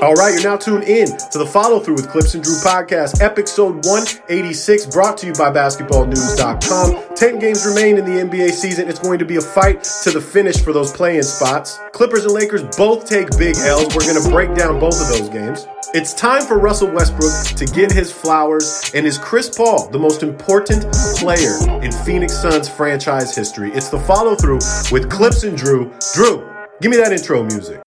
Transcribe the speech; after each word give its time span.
All 0.00 0.14
right, 0.14 0.34
you're 0.34 0.42
now 0.42 0.56
tuned 0.56 0.84
in 0.84 1.06
to 1.06 1.38
the 1.38 1.46
follow 1.46 1.78
through 1.78 1.94
with 1.94 2.10
Clipps 2.10 2.34
and 2.34 2.42
Drew 2.42 2.56
podcast, 2.56 3.20
episode 3.20 3.86
186, 3.86 4.86
brought 4.86 5.16
to 5.18 5.26
you 5.26 5.32
by 5.32 5.50
basketballnews.com. 5.50 7.14
10 7.14 7.38
games 7.38 7.64
remain 7.64 7.98
in 7.98 8.04
the 8.04 8.20
NBA 8.22 8.50
season. 8.50 8.88
It's 8.88 8.98
going 8.98 9.20
to 9.20 9.24
be 9.24 9.36
a 9.36 9.40
fight 9.40 9.84
to 10.02 10.10
the 10.10 10.20
finish 10.20 10.60
for 10.60 10.72
those 10.72 10.92
play 10.92 11.18
in 11.18 11.22
spots. 11.22 11.78
Clippers 11.92 12.24
and 12.24 12.34
Lakers 12.34 12.64
both 12.76 13.08
take 13.08 13.30
big 13.38 13.56
L's. 13.58 13.94
We're 13.94 14.12
going 14.12 14.20
to 14.20 14.28
break 14.28 14.54
down 14.56 14.80
both 14.80 15.00
of 15.00 15.06
those 15.06 15.28
games. 15.28 15.66
It's 15.94 16.14
time 16.14 16.40
for 16.46 16.58
Russell 16.58 16.90
Westbrook 16.90 17.54
to 17.58 17.66
get 17.66 17.92
his 17.92 18.10
flowers, 18.10 18.90
and 18.94 19.06
is 19.06 19.18
Chris 19.18 19.50
Paul 19.54 19.90
the 19.90 19.98
most 19.98 20.22
important 20.22 20.90
player 21.18 21.58
in 21.82 21.92
Phoenix 21.92 22.32
Suns 22.32 22.66
franchise 22.66 23.36
history? 23.36 23.70
It's 23.74 23.90
the 23.90 23.98
follow 24.00 24.34
through 24.34 24.60
with 24.90 25.10
Clipps 25.10 25.44
and 25.44 25.54
Drew. 25.54 25.92
Drew, 26.14 26.50
give 26.80 26.90
me 26.90 26.96
that 26.96 27.12
intro 27.12 27.42
music. 27.42 27.82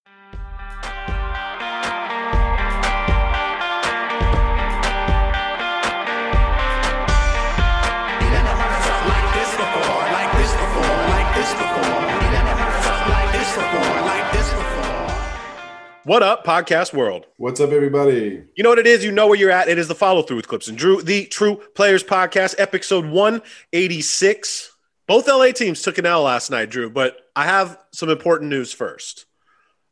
What 16.06 16.22
up, 16.22 16.46
podcast 16.46 16.94
world? 16.94 17.26
What's 17.38 17.60
up, 17.60 17.72
everybody? 17.72 18.44
You 18.54 18.64
know 18.64 18.70
what 18.70 18.78
it 18.78 18.86
is? 18.86 19.04
You 19.04 19.12
know 19.12 19.26
where 19.26 19.40
you're 19.40 19.50
at. 19.50 19.70
It 19.70 19.80
is 19.80 19.88
the 19.88 19.96
follow 19.96 20.22
through 20.22 20.36
with 20.36 20.48
Clipps 20.48 20.68
and 20.68 20.78
Drew, 20.78 21.02
the 21.02 21.26
True 21.26 21.56
Players 21.74 22.04
Podcast, 22.04 22.54
episode 22.60 23.08
186. 23.08 24.72
Both 25.08 25.28
LA 25.28 25.48
teams 25.48 25.82
took 25.82 25.98
an 25.98 26.06
L 26.06 26.22
last 26.22 26.52
night, 26.52 26.70
Drew, 26.70 26.92
but 26.92 27.18
I 27.36 27.46
have 27.46 27.80
some 27.92 28.10
important 28.10 28.52
news 28.52 28.72
first. 28.72 29.26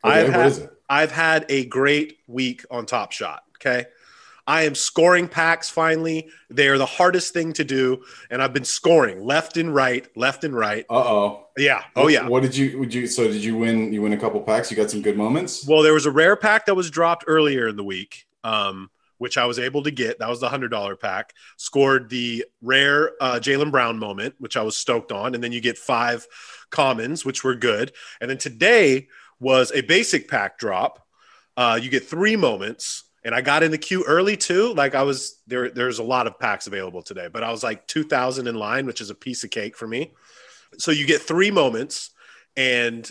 Okay, 0.05 0.19
I've 0.19 0.29
had, 0.29 0.45
is 0.45 0.57
it? 0.59 0.69
I've 0.88 1.11
had 1.11 1.47
a 1.49 1.65
great 1.65 2.19
week 2.27 2.63
on 2.69 2.85
Top 2.85 3.11
Shot. 3.11 3.41
Okay. 3.57 3.88
I 4.45 4.63
am 4.63 4.75
scoring 4.75 5.27
packs 5.27 5.69
finally. 5.69 6.30
They 6.49 6.67
are 6.67 6.77
the 6.77 6.86
hardest 6.86 7.33
thing 7.33 7.53
to 7.53 7.63
do. 7.63 8.03
And 8.30 8.41
I've 8.41 8.53
been 8.53 8.66
scoring 8.66 9.23
left 9.23 9.58
and 9.58 9.73
right, 9.73 10.08
left 10.16 10.44
and 10.44 10.55
right. 10.55 10.85
Uh 10.89 10.95
oh. 10.95 11.47
Yeah. 11.58 11.83
Oh, 11.95 12.08
yeah. 12.08 12.27
What 12.27 12.44
did 12.44 12.55
you? 12.55 12.80
Would 12.80 12.94
you? 12.94 13.08
So 13.08 13.27
did 13.27 13.44
you 13.44 13.55
win? 13.58 13.94
You 13.94 14.02
win 14.02 14.13
a 14.13 14.17
couple 14.17 14.41
packs. 14.41 14.72
You 14.72 14.77
got 14.77 14.89
some 14.89 15.02
good 15.02 15.17
moments. 15.17 15.67
Well, 15.67 15.83
there 15.83 15.94
was 15.94 16.05
a 16.05 16.11
rare 16.11 16.35
pack 16.35 16.66
that 16.66 16.75
was 16.75 16.89
dropped 16.89 17.25
earlier 17.27 17.67
in 17.67 17.75
the 17.75 17.83
week, 17.83 18.25
um, 18.44 18.89
which 19.19 19.38
I 19.38 19.45
was 19.45 19.59
able 19.59 19.83
to 19.83 19.91
get. 19.91 20.19
That 20.19 20.30
was 20.30 20.39
the 20.39 20.50
hundred 20.50 20.69
dollar 20.69 20.95
pack. 20.95 21.33
Scored 21.57 22.09
the 22.09 22.45
rare 22.61 23.11
uh, 23.22 23.35
Jaylen 23.35 23.72
Brown 23.72 24.00
moment, 24.00 24.35
which 24.39 24.57
I 24.57 24.63
was 24.63 24.75
stoked 24.75 25.11
on, 25.11 25.35
and 25.35 25.44
then 25.44 25.52
you 25.52 25.61
get 25.61 25.78
five 25.78 26.25
commons, 26.72 27.23
which 27.23 27.44
were 27.44 27.55
good. 27.55 27.91
And 28.19 28.30
then 28.30 28.39
today 28.39 29.07
was 29.39 29.72
a 29.73 29.81
basic 29.81 30.28
pack 30.28 30.57
drop. 30.57 31.05
Uh, 31.55 31.80
you 31.80 31.89
get 31.91 32.07
three 32.07 32.35
moments, 32.35 33.03
and 33.25 33.33
I 33.33 33.41
got 33.41 33.63
in 33.63 33.71
the 33.71 33.77
queue 33.77 34.03
early 34.05 34.35
too. 34.38 34.73
Like 34.73 34.95
I 34.95 35.03
was 35.03 35.41
there. 35.47 35.69
There's 35.69 35.99
a 35.99 36.03
lot 36.03 36.27
of 36.27 36.39
packs 36.39 36.67
available 36.67 37.02
today, 37.02 37.27
but 37.31 37.43
I 37.43 37.52
was 37.52 37.63
like 37.63 37.88
two 37.88 38.03
thousand 38.03 38.47
in 38.47 38.55
line, 38.55 38.85
which 38.85 39.02
is 39.02 39.09
a 39.09 39.16
piece 39.16 39.43
of 39.43 39.49
cake 39.49 39.77
for 39.77 39.88
me. 39.88 40.13
So 40.77 40.91
you 40.91 41.05
get 41.05 41.21
three 41.21 41.51
moments, 41.51 42.11
and 42.57 43.09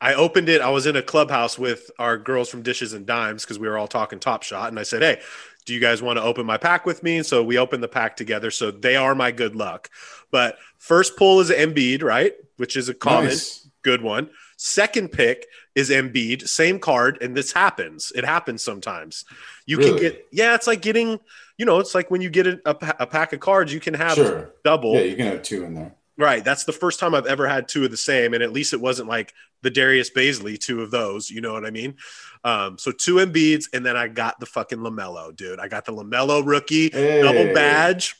I 0.00 0.14
opened 0.14 0.48
it. 0.48 0.60
I 0.60 0.70
was 0.70 0.86
in 0.86 0.96
a 0.96 1.02
clubhouse 1.02 1.58
with 1.58 1.90
our 1.98 2.16
girls 2.18 2.48
from 2.48 2.62
Dishes 2.62 2.92
and 2.92 3.06
Dimes 3.06 3.44
because 3.44 3.58
we 3.58 3.68
were 3.68 3.78
all 3.78 3.88
talking 3.88 4.18
Top 4.18 4.42
Shot, 4.42 4.68
and 4.68 4.78
I 4.78 4.82
said, 4.82 5.02
"Hey, 5.02 5.20
do 5.66 5.74
you 5.74 5.80
guys 5.80 6.02
want 6.02 6.18
to 6.18 6.22
open 6.22 6.46
my 6.46 6.56
pack 6.56 6.86
with 6.86 7.02
me?" 7.02 7.18
And 7.18 7.26
so 7.26 7.42
we 7.42 7.58
opened 7.58 7.82
the 7.82 7.88
pack 7.88 8.16
together. 8.16 8.50
So 8.50 8.70
they 8.70 8.96
are 8.96 9.14
my 9.14 9.30
good 9.30 9.54
luck. 9.54 9.90
But 10.30 10.58
first 10.78 11.16
pull 11.16 11.40
is 11.40 11.50
Embiid, 11.50 12.02
right? 12.02 12.34
Which 12.56 12.76
is 12.76 12.88
a 12.88 12.94
common 12.94 13.26
Nice. 13.26 13.68
good 13.82 14.02
one. 14.02 14.30
Second 14.56 15.12
pick 15.12 15.46
is 15.74 15.90
Embiid, 15.90 16.48
same 16.48 16.78
card, 16.78 17.18
and 17.20 17.36
this 17.36 17.52
happens. 17.52 18.12
It 18.14 18.24
happens 18.24 18.62
sometimes. 18.62 19.24
You 19.66 19.78
can 19.78 19.96
get, 19.96 20.26
yeah, 20.32 20.54
it's 20.54 20.66
like 20.66 20.82
getting, 20.82 21.20
you 21.58 21.64
know, 21.64 21.78
it's 21.78 21.94
like 21.94 22.10
when 22.10 22.20
you 22.20 22.30
get 22.30 22.46
a, 22.46 22.60
a, 22.64 23.06
pack 23.06 23.32
of 23.32 23.40
cards, 23.40 23.72
you 23.72 23.78
can 23.80 23.94
have 23.94 24.14
Sure. 24.14 24.50
double. 24.64 24.94
Yeah, 24.94 25.02
you 25.02 25.16
can 25.16 25.26
have 25.26 25.42
two 25.42 25.62
in 25.64 25.74
there. 25.74 25.94
Right. 26.16 26.44
That's 26.44 26.64
the 26.64 26.72
first 26.72 27.00
time 27.00 27.14
I've 27.14 27.26
ever 27.26 27.48
had 27.48 27.66
two 27.66 27.84
of 27.84 27.90
the 27.90 27.96
same. 27.96 28.34
And 28.34 28.42
at 28.42 28.52
least 28.52 28.74
it 28.74 28.80
wasn't 28.80 29.08
like 29.08 29.32
the 29.62 29.70
Darius 29.70 30.10
Bazley, 30.10 30.58
two 30.58 30.82
of 30.82 30.90
those. 30.90 31.30
You 31.30 31.40
know 31.40 31.52
what 31.54 31.64
I 31.64 31.70
mean? 31.70 31.96
Um, 32.44 32.76
so 32.76 32.92
two 32.92 33.14
Embiids, 33.14 33.66
and 33.72 33.86
then 33.86 33.96
I 33.96 34.08
got 34.08 34.38
the 34.38 34.44
fucking 34.46 34.78
LaMelo, 34.80 35.34
dude. 35.34 35.58
I 35.60 35.68
got 35.68 35.86
the 35.86 35.92
LaMelo 35.92 36.44
rookie 36.44 36.90
Hey. 36.90 37.22
double 37.22 37.54
badge. 37.54 38.16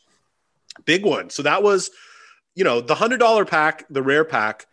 Big 0.86 1.04
one. 1.04 1.28
So 1.28 1.42
that 1.42 1.62
was, 1.62 1.90
you 2.54 2.64
know, 2.64 2.80
the 2.80 2.94
$100 2.94 3.46
pack, 3.46 3.84
the 3.90 4.02
rare 4.02 4.24
pack, 4.24 4.66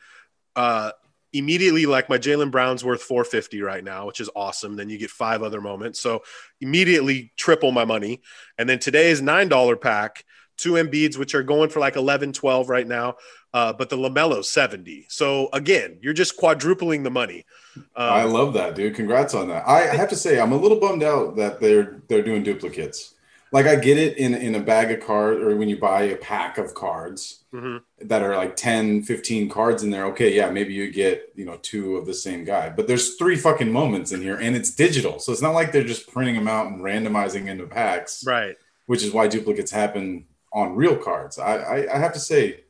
uh, 0.56 0.92
immediately 1.38 1.86
like 1.86 2.10
my 2.10 2.18
Jaylen 2.18 2.52
Brown's 2.52 2.84
worth 2.84 3.02
450 3.04 3.62
right 3.62 3.84
now, 3.84 4.08
which 4.08 4.20
is 4.20 4.30
awesome. 4.36 4.76
Then 4.76 4.90
you 4.90 4.98
get 4.98 5.10
five 5.10 5.44
other 5.44 5.62
moments. 5.62 6.00
So 6.00 6.24
immediately 6.62 7.32
triple 7.38 7.72
my 7.72 7.86
money. 7.86 8.22
And 8.58 8.70
then 8.70 8.80
today's 8.80 9.22
$9 9.22 9.82
pack, 9.82 10.26
two 10.58 10.74
Embiids, 10.74 11.18
which 11.18 11.36
are 11.36 11.44
going 11.44 11.70
for 11.70 11.80
like 11.80 11.96
11, 11.96 12.34
12 12.34 12.70
right 12.70 12.88
now. 12.88 13.16
Uh, 13.54 13.74
but 13.74 13.90
the 13.90 13.98
LaMelo 13.98 14.44
70. 14.44 15.06
So 15.10 15.50
again, 15.54 15.98
you're 16.02 16.14
just 16.14 16.38
quadrupling 16.38 17.04
the 17.04 17.10
money. 17.10 17.46
I 17.96 18.24
Um, 18.24 18.34
love 18.34 18.54
that, 18.54 18.76
dude. 18.76 18.96
Congrats 18.96 19.34
on 19.34 19.48
that. 19.48 19.64
I 19.68 19.82
have 19.96 20.10
to 20.10 20.16
say, 20.16 20.40
I'm 20.40 20.52
a 20.52 20.58
little 20.58 20.80
bummed 20.80 21.04
out 21.04 21.38
that 21.38 21.60
they're 21.60 22.02
they're 22.08 22.22
doing 22.24 22.44
duplicates. 22.44 23.16
Like 23.52 23.66
I 23.66 23.76
get 23.76 23.98
it 23.98 24.18
in 24.18 24.34
in 24.36 24.56
a 24.56 24.60
bag 24.60 24.92
of 24.92 25.06
cards 25.06 25.42
or 25.42 25.56
when 25.56 25.70
you 25.70 25.78
buy 25.78 26.04
a 26.04 26.16
pack 26.18 26.58
of 26.58 26.74
cards 26.74 27.44
mhm. 27.54 27.82
that 28.02 28.22
are 28.22 28.36
like 28.36 28.56
10, 28.56 29.04
15 29.04 29.50
cards 29.50 29.84
in 29.84 29.90
there. 29.90 30.06
Okay, 30.08 30.36
yeah, 30.36 30.50
maybe 30.50 30.74
you 30.74 30.92
get, 30.92 31.32
you 31.36 31.46
know, 31.46 31.58
two 31.62 31.96
of 31.98 32.06
the 32.06 32.14
same 32.14 32.44
guy. 32.44 32.70
But 32.70 32.88
there's 32.88 33.16
three 33.16 33.36
fucking 33.38 33.72
moments 33.72 34.12
in 34.12 34.22
here 34.22 34.36
and 34.38 34.56
it's 34.56 34.72
digital. 34.72 35.20
So 35.20 35.32
it's 35.32 35.42
not 35.42 35.54
like 35.54 35.72
they're 35.72 35.84
just 35.84 36.12
printing 36.12 36.36
them 36.36 36.48
out 36.48 36.68
and 36.68 36.82
randomizing 36.82 37.48
into 37.48 37.66
packs. 37.68 38.24
Right. 38.26 38.56
which 38.88 39.04
is 39.04 39.12
why 39.12 39.28
duplicates 39.28 39.72
happen 39.72 40.26
on 40.54 40.76
real 40.76 40.96
cards. 40.96 41.38
I, 41.38 41.58
I, 41.58 41.96
I 41.96 42.00
have 42.00 42.14
to 42.14 42.20
say, 42.20 42.62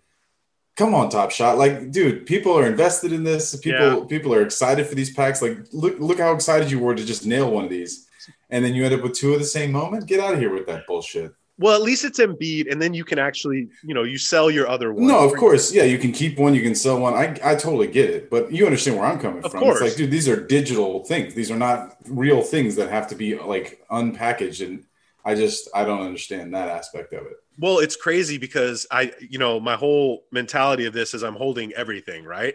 come 0.76 0.96
on, 0.96 1.10
Top 1.10 1.30
Shot. 1.32 1.58
Like, 1.60 1.92
dude, 1.92 2.26
people 2.26 2.58
are 2.58 2.66
invested 2.66 3.12
in 3.14 3.24
this. 3.24 3.56
People 3.58 4.00
Yeah. 4.00 4.06
people 4.08 4.34
are 4.34 4.42
excited 4.42 4.88
for 4.88 4.96
these 4.96 5.14
packs. 5.14 5.42
Like, 5.44 5.58
look 5.72 6.00
look 6.00 6.18
how 6.20 6.34
excited 6.34 6.72
you 6.72 6.80
were 6.80 6.96
to 6.96 7.06
just 7.06 7.26
nail 7.26 7.52
one 7.52 7.66
of 7.66 7.70
these, 7.70 8.07
and 8.50 8.64
then 8.64 8.76
you 8.76 8.86
end 8.86 8.94
up 8.94 9.02
with 9.04 9.14
two 9.14 9.34
of 9.34 9.40
the 9.40 9.46
same 9.46 9.72
moment. 9.72 10.08
Get 10.08 10.20
out 10.20 10.34
of 10.34 10.40
here 10.40 10.54
with 10.54 10.68
that 10.68 10.88
bullshit. 10.88 11.34
Well, 11.60 11.74
at 11.74 11.82
least 11.82 12.06
it's 12.06 12.20
Embiid, 12.20 12.72
and 12.72 12.80
then 12.80 12.94
you 12.94 13.04
can 13.04 13.18
actually, 13.18 13.68
you 13.84 13.96
know, 13.96 14.04
you 14.04 14.20
sell 14.20 14.52
your 14.52 14.68
other 14.68 14.94
one. 14.94 15.08
No, 15.08 15.28
of 15.28 15.36
course, 15.36 15.74
yeah, 15.74 15.84
you 15.86 15.98
can 15.98 16.12
keep 16.12 16.38
one, 16.38 16.54
you 16.54 16.62
can 16.62 16.76
sell 16.76 17.00
one. 17.00 17.16
I, 17.16 17.36
I 17.44 17.56
totally 17.56 17.88
get 17.88 18.12
it, 18.12 18.30
but 18.30 18.52
you 18.52 18.66
understand 18.66 18.98
where 18.98 19.08
I'm 19.08 19.18
coming 19.20 19.44
Of 19.44 19.52
from. 19.52 19.62
course. 19.62 19.82
It's 19.82 19.90
like, 19.90 19.98
dude, 19.98 20.12
these 20.12 20.30
are 20.30 20.40
digital 20.46 21.04
things. 21.06 21.34
These 21.34 21.50
are 21.50 21.58
not 21.58 21.98
real 22.08 22.44
things 22.44 22.76
that 22.76 22.90
have 22.92 23.08
to 23.08 23.16
be 23.16 23.40
like 23.40 23.84
unpackaged, 23.90 24.64
and 24.68 24.84
I 25.26 25.34
just 25.34 25.68
I 25.74 25.84
don't 25.84 26.02
understand 26.02 26.54
that 26.54 26.70
aspect 26.70 27.14
of 27.14 27.26
it. 27.26 27.34
Well, 27.60 27.80
it's 27.80 27.96
crazy 27.96 28.38
because 28.38 28.86
I, 28.92 29.14
you 29.20 29.40
know, 29.40 29.60
my 29.60 29.76
whole 29.76 30.26
mentality 30.32 30.86
of 30.86 30.94
this 30.94 31.16
is 31.16 31.24
I'm 31.24 31.34
holding 31.34 31.74
everything, 31.74 32.24
right? 32.24 32.54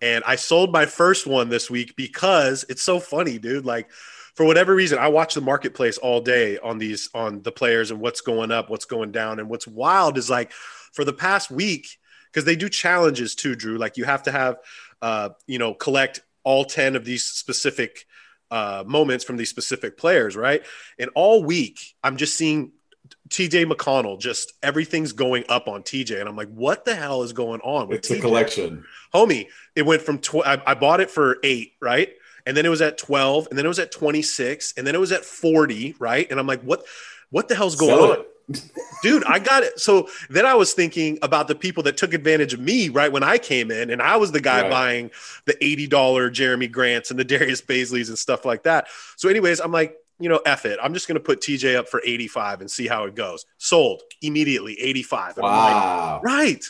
And 0.00 0.22
I 0.24 0.36
sold 0.36 0.70
my 0.72 0.86
first 0.86 1.26
one 1.26 1.48
this 1.48 1.68
week 1.68 1.96
because 1.96 2.64
it's 2.68 2.82
so 2.82 3.00
funny, 3.00 3.38
dude. 3.38 3.64
Like, 3.64 3.90
for 4.34 4.44
whatever 4.44 4.74
reason, 4.74 4.98
I 4.98 5.08
watch 5.08 5.34
the 5.34 5.40
marketplace 5.40 5.96
all 5.98 6.20
day 6.20 6.58
on 6.58 6.78
these, 6.78 7.08
on 7.14 7.42
the 7.42 7.52
players 7.52 7.90
and 7.90 8.00
what's 8.00 8.20
going 8.20 8.50
up, 8.50 8.68
what's 8.68 8.84
going 8.84 9.12
down. 9.12 9.38
And 9.38 9.48
what's 9.48 9.66
wild 9.66 10.18
is 10.18 10.28
like 10.28 10.52
for 10.52 11.04
the 11.04 11.12
past 11.12 11.50
week, 11.50 11.86
because 12.32 12.44
they 12.44 12.56
do 12.56 12.68
challenges 12.68 13.34
too, 13.34 13.54
Drew. 13.54 13.78
Like, 13.78 13.96
you 13.96 14.04
have 14.04 14.24
to 14.24 14.32
have, 14.32 14.56
uh, 15.00 15.30
you 15.46 15.58
know, 15.58 15.72
collect 15.72 16.20
all 16.42 16.64
10 16.64 16.96
of 16.96 17.04
these 17.04 17.24
specific 17.24 18.06
uh, 18.50 18.82
moments 18.86 19.24
from 19.24 19.36
these 19.36 19.50
specific 19.50 19.96
players, 19.96 20.36
right? 20.36 20.62
And 20.98 21.10
all 21.14 21.44
week, 21.44 21.94
I'm 22.02 22.16
just 22.16 22.34
seeing 22.36 22.72
TJ 23.28 23.70
McConnell, 23.70 24.18
just 24.18 24.52
everything's 24.62 25.12
going 25.12 25.44
up 25.48 25.68
on 25.68 25.82
TJ. 25.82 26.18
And 26.20 26.28
I'm 26.28 26.36
like, 26.36 26.50
what 26.50 26.84
the 26.84 26.94
hell 26.94 27.22
is 27.22 27.32
going 27.32 27.60
on 27.60 27.88
with 27.88 27.98
It's 27.98 28.10
a 28.10 28.20
collection. 28.20 28.84
Homie, 29.14 29.46
it 29.74 29.82
went 29.82 30.02
from, 30.02 30.18
tw- 30.18 30.46
I, 30.46 30.60
I 30.66 30.74
bought 30.74 31.00
it 31.00 31.10
for 31.10 31.38
eight, 31.42 31.72
right? 31.80 32.10
And 32.46 32.56
then 32.56 32.66
it 32.66 32.68
was 32.68 32.82
at 32.82 32.98
12, 32.98 33.48
and 33.48 33.58
then 33.58 33.64
it 33.64 33.68
was 33.68 33.78
at 33.78 33.90
26, 33.90 34.74
and 34.76 34.86
then 34.86 34.94
it 34.94 35.00
was 35.00 35.12
at 35.12 35.24
40, 35.24 35.96
right? 35.98 36.30
And 36.30 36.38
I'm 36.38 36.46
like, 36.46 36.60
what, 36.62 36.84
what 37.30 37.48
the 37.48 37.54
hell's 37.54 37.76
going 37.76 37.90
Sell 37.90 38.10
on? 38.10 38.24
dude 39.02 39.24
i 39.24 39.38
got 39.38 39.62
it 39.62 39.80
so 39.80 40.06
then 40.28 40.44
i 40.44 40.52
was 40.52 40.74
thinking 40.74 41.18
about 41.22 41.48
the 41.48 41.54
people 41.54 41.82
that 41.82 41.96
took 41.96 42.12
advantage 42.12 42.52
of 42.52 42.60
me 42.60 42.90
right 42.90 43.10
when 43.10 43.22
i 43.22 43.38
came 43.38 43.70
in 43.70 43.88
and 43.88 44.02
i 44.02 44.18
was 44.18 44.32
the 44.32 44.40
guy 44.40 44.60
Right. 44.60 44.70
buying 44.70 45.10
the 45.46 45.54
$80 45.54 46.30
jeremy 46.30 46.68
grants 46.68 47.10
and 47.10 47.18
the 47.18 47.24
darius 47.32 47.62
bazleys 47.62 48.08
and 48.08 48.18
stuff 48.18 48.44
like 48.44 48.64
that 48.64 48.88
so 49.16 49.30
anyways 49.30 49.60
i'm 49.60 49.72
like 49.72 49.96
you 50.20 50.28
know 50.28 50.42
F 50.44 50.66
it 50.66 50.78
i'm 50.82 50.92
just 50.92 51.08
going 51.08 51.14
to 51.14 51.24
put 51.24 51.40
tj 51.40 51.74
up 51.74 51.88
for 51.88 52.02
85 52.04 52.60
and 52.60 52.70
see 52.70 52.86
how 52.86 53.04
it 53.04 53.14
goes 53.14 53.46
sold 53.56 54.02
immediately 54.20 54.78
85 54.78 55.38
And 55.38 55.46
I'm 55.46 55.56
like, 55.56 55.76
Wow. 55.76 56.20
right 56.22 56.64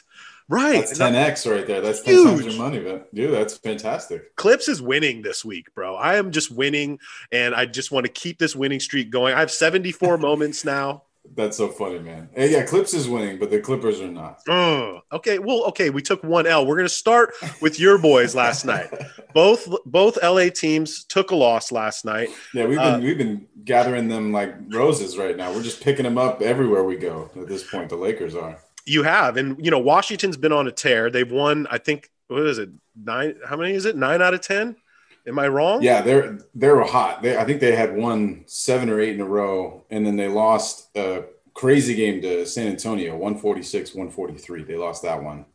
right 0.49 0.87
That's 0.87 0.99
10x 0.99 1.51
right 1.51 1.67
there. 1.67 1.81
That's 1.81 2.03
10 2.03 2.25
times 2.25 2.41
Huge. 2.41 2.55
your 2.55 2.63
money, 2.63 2.81
man. 2.81 3.05
Dude, 3.13 3.33
that's 3.33 3.57
fantastic. 3.59 4.35
Clipps 4.37 4.69
is 4.69 4.83
winning 4.83 5.23
this 5.23 5.45
week, 5.45 5.75
bro. 5.75 5.97
I 5.97 6.17
am 6.17 6.31
just 6.31 6.51
winning, 6.51 6.99
and 7.33 7.55
I 7.55 7.67
just 7.67 7.91
want 7.91 8.07
to 8.07 8.13
keep 8.13 8.39
this 8.39 8.55
winning 8.55 8.81
streak 8.81 9.11
going. 9.11 9.35
I 9.35 9.41
have 9.41 9.51
74 9.51 10.19
moments 10.19 10.65
now. 10.65 11.05
That's 11.37 11.57
so 11.57 11.69
funny, 11.69 11.99
man. 12.01 12.29
Hey, 12.35 12.53
yeah, 12.53 12.65
Clipps 12.65 12.93
is 12.93 13.09
winning, 13.09 13.39
but 13.39 13.51
the 13.51 13.59
Clippers 13.59 13.99
are 14.01 14.11
not. 14.11 14.41
Oh, 14.47 15.01
okay. 15.11 15.39
Well, 15.39 15.65
okay. 15.69 15.89
We 15.89 16.03
took 16.03 16.23
one 16.23 16.47
L. 16.47 16.67
We're 16.67 16.77
going 16.77 16.87
to 16.87 16.95
start 16.95 17.33
with 17.63 17.81
your 17.81 17.97
boys 17.97 18.35
last 18.35 18.67
night. 18.67 18.91
Both 19.35 19.69
both 19.85 20.17
LA 20.23 20.49
teams 20.49 21.03
took 21.03 21.33
a 21.33 21.35
loss 21.35 21.73
last 21.73 22.05
night. 22.05 22.29
Yeah, 22.53 22.67
we've 22.67 22.79
been 22.79 22.95
uh, 22.95 22.99
we've 23.01 23.19
been 23.19 23.49
gathering 23.65 24.07
them 24.07 24.31
like 24.33 24.55
roses 24.69 25.19
right 25.19 25.37
now. 25.37 25.53
We're 25.53 25.65
just 25.65 25.83
picking 25.83 26.05
them 26.05 26.19
up 26.19 26.41
everywhere 26.41 26.85
we 26.85 26.97
go. 26.97 27.31
At 27.35 27.49
this 27.49 27.69
point, 27.69 27.89
the 27.89 27.97
Lakers 27.97 28.37
are. 28.37 28.59
You 28.87 29.03
have, 29.03 29.37
and 29.37 29.63
you 29.65 29.71
know, 29.71 29.79
Washington's 29.79 30.37
been 30.37 30.53
on 30.53 30.67
a 30.67 30.73
tear. 30.73 31.11
They've 31.11 31.31
won, 31.31 31.67
I 31.71 31.79
think, 31.79 32.11
what 32.29 32.47
is 32.47 32.59
it? 32.59 32.71
Nine? 32.95 33.37
How 33.47 33.57
many 33.57 33.73
is 33.73 33.87
it? 33.87 33.97
Nine 33.97 34.21
out 34.21 34.35
of 34.35 34.41
ten. 34.41 34.77
Am 35.27 35.39
I 35.39 35.49
wrong? 35.49 35.83
Yeah, 35.83 36.03
they're 36.03 36.39
they're 36.55 36.83
hot. 36.85 37.23
They, 37.23 37.37
I 37.37 37.45
think 37.45 37.61
they 37.61 37.75
had 37.75 37.97
won 37.97 38.45
seven 38.47 38.91
or 38.91 39.01
eight 39.01 39.15
in 39.15 39.21
a 39.21 39.27
row, 39.27 39.85
and 39.91 40.07
then 40.07 40.17
they 40.17 40.29
lost 40.29 40.95
a 40.97 41.25
crazy 41.55 41.95
game 41.95 42.21
to 42.21 42.45
San 42.45 42.67
Antonio, 42.67 43.13
146, 43.13 43.95
143. 43.95 44.65
They 44.65 44.77
lost 44.77 45.03
that 45.03 45.23
one. 45.23 45.47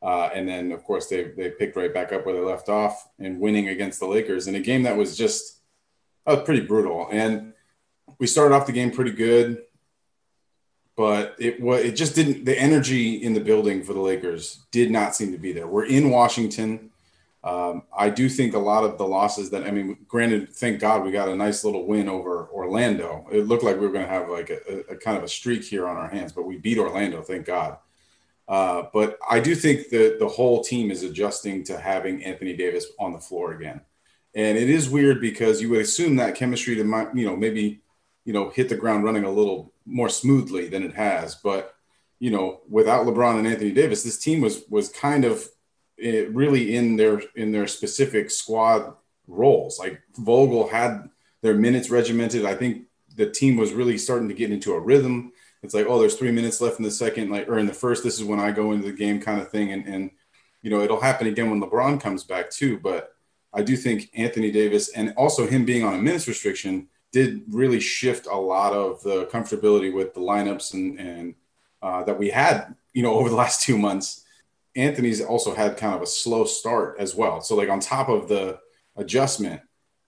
Uh, 0.00 0.30
and 0.34 0.48
then, 0.48 0.72
of 0.72 0.82
course, 0.84 1.08
they 1.08 1.24
they 1.36 1.50
picked 1.50 1.76
right 1.76 1.92
back 1.92 2.12
up 2.12 2.24
where 2.24 2.34
they 2.34 2.40
left 2.40 2.68
off 2.68 3.08
and 3.18 3.38
winning 3.38 3.68
against 3.68 4.00
the 4.00 4.06
Lakers 4.06 4.48
in 4.48 4.54
a 4.54 4.60
game 4.60 4.82
that 4.84 4.96
was 4.96 5.16
just 5.16 5.60
that 6.26 6.44
pretty 6.44 6.62
brutal. 6.62 7.08
And 7.10 7.52
we 8.18 8.26
started 8.26 8.54
off 8.54 8.66
the 8.66 8.72
game 8.72 8.90
pretty 8.90 9.12
good, 9.12 9.62
but 11.02 11.34
it 11.36 11.60
was 11.60 11.82
it 11.82 11.96
just 11.96 12.14
didn't. 12.14 12.44
The 12.44 12.56
energy 12.56 13.14
in 13.16 13.34
the 13.34 13.40
building 13.40 13.82
for 13.82 13.92
the 13.92 13.98
Lakers 13.98 14.60
did 14.70 14.88
not 14.88 15.16
seem 15.16 15.32
to 15.32 15.36
be 15.36 15.52
there. 15.52 15.66
We're 15.66 15.86
in 15.86 16.10
Washington. 16.10 16.90
Um, 17.42 17.82
I 17.92 18.08
do 18.08 18.28
think 18.28 18.54
a 18.54 18.60
lot 18.60 18.84
of 18.84 18.98
the 18.98 19.04
losses 19.04 19.50
that 19.50 19.64
I 19.64 19.72
mean, 19.72 19.96
granted, 20.06 20.50
thank 20.50 20.78
God 20.78 21.04
we 21.04 21.10
got 21.10 21.26
a 21.26 21.34
nice 21.34 21.64
little 21.64 21.88
win 21.88 22.08
over 22.08 22.48
Orlando. 22.52 23.26
It 23.32 23.48
looked 23.48 23.64
like 23.64 23.80
we 23.80 23.86
were 23.88 23.92
going 23.92 24.06
to 24.06 24.12
have 24.12 24.28
like 24.28 24.50
a, 24.50 24.92
a, 24.92 24.96
kind 24.96 25.16
of 25.16 25.24
a 25.24 25.28
streak 25.28 25.64
here 25.64 25.88
on 25.88 25.96
our 25.96 26.06
hands, 26.06 26.30
but 26.30 26.44
we 26.44 26.56
beat 26.56 26.78
Orlando, 26.78 27.20
thank 27.20 27.46
God. 27.46 27.78
Uh, 28.46 28.84
but 28.92 29.18
I 29.28 29.40
do 29.40 29.56
think 29.56 29.88
that 29.88 30.18
the 30.20 30.28
whole 30.28 30.62
team 30.62 30.92
is 30.92 31.02
adjusting 31.02 31.64
to 31.64 31.80
having 31.80 32.22
Anthony 32.22 32.54
Davis 32.54 32.86
on 33.00 33.12
the 33.12 33.18
floor 33.18 33.54
again, 33.54 33.80
and 34.36 34.56
it 34.56 34.70
is 34.70 34.88
weird 34.88 35.20
because 35.20 35.60
you 35.60 35.68
would 35.70 35.80
assume 35.80 36.14
that 36.16 36.36
chemistry 36.36 36.76
to 36.76 36.84
my, 36.84 37.08
you 37.12 37.26
know 37.26 37.34
maybe 37.34 37.80
you 38.24 38.32
know 38.32 38.50
hit 38.50 38.68
the 38.68 38.76
ground 38.76 39.04
running 39.04 39.24
a 39.24 39.30
little 39.30 39.72
more 39.86 40.08
smoothly 40.08 40.68
than 40.68 40.82
it 40.82 40.94
has, 40.94 41.34
but 41.34 41.74
you 42.18 42.30
know 42.30 42.60
without 42.68 43.06
LeBron 43.06 43.38
and 43.38 43.46
Anthony 43.46 43.72
Davis, 43.72 44.02
this 44.02 44.18
team 44.18 44.40
was 44.40 44.62
was 44.68 44.88
kind 44.88 45.24
of 45.24 45.48
eh, 46.00 46.26
really 46.30 46.74
in 46.74 46.96
their 46.96 47.22
in 47.34 47.52
their 47.52 47.66
specific 47.66 48.30
squad 48.30 48.94
roles. 49.26 49.78
Like 49.78 50.00
Vogel 50.16 50.68
had 50.68 51.08
their 51.42 51.54
minutes 51.54 51.90
regimented. 51.90 52.44
I 52.44 52.54
think 52.54 52.84
the 53.16 53.30
team 53.30 53.56
was 53.56 53.72
really 53.72 53.98
starting 53.98 54.28
to 54.28 54.34
get 54.34 54.52
into 54.52 54.74
a 54.74 54.80
rhythm. 54.80 55.32
It's 55.62 55.74
like, 55.74 55.86
oh, 55.88 55.98
there's 56.00 56.16
three 56.16 56.32
minutes 56.32 56.60
left 56.60 56.78
in 56.78 56.84
the 56.84 56.90
second, 56.90 57.30
like 57.30 57.48
or 57.48 57.58
in 57.58 57.66
the 57.66 57.72
first. 57.72 58.02
This 58.02 58.18
is 58.18 58.24
when 58.24 58.40
I 58.40 58.50
go 58.50 58.72
into 58.72 58.86
the 58.86 58.96
game, 58.96 59.20
kind 59.20 59.40
of 59.40 59.50
thing. 59.50 59.72
And 59.72 59.86
and 59.86 60.10
you 60.62 60.70
know, 60.70 60.80
it'll 60.80 61.00
happen 61.00 61.26
again 61.26 61.50
when 61.50 61.60
LeBron 61.60 62.00
comes 62.00 62.24
back 62.24 62.50
too. 62.50 62.78
But 62.78 63.14
I 63.52 63.62
do 63.62 63.76
think 63.76 64.10
Anthony 64.14 64.50
Davis 64.50 64.90
and 64.90 65.12
also 65.16 65.46
him 65.46 65.64
being 65.64 65.84
on 65.84 65.94
a 65.94 65.98
minutes 65.98 66.28
restriction 66.28 66.88
did 67.12 67.42
really 67.48 67.80
shift 67.80 68.26
a 68.26 68.36
lot 68.36 68.72
of 68.72 69.02
the 69.02 69.26
comfortability 69.26 69.92
with 69.92 70.14
the 70.14 70.20
lineups 70.20 70.74
and 70.74 70.98
and 70.98 71.34
uh, 71.82 72.04
that 72.04 72.18
we 72.18 72.30
had, 72.30 72.74
you 72.92 73.02
know, 73.02 73.14
over 73.18 73.28
the 73.28 73.36
last 73.36 73.62
two 73.62 73.78
months 73.78 74.22
Anthony's 74.74 75.20
also 75.20 75.54
had 75.54 75.76
kind 75.76 75.94
of 75.94 76.02
a 76.02 76.06
slow 76.06 76.44
start 76.44 76.96
as 76.98 77.14
well. 77.14 77.40
So 77.40 77.56
like 77.56 77.68
on 77.68 77.80
top 77.80 78.08
of 78.08 78.28
the 78.28 78.58
adjustment, 78.96 79.60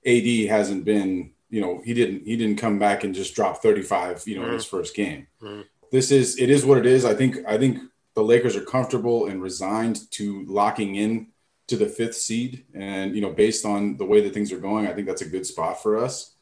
AD 0.06 0.48
hasn't 0.48 0.84
been, 0.84 1.32
you 1.50 1.60
know, 1.60 1.82
he 1.84 1.94
didn't 1.94 2.26
he 2.26 2.36
didn't 2.36 2.58
come 2.58 2.78
back 2.78 3.04
and 3.04 3.14
just 3.14 3.34
drop 3.34 3.62
35, 3.62 4.24
you 4.26 4.36
know, 4.36 4.42
mm-hmm. 4.42 4.50
in 4.50 4.54
his 4.54 4.64
first 4.64 4.94
game. 4.94 5.26
Mm-hmm. 5.42 5.62
This 5.92 6.10
is 6.10 6.38
it 6.38 6.50
is 6.50 6.64
what 6.64 6.78
it 6.78 6.86
is. 6.86 7.04
I 7.04 7.14
think 7.14 7.38
I 7.46 7.58
think 7.58 7.78
the 8.14 8.22
Lakers 8.22 8.56
are 8.56 8.64
comfortable 8.64 9.26
and 9.26 9.42
resigned 9.42 10.10
to 10.12 10.44
locking 10.46 10.96
in 10.96 11.28
to 11.68 11.76
the 11.76 11.86
fifth 11.86 12.16
seed. 12.16 12.64
And 12.74 13.14
you 13.14 13.20
know, 13.20 13.30
based 13.30 13.64
on 13.66 13.96
the 13.96 14.06
way 14.06 14.20
that 14.22 14.32
things 14.32 14.52
are 14.52 14.58
going, 14.58 14.86
I 14.86 14.92
think 14.92 15.06
that's 15.06 15.22
a 15.22 15.28
good 15.28 15.46
spot 15.46 15.82
for 15.82 15.98
us. 15.98 16.34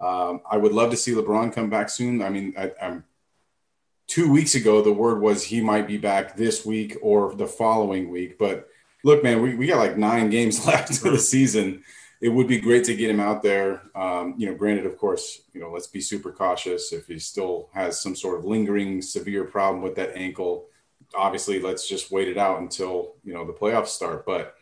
Um, 0.00 0.42
I 0.48 0.56
would 0.56 0.72
love 0.72 0.90
to 0.90 0.96
see 0.96 1.12
LeBron 1.12 1.52
come 1.52 1.70
back 1.70 1.90
soon. 1.90 2.22
I 2.22 2.30
mean, 2.30 2.54
I, 2.56 2.72
I'm 2.80 3.04
two 4.08 4.30
weeks 4.32 4.54
ago, 4.54 4.82
the 4.82 4.92
word 4.92 5.20
was 5.20 5.44
he 5.44 5.60
might 5.60 5.86
be 5.86 5.98
back 5.98 6.36
this 6.36 6.64
week 6.64 6.96
or 7.02 7.34
the 7.34 7.46
following 7.46 8.10
week. 8.10 8.38
But 8.38 8.68
look, 9.04 9.22
man, 9.22 9.42
we, 9.42 9.54
we 9.54 9.66
got 9.66 9.78
like 9.78 9.96
nine 9.96 10.30
games 10.36 10.66
left 10.66 10.90
of 10.90 11.12
the 11.12 11.18
season. 11.18 11.84
It 12.20 12.30
would 12.30 12.48
be 12.48 12.58
great 12.58 12.82
to 12.84 12.96
get 12.96 13.10
him 13.10 13.20
out 13.20 13.44
there. 13.44 13.82
Um, 13.94 14.34
you 14.36 14.48
know, 14.48 14.54
granted, 14.54 14.86
of 14.86 14.98
course, 14.98 15.42
you 15.52 15.60
know, 15.60 15.70
let's 15.70 15.86
be 15.86 16.00
super 16.00 16.32
cautious. 16.32 16.92
If 16.92 17.06
he 17.06 17.20
still 17.20 17.68
has 17.72 18.00
some 18.00 18.16
sort 18.16 18.38
of 18.38 18.44
lingering 18.44 19.02
severe 19.02 19.44
problem 19.44 19.82
with 19.82 19.94
that 19.96 20.16
ankle, 20.16 20.66
obviously, 21.14 21.60
let's 21.60 21.88
just 21.88 22.10
wait 22.10 22.26
it 22.26 22.36
out 22.36 22.60
until 22.60 23.14
you 23.22 23.32
know 23.32 23.46
the 23.46 23.52
playoffs 23.52 23.88
start. 23.88 24.26
But 24.26 24.56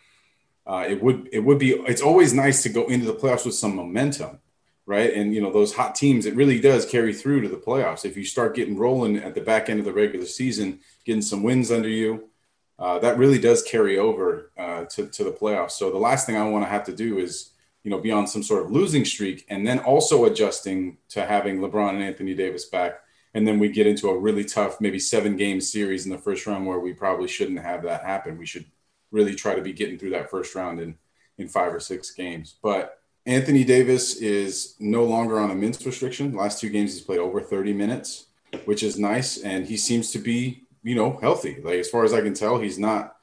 uh, 0.67 0.85
it 0.87 1.03
would 1.03 1.31
it 1.33 1.41
would 1.41 1.59
be 1.59 1.71
it's 1.71 2.03
always 2.03 2.35
nice 2.35 2.63
to 2.65 2.69
go 2.69 2.89
into 2.89 3.07
the 3.07 3.15
playoffs 3.15 3.47
with 3.47 3.55
some 3.55 3.75
momentum 3.75 4.39
right? 4.87 5.13
And 5.13 5.35
you 5.35 5.43
know 5.43 5.53
those 5.53 5.75
hot 5.75 5.95
teams, 5.95 6.25
it 6.25 6.37
really 6.37 6.61
does 6.61 6.87
carry 6.87 7.13
through 7.13 7.43
to 7.43 7.49
the 7.49 7.57
playoffs. 7.57 8.05
If 8.05 8.17
you 8.17 8.25
start 8.25 8.55
getting 8.55 8.79
rolling 8.79 9.17
at 9.17 9.35
the 9.35 9.41
back 9.41 9.69
end 9.69 9.81
of 9.81 9.85
the 9.85 9.93
regular 9.93 10.27
season, 10.27 10.81
getting 11.05 11.23
some 11.23 11.43
wins 11.43 11.71
under 11.71 11.89
you, 11.89 12.31
uh, 12.79 12.99
that 13.01 13.19
really 13.19 13.39
does 13.39 13.63
carry 13.63 13.99
over 13.99 14.53
uh, 14.57 14.85
to 14.85 15.09
to 15.09 15.25
the 15.25 15.33
playoffs. 15.33 15.73
So 15.73 15.91
the 15.91 15.99
last 15.99 16.27
thing 16.27 16.37
I 16.37 16.49
want 16.49 16.65
to 16.65 16.71
have 16.71 16.85
to 16.85 16.95
do 16.95 17.19
is 17.19 17.51
you 17.83 17.91
know 17.91 17.99
be 17.99 18.13
on 18.13 18.27
some 18.27 18.43
sort 18.43 18.65
of 18.65 18.71
losing 18.71 19.05
streak, 19.05 19.45
and 19.49 19.67
then 19.67 19.81
also 19.81 20.25
adjusting 20.25 20.99
to 21.11 21.27
having 21.27 21.59
LeBron 21.59 21.91
and 21.91 22.03
Anthony 22.03 22.35
Davis 22.35 22.65
back. 22.65 23.01
And 23.35 23.47
then 23.47 23.59
we 23.59 23.69
get 23.69 23.87
into 23.87 24.09
a 24.09 24.19
really 24.19 24.47
tough, 24.47 24.81
maybe 24.81 24.99
seven 24.99 25.37
game 25.37 25.61
series 25.61 26.07
in 26.07 26.11
the 26.11 26.17
first 26.17 26.47
round 26.47 26.65
where 26.65 26.79
we 26.79 26.95
probably 26.95 27.29
shouldn't 27.29 27.59
have 27.59 27.83
that 27.83 28.03
happen. 28.03 28.39
We 28.39 28.47
should 28.47 28.65
really 29.11 29.35
try 29.35 29.55
to 29.55 29.61
be 29.61 29.75
getting 29.75 29.99
through 29.99 30.11
that 30.11 30.31
first 30.31 30.55
round 30.55 30.81
in 30.81 30.97
in 31.37 31.49
five 31.49 31.75
or 31.75 31.81
six 31.81 32.13
games. 32.13 32.55
But 32.63 32.99
Anthony 33.27 33.65
Davis 33.65 34.17
is 34.17 34.77
no 34.79 35.05
longer 35.05 35.41
on 35.41 35.51
a 35.51 35.55
minutes 35.55 35.85
restriction. 35.85 36.35
Last 36.37 36.61
two 36.61 36.69
games, 36.69 36.95
he's 36.95 37.03
played 37.03 37.19
over 37.19 37.41
30 37.41 37.73
minutes, 37.73 38.27
which 38.67 38.85
is 38.85 38.99
nice. 38.99 39.39
And 39.39 39.67
he 39.67 39.77
seems 39.77 40.13
to 40.13 40.21
be, 40.21 40.63
you 40.85 40.95
know, 40.95 41.19
healthy. 41.21 41.61
Like, 41.61 41.81
as 41.81 41.91
far 41.91 42.05
as 42.05 42.15
I 42.15 42.21
can 42.21 42.35
tell, 42.35 42.61
he's 42.61 42.79
not, 42.79 43.17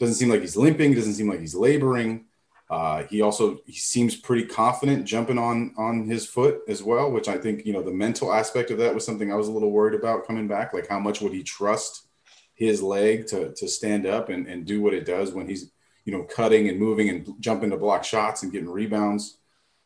doesn't 0.00 0.16
seem 0.16 0.28
like 0.28 0.40
he's 0.40 0.56
limping, 0.56 0.94
doesn't 0.94 1.14
seem 1.14 1.28
like 1.28 1.38
he's 1.38 1.54
laboring. 1.54 2.24
Uh, 2.68 3.04
he 3.04 3.20
also 3.20 3.60
he 3.66 3.74
seems 3.74 4.16
pretty 4.16 4.44
confident 4.44 5.04
jumping 5.04 5.38
on 5.38 5.72
on 5.76 6.08
his 6.08 6.26
foot 6.26 6.62
as 6.66 6.82
well, 6.82 7.10
which 7.12 7.28
I 7.28 7.36
think 7.36 7.66
you 7.66 7.74
know 7.74 7.82
the 7.82 7.92
mental 7.92 8.32
aspect 8.32 8.70
of 8.70 8.78
that 8.78 8.94
was 8.94 9.04
something 9.04 9.30
I 9.30 9.36
was 9.36 9.48
a 9.48 9.52
little 9.52 9.70
worried 9.70 9.94
about 9.94 10.26
coming 10.26 10.48
back. 10.48 10.72
Like 10.72 10.88
how 10.88 10.98
much 10.98 11.20
would 11.20 11.32
he 11.32 11.42
trust 11.42 12.06
his 12.54 12.82
leg 12.82 13.26
to 13.28 13.52
to 13.52 13.68
stand 13.68 14.06
up 14.06 14.30
and, 14.30 14.46
and 14.46 14.64
do 14.64 14.80
what 14.80 14.94
it 14.94 15.04
does 15.04 15.32
when 15.32 15.46
he's 15.46 15.70
you 16.06 16.12
know 16.12 16.24
cutting 16.24 16.68
and 16.68 16.78
moving 16.78 17.10
and 17.10 17.34
jumping 17.38 17.70
to 17.70 17.76
block 17.76 18.02
shots 18.02 18.42
and 18.42 18.50
getting 18.50 18.70
rebounds. 18.70 19.38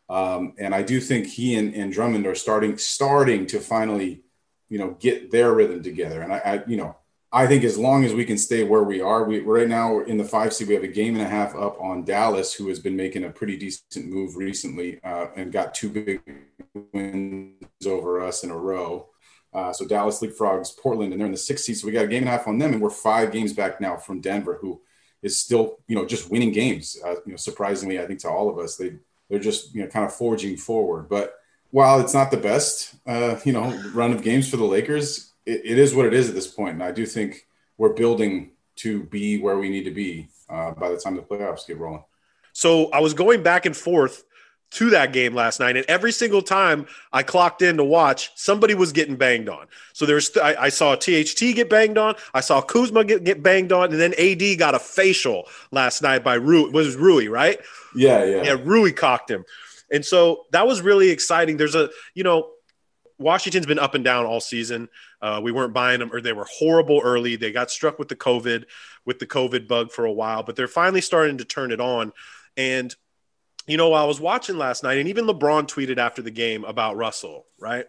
Um, 0.09 0.55
and 0.59 0.75
I 0.75 0.83
do 0.83 1.01
think 1.01 1.27
he 1.27 1.57
and, 1.57 1.75
and, 1.75 1.93
Drummond 1.93 2.27
are 2.27 2.35
starting 2.35 2.79
starting 2.79 3.47
to 3.49 3.61
finally, 3.61 4.23
you 4.71 4.79
know, 4.79 4.97
get 4.99 5.31
their 5.31 5.53
rhythm 5.53 5.83
together. 5.83 6.23
And 6.23 6.33
I, 6.33 6.39
I, 6.39 6.65
you 6.67 6.79
know, 6.79 6.97
I 7.31 7.47
think 7.47 7.63
as 7.63 7.77
long 7.77 8.05
as 8.05 8.15
we 8.15 8.25
can 8.25 8.39
stay 8.39 8.65
where 8.65 8.85
we 8.85 9.03
are, 9.03 9.25
we 9.25 9.41
right 9.41 9.69
now 9.69 10.01
in 10.01 10.17
the 10.17 10.25
five 10.25 10.55
seed. 10.55 10.69
We 10.69 10.75
have 10.75 10.83
a 10.83 10.89
game 10.89 11.15
and 11.15 11.23
a 11.23 11.29
half 11.29 11.55
up 11.55 11.79
on 11.79 12.05
Dallas, 12.05 12.55
who 12.55 12.69
has 12.69 12.79
been 12.79 12.97
making 12.97 13.25
a 13.25 13.31
pretty 13.31 13.59
decent 13.59 14.07
move 14.07 14.37
recently 14.37 14.99
uh, 15.05 15.27
and 15.37 15.53
got 15.53 15.75
two 15.75 15.91
big 15.91 16.23
wins 16.95 17.87
over 17.87 18.23
us 18.23 18.45
in 18.45 18.51
a 18.51 18.57
row. 18.57 19.11
Uh, 19.53 19.73
so 19.73 19.87
Dallas 19.87 20.21
leapfrogs 20.21 20.77
Portland, 20.79 21.13
and 21.13 21.21
they're 21.21 21.27
in 21.27 21.33
the 21.33 21.39
sixth 21.39 21.67
seed. 21.67 21.77
So 21.77 21.87
we 21.87 21.93
got 21.93 22.07
a 22.07 22.09
game 22.09 22.23
and 22.23 22.29
a 22.29 22.33
half 22.33 22.49
on 22.49 22.57
them, 22.57 22.73
and 22.73 22.81
we're 22.81 22.91
five 22.91 23.31
games 23.31 23.53
back 23.53 23.79
now 23.79 23.97
from 23.97 24.21
Denver, 24.23 24.59
who 24.61 24.81
is 25.23 25.37
still, 25.37 25.79
you 25.87 25.97
know, 25.97 26.07
just 26.07 26.31
winning 26.31 26.53
games. 26.53 26.97
Uh, 27.05 27.17
you 27.27 27.33
know, 27.33 27.37
surprisingly, 27.37 28.01
I 28.01 28.07
think 28.07 28.21
to 28.21 28.31
all 28.31 28.49
of 28.49 28.59
us, 28.59 28.77
they 28.77 28.95
they're 29.29 29.39
just 29.39 29.75
you 29.75 29.83
know 29.83 29.89
kind 29.89 30.05
of 30.05 30.15
forging 30.15 30.57
forward. 30.57 31.09
But 31.09 31.35
while 31.71 32.01
it's 32.01 32.15
not 32.15 32.31
the 32.31 32.37
best 32.37 32.95
uh, 33.07 33.39
you 33.45 33.53
know 33.53 33.71
run 33.95 34.13
of 34.13 34.23
games 34.23 34.49
for 34.49 34.57
the 34.57 34.65
Lakers, 34.65 35.33
it, 35.47 35.63
it 35.65 35.79
is 35.79 35.95
what 35.95 36.07
it 36.07 36.15
is 36.15 36.29
at 36.29 36.35
this 36.35 36.47
point, 36.47 36.75
and 36.75 36.83
I 36.83 36.93
do 36.93 37.07
think 37.07 37.47
we're 37.77 37.95
building 37.95 38.53
to 38.77 39.05
be 39.05 39.39
where 39.39 39.59
we 39.59 39.69
need 39.69 39.85
to 39.85 39.91
be 39.91 40.29
uh, 40.49 40.73
by 40.73 40.89
the 40.89 40.97
time 40.97 41.17
the 41.17 41.23
playoffs 41.23 41.67
get 41.67 41.79
rolling. 41.79 42.05
So 42.53 42.91
I 42.91 43.01
was 43.01 43.15
going 43.15 43.43
back 43.43 43.67
and 43.67 43.77
forth 43.77 44.25
to 44.71 44.91
that 44.91 45.13
game 45.13 45.35
last 45.35 45.61
night, 45.61 45.77
and 45.77 45.87
every 45.89 46.13
single 46.13 46.43
time 46.43 46.87
I 47.13 47.23
clocked 47.23 47.63
in 47.63 47.79
to 47.79 47.85
watch, 47.85 48.31
somebody 48.35 48.75
was 48.75 48.93
getting 48.93 49.17
banged 49.17 49.49
on. 49.49 49.67
So 49.95 50.05
there's, 50.05 50.37
I, 50.37 50.65
I 50.65 50.69
saw 50.69 50.95
THT 50.95 51.39
get 51.55 51.71
banged 51.71 51.97
on, 51.97 52.17
I 52.35 52.41
saw 52.41 52.61
Kuzma 52.61 53.05
get, 53.05 53.25
get 53.25 53.43
banged 53.43 53.73
on, 53.73 53.93
and 53.93 54.01
then 54.01 54.15
AD 54.19 54.59
got 54.59 54.75
a 54.75 54.79
facial 54.79 55.45
last 55.71 56.03
night 56.03 56.23
by 56.23 56.35
Rui. 56.35 56.71
Was 56.71 56.97
Rui 56.97 57.29
right? 57.29 57.59
Yeah, 57.95 58.25
yeah, 58.25 58.43
yeah. 58.43 58.57
Rui 58.63 58.93
cocked 58.93 59.31
him, 59.31 59.45
and 59.91 60.05
so 60.05 60.45
that 60.53 60.67
was 60.67 60.83
really 60.83 61.09
exciting. 61.11 61.57
There's 61.57 61.75
a, 61.75 61.89
you 62.15 62.25
know, 62.25 62.51
Washington's 63.19 63.67
been 63.67 63.79
up 63.79 63.95
and 63.95 64.05
down 64.05 64.27
all 64.27 64.41
season. 64.41 64.89
Uh, 65.21 65.41
we 65.43 65.51
weren't 65.51 65.73
buying 65.73 65.99
them, 65.99 66.13
or 66.13 66.21
they 66.21 66.35
were 66.35 66.47
horrible 66.51 67.01
early. 67.03 67.37
They 67.37 67.53
got 67.53 67.71
struck 67.71 67.99
with 67.99 68.09
the 68.09 68.17
COVID, 68.17 68.65
with 69.07 69.19
the 69.19 69.27
COVID 69.27 69.67
bug 69.67 69.91
for 69.91 70.05
a 70.05 70.13
while, 70.13 70.43
but 70.43 70.57
they're 70.57 70.69
finally 70.69 71.01
starting 71.01 71.39
to 71.39 71.45
turn 71.45 71.73
it 71.73 71.81
on, 71.81 72.13
and 72.57 72.95
you 73.69 73.77
know, 73.77 73.93
I 73.93 74.05
was 74.05 74.21
watching 74.21 74.59
last 74.59 74.83
night, 74.83 74.99
and 74.99 75.09
even 75.09 75.27
LeBron 75.27 75.69
tweeted 75.69 75.99
after 75.99 76.23
the 76.23 76.31
game 76.31 76.65
about 76.65 76.97
Russell, 76.97 77.47
right? 77.59 77.87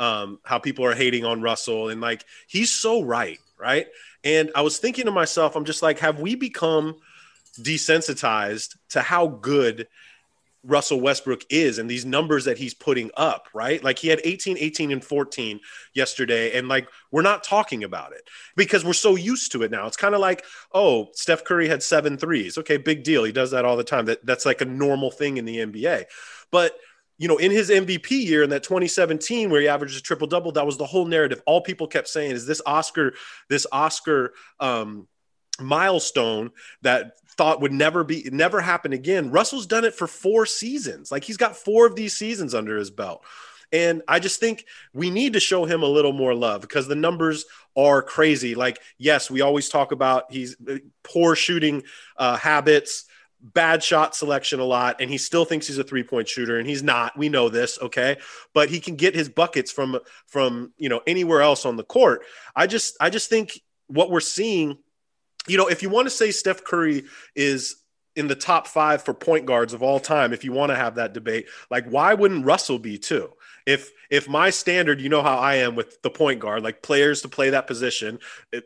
um, 0.00 0.38
how 0.44 0.58
people 0.58 0.86
are 0.86 0.94
hating 0.94 1.26
on 1.26 1.42
Russell, 1.42 1.90
and 1.90 2.00
like 2.00 2.24
he's 2.48 2.72
so 2.72 3.02
right, 3.02 3.38
right? 3.58 3.86
And 4.24 4.50
I 4.54 4.62
was 4.62 4.78
thinking 4.78 5.04
to 5.04 5.10
myself, 5.10 5.54
I'm 5.54 5.66
just 5.66 5.82
like, 5.82 5.98
have 5.98 6.18
we 6.18 6.34
become 6.34 6.96
desensitized 7.60 8.76
to 8.90 9.02
how 9.02 9.28
good 9.28 9.86
Russell 10.62 11.00
Westbrook 11.00 11.42
is 11.48 11.78
and 11.78 11.88
these 11.88 12.04
numbers 12.04 12.44
that 12.44 12.58
he's 12.58 12.74
putting 12.74 13.10
up, 13.16 13.48
right? 13.54 13.82
Like 13.82 13.98
he 13.98 14.08
had 14.08 14.20
18, 14.24 14.58
18, 14.58 14.92
and 14.92 15.02
14 15.02 15.60
yesterday. 15.94 16.58
And 16.58 16.68
like 16.68 16.88
we're 17.10 17.22
not 17.22 17.44
talking 17.44 17.84
about 17.84 18.12
it 18.12 18.28
because 18.56 18.84
we're 18.84 18.92
so 18.92 19.16
used 19.16 19.52
to 19.52 19.62
it 19.62 19.70
now. 19.70 19.86
It's 19.86 19.96
kind 19.96 20.14
of 20.14 20.20
like, 20.20 20.44
oh, 20.72 21.08
Steph 21.14 21.44
Curry 21.44 21.68
had 21.68 21.82
seven 21.82 22.18
threes. 22.18 22.58
Okay, 22.58 22.76
big 22.76 23.04
deal. 23.04 23.24
He 23.24 23.32
does 23.32 23.52
that 23.52 23.64
all 23.64 23.76
the 23.76 23.84
time. 23.84 24.06
That 24.06 24.24
that's 24.24 24.44
like 24.44 24.60
a 24.60 24.66
normal 24.66 25.10
thing 25.10 25.38
in 25.38 25.44
the 25.44 25.58
NBA. 25.58 26.04
But 26.50 26.76
you 27.16 27.28
know, 27.28 27.36
in 27.36 27.50
his 27.50 27.68
MVP 27.68 28.10
year 28.10 28.42
in 28.42 28.50
that 28.50 28.62
2017 28.62 29.50
where 29.50 29.60
he 29.60 29.68
averaged 29.68 29.98
a 29.98 30.00
triple 30.00 30.26
double, 30.26 30.52
that 30.52 30.64
was 30.64 30.78
the 30.78 30.86
whole 30.86 31.04
narrative. 31.04 31.42
All 31.44 31.60
people 31.60 31.86
kept 31.86 32.08
saying 32.08 32.30
is 32.32 32.46
this 32.46 32.62
Oscar, 32.64 33.12
this 33.50 33.66
Oscar 33.70 34.32
um, 34.58 35.06
milestone 35.60 36.50
that 36.80 37.12
thought 37.40 37.62
would 37.62 37.72
never 37.72 38.04
be 38.04 38.28
never 38.30 38.60
happen 38.60 38.92
again. 38.92 39.30
Russell's 39.30 39.66
done 39.66 39.86
it 39.86 39.94
for 39.94 40.06
four 40.06 40.44
seasons. 40.44 41.10
Like 41.10 41.24
he's 41.24 41.38
got 41.38 41.56
four 41.56 41.86
of 41.86 41.96
these 41.96 42.14
seasons 42.14 42.54
under 42.54 42.76
his 42.76 42.90
belt. 42.90 43.24
And 43.72 44.02
I 44.06 44.18
just 44.18 44.40
think 44.40 44.66
we 44.92 45.08
need 45.08 45.32
to 45.32 45.40
show 45.40 45.64
him 45.64 45.82
a 45.82 45.86
little 45.86 46.12
more 46.12 46.34
love 46.34 46.60
because 46.60 46.86
the 46.86 46.96
numbers 46.96 47.46
are 47.74 48.02
crazy. 48.02 48.54
Like, 48.54 48.78
yes, 48.98 49.30
we 49.30 49.40
always 49.40 49.70
talk 49.70 49.90
about 49.90 50.30
he's 50.30 50.54
uh, 50.68 50.76
poor 51.02 51.34
shooting 51.34 51.82
uh, 52.18 52.36
habits, 52.36 53.06
bad 53.40 53.82
shot 53.82 54.14
selection 54.14 54.60
a 54.60 54.64
lot, 54.64 55.00
and 55.00 55.08
he 55.08 55.16
still 55.16 55.46
thinks 55.46 55.66
he's 55.66 55.78
a 55.78 55.84
three 55.84 56.02
point 56.02 56.28
shooter, 56.28 56.58
and 56.58 56.68
he's 56.68 56.82
not. 56.82 57.16
We 57.16 57.30
know 57.30 57.48
this, 57.48 57.78
okay? 57.80 58.18
But 58.52 58.68
he 58.68 58.80
can 58.80 58.96
get 58.96 59.14
his 59.14 59.30
buckets 59.30 59.72
from 59.72 59.98
from 60.26 60.74
you 60.76 60.90
know 60.90 61.00
anywhere 61.06 61.40
else 61.40 61.64
on 61.64 61.78
the 61.78 61.84
court. 61.84 62.20
I 62.54 62.66
just 62.66 62.98
I 63.00 63.08
just 63.08 63.30
think 63.30 63.62
what 63.86 64.10
we're 64.10 64.20
seeing 64.20 64.76
you 65.46 65.56
know, 65.56 65.66
if 65.66 65.82
you 65.82 65.88
want 65.88 66.06
to 66.06 66.10
say 66.10 66.30
Steph 66.30 66.64
Curry 66.64 67.04
is 67.34 67.76
in 68.16 68.26
the 68.26 68.34
top 68.34 68.66
five 68.66 69.02
for 69.02 69.14
point 69.14 69.46
guards 69.46 69.72
of 69.72 69.82
all 69.82 70.00
time, 70.00 70.32
if 70.32 70.44
you 70.44 70.52
want 70.52 70.70
to 70.70 70.76
have 70.76 70.96
that 70.96 71.12
debate, 71.12 71.46
like 71.70 71.86
why 71.86 72.14
wouldn't 72.14 72.44
Russell 72.44 72.78
be 72.78 72.98
too? 72.98 73.32
If 73.66 73.90
if 74.10 74.28
my 74.28 74.50
standard, 74.50 75.00
you 75.00 75.08
know 75.08 75.22
how 75.22 75.38
I 75.38 75.56
am 75.56 75.76
with 75.76 76.02
the 76.02 76.10
point 76.10 76.40
guard, 76.40 76.62
like 76.62 76.82
players 76.82 77.22
to 77.22 77.28
play 77.28 77.50
that 77.50 77.66
position, 77.66 78.18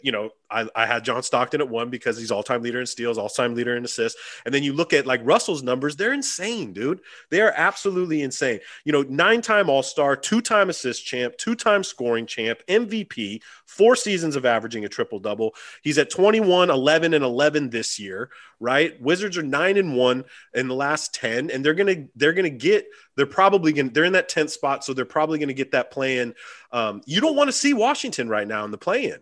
you 0.03 0.13
know, 0.13 0.31
I, 0.55 0.69
I, 0.75 0.87
had 0.87 1.05
John 1.05 1.23
Stockton 1.23 1.61
at 1.61 1.69
one 1.69 1.91
because 1.91 2.17
he's 2.17 2.31
all 2.31 2.43
time 2.43 2.63
leader 2.63 2.81
in 2.81 2.87
steals, 2.87 3.19
all 3.19 3.29
time 3.29 3.55
leader 3.55 3.77
in 3.77 3.85
assists. 3.85 4.21
And 4.45 4.55
then 4.55 4.63
you 4.63 4.73
look 4.73 4.93
at 4.93 5.07
like 5.07 5.21
Russell's 5.25 5.63
numbers, 5.63 5.97
they're 5.97 6.13
insane, 6.13 6.73
dude. 6.73 7.01
They 7.31 7.41
are 7.41 7.53
absolutely 7.57 8.23
insane. 8.23 8.61
You 8.85 8.93
know, 8.93 9.03
nine 9.03 9.43
time 9.43 9.69
All 9.69 9.83
Star, 9.83 10.17
two 10.17 10.41
time 10.41 10.71
assist 10.71 11.05
champ, 11.05 11.37
two 11.37 11.55
time 11.55 11.83
scoring 11.83 12.27
champ, 12.27 12.61
MVP, 12.69 13.43
four 13.67 13.97
seasons 13.97 14.37
of 14.37 14.47
averaging 14.47 14.85
a 14.85 14.89
triple 14.89 15.19
double. 15.19 15.55
He's 15.83 15.99
at 15.99 16.11
21, 16.11 16.71
11, 16.71 17.15
and 17.15 17.25
11 17.25 17.71
this 17.71 17.99
year, 17.99 18.31
right? 18.61 19.01
Wizards 19.03 19.37
are 19.37 19.43
nine 19.43 19.77
and 19.77 19.97
one 19.97 20.25
in 20.55 20.69
the 20.69 20.75
last 20.75 21.15
10, 21.15 21.51
and 21.51 21.65
they're 21.65 21.75
going 21.75 21.95
to, 21.95 22.09
they're 22.15 22.33
going 22.33 22.45
to 22.45 22.51
get, 22.51 22.87
they're 23.17 23.27
probably 23.27 23.73
going 23.73 23.89
to, 23.89 23.93
they're 23.93 24.05
in 24.05 24.13
that 24.13 24.31
10th 24.31 24.51
spot. 24.51 24.85
So 24.85 24.95
they're 24.95 25.05
probably 25.05 25.39
going 25.39 25.49
to 25.49 25.55
get 25.55 25.73
that 25.73 25.91
play 25.91 26.19
in. 26.19 26.35
Um, 26.73 27.03
you 27.07 27.21
don't 27.21 27.37
want 27.37 27.49
to 27.49 27.53
see 27.53 27.75
Washington 27.75 28.29
right 28.29 28.47
now 28.47 28.65
in 28.65 28.71
the 28.71 28.79
play 28.79 29.07
in. 29.07 29.19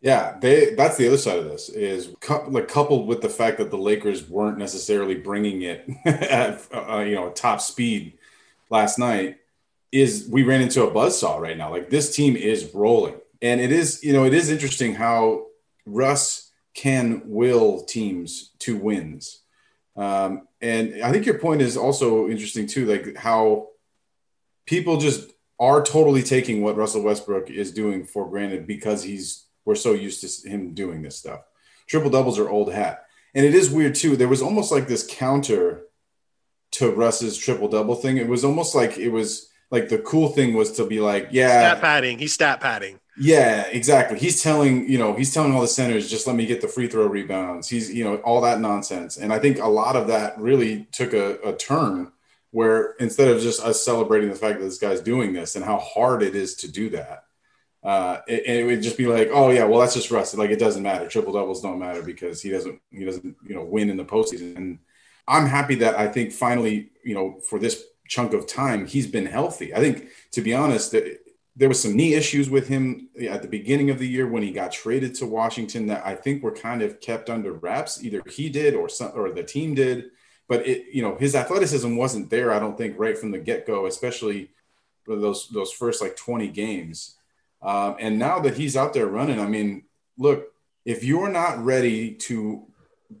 Yeah, 0.00 0.38
they 0.40 0.74
that's 0.74 0.96
the 0.96 1.06
other 1.06 1.18
side 1.18 1.38
of 1.38 1.44
this 1.44 1.68
is 1.68 2.14
cu- 2.20 2.48
like 2.48 2.68
coupled 2.68 3.06
with 3.06 3.20
the 3.20 3.28
fact 3.28 3.58
that 3.58 3.70
the 3.70 3.76
Lakers 3.76 4.28
weren't 4.28 4.56
necessarily 4.56 5.14
bringing 5.14 5.62
it 5.62 5.88
at 6.06 6.66
uh, 6.72 7.00
you 7.00 7.14
know 7.14 7.30
top 7.30 7.60
speed 7.60 8.18
last 8.70 8.98
night 8.98 9.36
is 9.92 10.28
we 10.30 10.42
ran 10.42 10.62
into 10.62 10.84
a 10.84 10.90
buzzsaw 10.90 11.38
right 11.38 11.56
now. 11.56 11.70
Like 11.70 11.90
this 11.90 12.14
team 12.14 12.36
is 12.36 12.72
rolling. 12.74 13.16
And 13.42 13.60
it 13.60 13.72
is, 13.72 14.04
you 14.04 14.12
know, 14.12 14.24
it 14.24 14.34
is 14.34 14.50
interesting 14.50 14.94
how 14.94 15.46
Russ 15.86 16.50
can 16.74 17.22
will 17.24 17.82
teams 17.82 18.50
to 18.60 18.76
wins. 18.76 19.40
Um, 19.96 20.46
and 20.60 21.02
I 21.02 21.10
think 21.10 21.26
your 21.26 21.38
point 21.38 21.62
is 21.62 21.76
also 21.76 22.28
interesting 22.28 22.66
too, 22.66 22.86
like 22.86 23.16
how 23.16 23.68
people 24.66 24.98
just 24.98 25.30
are 25.58 25.82
totally 25.82 26.22
taking 26.22 26.62
what 26.62 26.76
Russell 26.76 27.02
Westbrook 27.02 27.50
is 27.50 27.72
doing 27.72 28.04
for 28.04 28.28
granted 28.28 28.66
because 28.66 29.02
he's 29.02 29.46
we're 29.70 29.76
so 29.76 29.92
used 29.92 30.20
to 30.20 30.48
him 30.48 30.74
doing 30.74 31.00
this 31.00 31.16
stuff. 31.16 31.42
Triple 31.86 32.10
doubles 32.10 32.40
are 32.40 32.50
old 32.50 32.72
hat. 32.72 33.06
And 33.36 33.46
it 33.46 33.54
is 33.54 33.70
weird 33.70 33.94
too. 33.94 34.16
There 34.16 34.26
was 34.26 34.42
almost 34.42 34.72
like 34.72 34.88
this 34.88 35.06
counter 35.08 35.82
to 36.72 36.90
Russ's 36.90 37.38
triple 37.38 37.68
double 37.68 37.94
thing. 37.94 38.16
It 38.16 38.26
was 38.26 38.44
almost 38.44 38.74
like 38.74 38.98
it 38.98 39.10
was 39.10 39.48
like 39.70 39.88
the 39.88 39.98
cool 39.98 40.30
thing 40.30 40.54
was 40.54 40.72
to 40.72 40.86
be 40.86 40.98
like, 40.98 41.28
yeah, 41.30 41.70
stat 41.70 41.80
padding. 41.80 42.18
He's 42.18 42.32
stat 42.32 42.60
padding. 42.60 42.98
Yeah, 43.16 43.68
exactly. 43.68 44.18
He's 44.18 44.42
telling, 44.42 44.88
you 44.88 44.98
know, 44.98 45.14
he's 45.14 45.32
telling 45.32 45.54
all 45.54 45.60
the 45.60 45.68
centers, 45.68 46.10
just 46.10 46.26
let 46.26 46.34
me 46.34 46.46
get 46.46 46.60
the 46.60 46.66
free 46.66 46.88
throw 46.88 47.06
rebounds. 47.06 47.68
He's, 47.68 47.92
you 47.92 48.02
know, 48.02 48.16
all 48.16 48.40
that 48.40 48.60
nonsense. 48.60 49.18
And 49.18 49.32
I 49.32 49.38
think 49.38 49.60
a 49.60 49.68
lot 49.68 49.94
of 49.94 50.08
that 50.08 50.36
really 50.40 50.88
took 50.90 51.12
a, 51.12 51.38
a 51.44 51.54
turn 51.54 52.10
where 52.50 52.94
instead 52.98 53.28
of 53.28 53.40
just 53.40 53.62
us 53.62 53.84
celebrating 53.84 54.30
the 54.30 54.34
fact 54.34 54.58
that 54.58 54.64
this 54.64 54.78
guy's 54.78 55.00
doing 55.00 55.32
this 55.32 55.54
and 55.54 55.64
how 55.64 55.78
hard 55.78 56.24
it 56.24 56.34
is 56.34 56.56
to 56.56 56.72
do 56.72 56.90
that, 56.90 57.24
uh, 57.82 58.18
it, 58.28 58.44
it, 58.46 58.66
would 58.66 58.82
just 58.82 58.98
be 58.98 59.06
like, 59.06 59.30
oh 59.32 59.50
yeah, 59.50 59.64
well 59.64 59.80
that's 59.80 59.94
just 59.94 60.10
Russ. 60.10 60.34
Like 60.34 60.50
it 60.50 60.58
doesn't 60.58 60.82
matter. 60.82 61.08
Triple 61.08 61.32
doubles 61.32 61.62
don't 61.62 61.78
matter 61.78 62.02
because 62.02 62.42
he 62.42 62.50
doesn't 62.50 62.80
he 62.90 63.04
doesn't 63.04 63.36
you 63.46 63.54
know 63.54 63.64
win 63.64 63.88
in 63.88 63.96
the 63.96 64.04
postseason. 64.04 64.56
And 64.56 64.78
I'm 65.26 65.46
happy 65.46 65.76
that 65.76 65.98
I 65.98 66.08
think 66.08 66.32
finally 66.32 66.90
you 67.02 67.14
know 67.14 67.40
for 67.48 67.58
this 67.58 67.84
chunk 68.06 68.34
of 68.34 68.46
time 68.46 68.86
he's 68.86 69.06
been 69.06 69.26
healthy. 69.26 69.74
I 69.74 69.78
think 69.78 70.08
to 70.32 70.42
be 70.42 70.52
honest, 70.52 70.94
there 71.56 71.68
was 71.68 71.80
some 71.80 71.96
knee 71.96 72.14
issues 72.14 72.50
with 72.50 72.68
him 72.68 73.08
at 73.28 73.40
the 73.40 73.48
beginning 73.48 73.88
of 73.88 73.98
the 73.98 74.08
year 74.08 74.26
when 74.26 74.42
he 74.42 74.52
got 74.52 74.72
traded 74.72 75.14
to 75.14 75.26
Washington 75.26 75.86
that 75.86 76.04
I 76.06 76.14
think 76.14 76.42
were 76.42 76.54
kind 76.54 76.82
of 76.82 77.00
kept 77.00 77.30
under 77.30 77.52
wraps. 77.52 78.04
Either 78.04 78.22
he 78.30 78.50
did 78.50 78.74
or 78.74 78.88
some 78.90 79.12
or 79.14 79.30
the 79.30 79.42
team 79.42 79.74
did. 79.74 80.10
But 80.48 80.66
it 80.66 80.86
you 80.92 81.00
know 81.00 81.16
his 81.16 81.34
athleticism 81.34 81.96
wasn't 81.96 82.28
there. 82.28 82.52
I 82.52 82.58
don't 82.58 82.76
think 82.76 82.98
right 82.98 83.16
from 83.16 83.30
the 83.30 83.38
get 83.38 83.66
go, 83.66 83.86
especially 83.86 84.50
for 85.04 85.16
those 85.16 85.48
those 85.48 85.72
first 85.72 86.02
like 86.02 86.16
20 86.16 86.48
games. 86.48 87.16
Um, 87.62 87.96
and 87.98 88.18
now 88.18 88.40
that 88.40 88.56
he's 88.56 88.76
out 88.76 88.94
there 88.94 89.06
running, 89.06 89.40
I 89.40 89.46
mean, 89.46 89.84
look, 90.16 90.52
if 90.84 91.04
you're 91.04 91.28
not 91.28 91.62
ready 91.62 92.14
to 92.14 92.66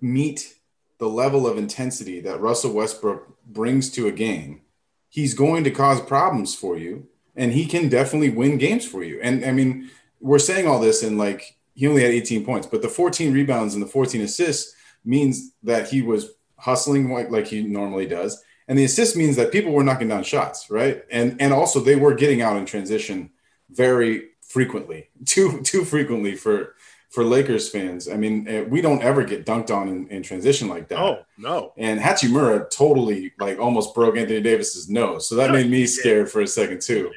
meet 0.00 0.54
the 0.98 1.08
level 1.08 1.46
of 1.46 1.58
intensity 1.58 2.20
that 2.20 2.40
Russell 2.40 2.72
Westbrook 2.72 3.36
brings 3.46 3.90
to 3.90 4.06
a 4.06 4.12
game, 4.12 4.62
he's 5.08 5.34
going 5.34 5.64
to 5.64 5.70
cause 5.70 6.00
problems 6.00 6.54
for 6.54 6.78
you 6.78 7.06
and 7.36 7.52
he 7.52 7.66
can 7.66 7.88
definitely 7.88 8.30
win 8.30 8.58
games 8.58 8.86
for 8.86 9.02
you. 9.02 9.20
And 9.22 9.44
I 9.44 9.52
mean, 9.52 9.90
we're 10.20 10.38
saying 10.38 10.66
all 10.66 10.80
this 10.80 11.02
and 11.02 11.18
like 11.18 11.56
he 11.74 11.86
only 11.86 12.02
had 12.02 12.12
18 12.12 12.44
points, 12.44 12.66
but 12.66 12.82
the 12.82 12.88
14 12.88 13.32
rebounds 13.32 13.74
and 13.74 13.82
the 13.82 13.88
14 13.88 14.20
assists 14.20 14.74
means 15.04 15.52
that 15.62 15.88
he 15.88 16.02
was 16.02 16.30
hustling 16.56 17.10
like, 17.10 17.30
like 17.30 17.46
he 17.46 17.62
normally 17.62 18.06
does. 18.06 18.42
And 18.68 18.78
the 18.78 18.84
assist 18.84 19.16
means 19.16 19.36
that 19.36 19.52
people 19.52 19.72
were 19.72 19.82
knocking 19.82 20.08
down 20.08 20.22
shots, 20.22 20.70
right? 20.70 21.02
And 21.10 21.40
and 21.40 21.52
also 21.52 21.80
they 21.80 21.96
were 21.96 22.14
getting 22.14 22.40
out 22.40 22.56
in 22.56 22.66
transition 22.66 23.30
very 23.70 24.29
frequently, 24.50 25.08
too 25.24 25.62
too 25.62 25.84
frequently 25.84 26.34
for 26.36 26.74
for 27.10 27.24
Lakers 27.24 27.68
fans. 27.68 28.08
I 28.08 28.16
mean, 28.16 28.46
eh, 28.48 28.62
we 28.62 28.80
don't 28.80 29.02
ever 29.02 29.24
get 29.24 29.46
dunked 29.46 29.74
on 29.74 29.88
in, 29.88 30.08
in 30.08 30.22
transition 30.22 30.68
like 30.68 30.88
that. 30.88 30.98
Oh 30.98 31.22
no! 31.38 31.72
And 31.76 32.00
Hachimura 32.00 32.70
totally 32.70 33.32
like 33.38 33.58
almost 33.58 33.94
broke 33.94 34.16
Anthony 34.16 34.40
Davis's 34.40 34.88
nose, 34.88 35.28
so 35.28 35.36
that 35.36 35.52
made 35.52 35.70
me 35.70 35.86
scared 35.86 36.30
for 36.30 36.40
a 36.40 36.46
second 36.46 36.82
too. 36.82 37.10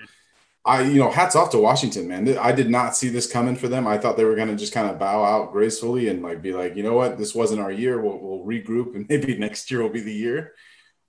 I, 0.66 0.84
you 0.84 0.98
know, 0.98 1.12
hats 1.12 1.36
off 1.36 1.50
to 1.50 1.58
Washington, 1.58 2.08
man. 2.08 2.38
I 2.38 2.54
did 2.54 2.70
not 2.70 2.96
see 2.96 3.10
this 3.10 3.30
coming 3.30 3.58
for 3.58 3.68
them. 3.68 3.86
I 3.86 3.98
thought 3.98 4.16
they 4.16 4.24
were 4.24 4.36
going 4.36 4.48
to 4.48 4.56
just 4.56 4.72
kind 4.72 4.90
of 4.90 4.98
bow 4.98 5.22
out 5.22 5.52
gracefully 5.52 6.08
and 6.08 6.24
like 6.24 6.42
be 6.42 6.54
like, 6.54 6.78
you 6.78 6.84
know 6.84 6.94
what, 6.94 7.18
this 7.18 7.36
wasn't 7.36 7.60
our 7.60 7.72
year. 7.72 8.02
We'll, 8.02 8.18
we'll 8.18 8.46
regroup 8.46 8.96
and 8.96 9.06
maybe 9.10 9.38
next 9.38 9.70
year 9.70 9.82
will 9.82 9.90
be 9.90 10.00
the 10.00 10.14
year. 10.14 10.54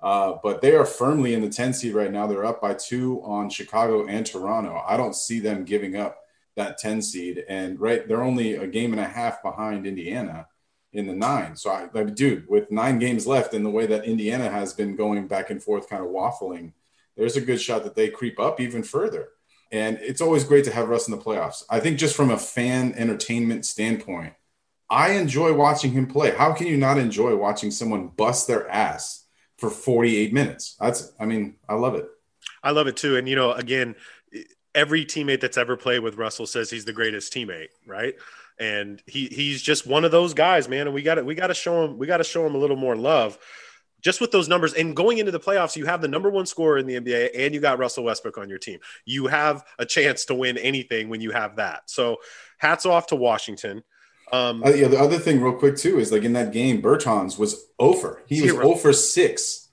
Uh, 0.04 0.36
but 0.42 0.60
they 0.60 0.74
are 0.74 0.84
firmly 0.84 1.32
in 1.32 1.40
the 1.40 1.48
10 1.48 1.72
seed 1.72 1.94
right 1.94 2.12
now. 2.12 2.26
They're 2.26 2.44
up 2.44 2.60
by 2.60 2.74
two 2.74 3.22
on 3.24 3.48
Chicago 3.48 4.06
and 4.06 4.26
Toronto. 4.26 4.82
I 4.86 4.98
don't 4.98 5.16
see 5.16 5.40
them 5.40 5.64
giving 5.64 5.96
up 5.96 6.18
that 6.56 6.76
10 6.76 7.00
seed. 7.00 7.42
And 7.48 7.80
right, 7.80 8.06
they're 8.06 8.22
only 8.22 8.52
a 8.52 8.66
game 8.66 8.92
and 8.92 9.00
a 9.00 9.08
half 9.08 9.42
behind 9.42 9.86
Indiana 9.86 10.46
in 10.92 11.06
the 11.06 11.14
nine. 11.14 11.56
So 11.56 11.70
I 11.70 11.88
like, 11.94 12.14
dude, 12.14 12.46
with 12.50 12.70
nine 12.70 12.98
games 12.98 13.26
left 13.26 13.54
and 13.54 13.64
the 13.64 13.70
way 13.70 13.86
that 13.86 14.04
Indiana 14.04 14.50
has 14.50 14.74
been 14.74 14.94
going 14.94 15.26
back 15.26 15.48
and 15.48 15.62
forth, 15.62 15.88
kind 15.88 16.04
of 16.04 16.10
waffling, 16.10 16.74
there's 17.16 17.38
a 17.38 17.40
good 17.40 17.60
shot 17.60 17.82
that 17.84 17.94
they 17.94 18.10
creep 18.10 18.38
up 18.38 18.60
even 18.60 18.82
further. 18.82 19.30
And 19.72 19.98
it's 20.02 20.20
always 20.20 20.44
great 20.44 20.66
to 20.66 20.70
have 20.70 20.90
Russ 20.90 21.08
in 21.08 21.16
the 21.16 21.24
playoffs. 21.24 21.62
I 21.70 21.80
think 21.80 21.98
just 21.98 22.14
from 22.14 22.30
a 22.30 22.36
fan 22.36 22.92
entertainment 22.92 23.64
standpoint, 23.64 24.34
I 24.90 25.12
enjoy 25.12 25.54
watching 25.54 25.92
him 25.92 26.06
play. 26.06 26.32
How 26.32 26.52
can 26.52 26.66
you 26.66 26.76
not 26.76 26.98
enjoy 26.98 27.34
watching 27.36 27.70
someone 27.70 28.08
bust 28.08 28.46
their 28.46 28.68
ass 28.68 29.23
for 29.64 29.70
48 29.70 30.32
minutes. 30.32 30.76
That's, 30.78 31.12
I 31.18 31.24
mean, 31.24 31.56
I 31.68 31.74
love 31.74 31.94
it. 31.94 32.06
I 32.62 32.70
love 32.70 32.86
it 32.86 32.96
too. 32.96 33.16
And, 33.16 33.28
you 33.28 33.36
know, 33.36 33.52
again, 33.52 33.94
every 34.74 35.04
teammate 35.04 35.40
that's 35.40 35.56
ever 35.56 35.76
played 35.76 36.00
with 36.00 36.16
Russell 36.16 36.46
says 36.46 36.70
he's 36.70 36.84
the 36.84 36.92
greatest 36.92 37.32
teammate, 37.32 37.68
right? 37.86 38.14
And 38.58 39.02
he 39.06 39.26
he's 39.26 39.62
just 39.62 39.86
one 39.86 40.04
of 40.04 40.10
those 40.10 40.34
guys, 40.34 40.68
man. 40.68 40.86
And 40.86 40.94
we 40.94 41.02
got 41.02 41.16
to 41.16 41.24
we 41.24 41.34
got 41.34 41.48
to 41.48 41.54
show 41.54 41.84
him 41.84 41.98
we 41.98 42.06
got 42.06 42.18
to 42.18 42.24
show 42.24 42.46
him 42.46 42.54
a 42.54 42.58
little 42.58 42.76
more 42.76 42.94
love. 42.96 43.38
just 44.04 44.20
with 44.20 44.30
those 44.30 44.48
numbers 44.48 44.74
and 44.74 44.94
going 44.94 45.16
into 45.16 45.32
the 45.32 45.40
playoffs, 45.40 45.76
you 45.76 45.86
have 45.86 46.02
the 46.02 46.08
number 46.08 46.28
one 46.28 46.44
scorer 46.44 46.76
in 46.76 46.86
the 46.86 47.00
NBA 47.00 47.30
and 47.34 47.54
you 47.54 47.60
got 47.60 47.78
Russell 47.78 48.04
Westbrook 48.04 48.36
on 48.36 48.50
your 48.50 48.58
team. 48.58 48.78
You 49.06 49.26
have 49.28 49.64
a 49.78 49.86
chance 49.86 50.26
to 50.26 50.34
win 50.34 50.58
anything 50.58 51.08
when 51.08 51.22
you 51.22 51.30
have 51.30 51.56
that. 51.56 51.88
So 51.88 52.18
hats 52.58 52.84
off 52.84 53.06
to 53.08 53.16
Washington. 53.16 53.82
Um, 54.32 54.62
uh, 54.64 54.70
yeah, 54.70 54.88
the 54.88 54.98
other 54.98 55.18
thing, 55.18 55.40
real 55.40 55.54
quick, 55.54 55.76
too, 55.76 55.98
is 55.98 56.10
like 56.10 56.24
in 56.24 56.32
that 56.32 56.52
game, 56.52 56.82
Bertans 56.82 57.38
was 57.38 57.66
over. 57.78 58.22
He 58.26 58.36
zero. 58.36 58.56
was 58.56 58.66
0 58.66 58.74
for 58.76 58.92
6. 58.92 59.68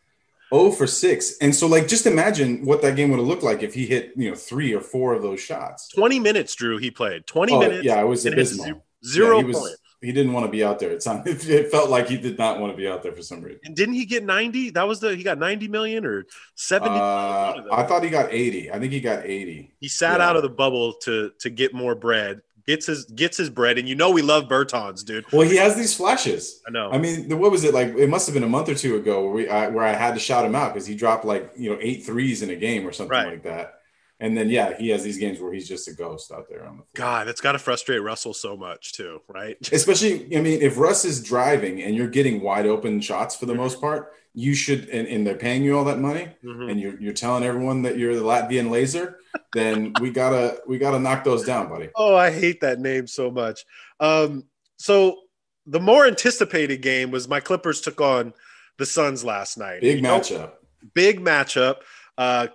0 0.54 0.72
for 0.72 0.88
6. 0.88 1.38
And 1.42 1.56
so, 1.56 1.68
like, 1.68 1.88
just 1.88 2.06
imagine 2.06 2.66
what 2.66 2.82
that 2.82 2.96
game 2.96 3.10
would 3.10 3.20
have 3.20 3.28
looked 3.28 3.44
like 3.44 3.64
if 3.64 3.74
he 3.74 3.86
hit, 3.86 4.12
you 4.16 4.30
know, 4.30 4.36
three 4.36 4.74
or 4.74 4.82
four 4.82 5.14
of 5.14 5.22
those 5.22 5.40
shots. 5.40 5.90
20 5.90 6.20
minutes, 6.20 6.54
Drew, 6.56 6.78
he 6.78 6.92
played. 6.92 7.26
20 7.28 7.54
oh, 7.54 7.60
minutes. 7.60 7.84
Yeah, 7.84 8.02
it 8.02 8.06
was 8.06 8.26
abysmal. 8.26 8.84
Zero 9.04 9.38
yeah, 9.38 9.42
he 9.42 9.48
was, 9.48 9.78
he 10.02 10.12
didn't 10.12 10.34
want 10.34 10.46
to 10.48 10.52
be 10.52 10.64
out 10.64 10.80
there. 10.80 10.90
It 10.90 11.04
sounded, 11.04 11.44
it 11.48 11.72
felt 11.72 11.90
like 11.90 12.08
he 12.08 12.18
did 12.18 12.38
not 12.38 12.60
want 12.60 12.74
to 12.74 12.78
be 12.78 12.88
out 12.88 13.04
there 13.04 13.14
for 13.14 13.22
some 13.22 13.42
reason. 13.42 13.62
And 13.66 13.76
didn't 13.76 13.94
he 13.94 14.06
get 14.06 14.24
90? 14.24 14.72
That 14.72 14.88
was 14.88 15.00
the 15.00 15.16
he 15.16 15.24
got 15.24 15.38
90 15.38 15.68
million 15.68 16.06
or 16.06 16.26
70 16.56 16.92
uh, 16.92 17.64
I 17.72 17.84
thought 17.84 18.04
he 18.04 18.10
got 18.10 18.34
80. 18.34 18.72
I 18.72 18.80
think 18.80 18.92
he 18.92 19.00
got 19.00 19.26
80. 19.26 19.74
He 19.80 19.88
sat 19.88 20.20
yeah. 20.20 20.28
out 20.28 20.36
of 20.36 20.42
the 20.42 20.50
bubble 20.50 20.94
to 21.04 21.32
to 21.40 21.50
get 21.50 21.74
more 21.74 21.96
bread. 21.96 22.42
Gets 22.68 22.86
his 22.86 23.06
gets 23.06 23.38
his 23.38 23.50
bread, 23.50 23.78
and 23.78 23.88
you 23.88 23.96
know 23.96 24.12
we 24.12 24.22
love 24.22 24.46
Bertans, 24.46 25.04
dude. 25.04 25.26
Well, 25.32 25.48
he 25.48 25.58
has 25.58 25.76
these 25.76 25.96
flashes. 25.96 26.62
I 26.68 26.72
know. 26.72 26.92
I 26.92 26.98
mean, 26.98 27.38
what 27.40 27.52
was 27.52 27.64
it 27.64 27.74
like? 27.74 27.90
It 27.96 28.10
must 28.10 28.28
have 28.28 28.34
been 28.34 28.44
a 28.44 28.50
month 28.50 28.70
or 28.70 28.76
two 28.76 28.96
ago 28.96 29.24
where 29.24 29.34
we 29.34 29.50
I, 29.50 29.68
where 29.68 29.86
I 29.86 29.94
had 29.94 30.14
to 30.14 30.20
shout 30.20 30.46
him 30.46 30.56
out 30.56 30.74
because 30.74 30.86
he 30.86 30.96
dropped 30.96 31.26
like 31.26 31.52
you 31.58 31.70
know 31.70 31.78
eight 31.82 32.04
threes 32.06 32.42
in 32.42 32.50
a 32.50 32.56
game 32.56 32.88
or 32.88 32.92
something 32.92 33.12
right. 33.12 33.28
like 33.28 33.44
that. 33.44 33.76
And 34.22 34.38
then 34.38 34.50
yeah, 34.50 34.78
he 34.78 34.90
has 34.90 35.04
these 35.04 35.18
games 35.18 35.40
where 35.40 35.52
he's 35.52 35.68
just 35.68 35.88
a 35.88 35.94
ghost 35.94 36.32
out 36.32 36.48
there 36.48 36.64
on 36.64 36.78
the 36.78 36.84
floor. 36.84 36.88
God, 36.94 37.28
that's 37.28 37.42
got 37.42 37.54
to 37.54 37.60
frustrate 37.60 38.04
Russell 38.04 38.36
so 38.36 38.56
much 38.56 38.94
too, 38.94 39.20
right? 39.28 39.58
Especially, 39.72 40.38
I 40.38 40.42
mean, 40.42 40.62
if 40.62 40.78
Russ 40.78 41.06
is 41.06 41.24
driving 41.24 41.82
and 41.82 41.96
you're 41.96 42.08
getting 42.08 42.42
wide 42.42 42.68
open 42.68 43.02
shots 43.02 43.36
for 43.36 43.48
the 43.48 43.54
mm-hmm. 43.54 43.64
most 43.64 43.82
part, 43.82 44.14
you 44.34 44.54
should, 44.54 44.90
and, 44.90 45.08
and, 45.08 45.28
they're 45.28 45.36
paying 45.36 45.64
you 45.64 45.78
all 45.78 45.84
that 45.86 46.00
money, 46.00 46.30
mm-hmm. 46.44 46.70
and 46.70 46.80
you're 46.80 47.00
you're 47.02 47.14
telling 47.14 47.44
everyone 47.44 47.82
that 47.82 47.98
you're 47.98 48.16
the 48.16 48.22
Latvian 48.22 48.70
laser, 48.70 49.20
then 49.54 49.94
we 50.00 50.10
gotta 50.10 50.60
we 50.68 50.78
gotta 50.78 51.00
knock 51.00 51.24
those 51.24 51.44
down, 51.44 51.68
buddy. 51.68 51.90
Oh, 51.96 52.16
I 52.16 52.32
hate 52.32 52.62
that 52.62 52.80
name 52.80 53.08
so 53.08 53.30
much. 53.30 53.66
Um, 54.00 54.46
so 54.78 55.18
the 55.66 55.80
more 55.80 56.08
anticipated 56.08 56.82
game 56.82 57.12
was 57.12 57.28
my 57.28 57.40
Clippers 57.40 57.82
took 57.82 58.02
on 58.02 58.34
the 58.78 58.86
Suns 58.86 59.24
last 59.24 59.58
night. 59.58 59.82
Big 59.82 60.04
matchup. 60.04 60.32
Know, 60.32 60.52
big 60.94 61.20
matchup. 61.20 61.78
Uh, 62.18 62.48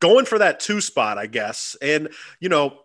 going 0.00 0.24
for 0.24 0.38
that 0.38 0.60
two 0.60 0.80
spot, 0.80 1.18
I 1.18 1.26
guess. 1.26 1.76
And, 1.82 2.08
you 2.40 2.48
know, 2.48 2.80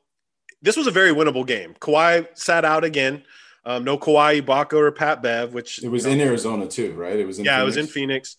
this 0.62 0.78
was 0.78 0.88
a 0.88 0.92
very 0.92 1.12
winnable 1.12 1.46
game. 1.46 1.76
Kawhi 1.80 2.28
sat 2.38 2.66
out 2.66 2.84
again. 2.84 3.24
Um, 3.66 3.84
no 3.84 3.98
Kawhi, 3.98 4.42
Ibaka, 4.42 4.74
or 4.74 4.92
Pat 4.92 5.22
Bev, 5.22 5.54
which 5.54 5.84
it 5.84 5.90
was 5.90 6.06
in 6.06 6.18
know, 6.18 6.26
Arizona 6.26 6.68
too, 6.68 6.94
right? 6.94 7.18
It 7.18 7.26
was 7.26 7.40
in 7.40 7.46
yeah, 7.46 7.58
Phoenix. 7.58 7.62
it 7.62 7.66
was 7.66 7.78
in 7.78 7.94
Phoenix. 7.94 8.38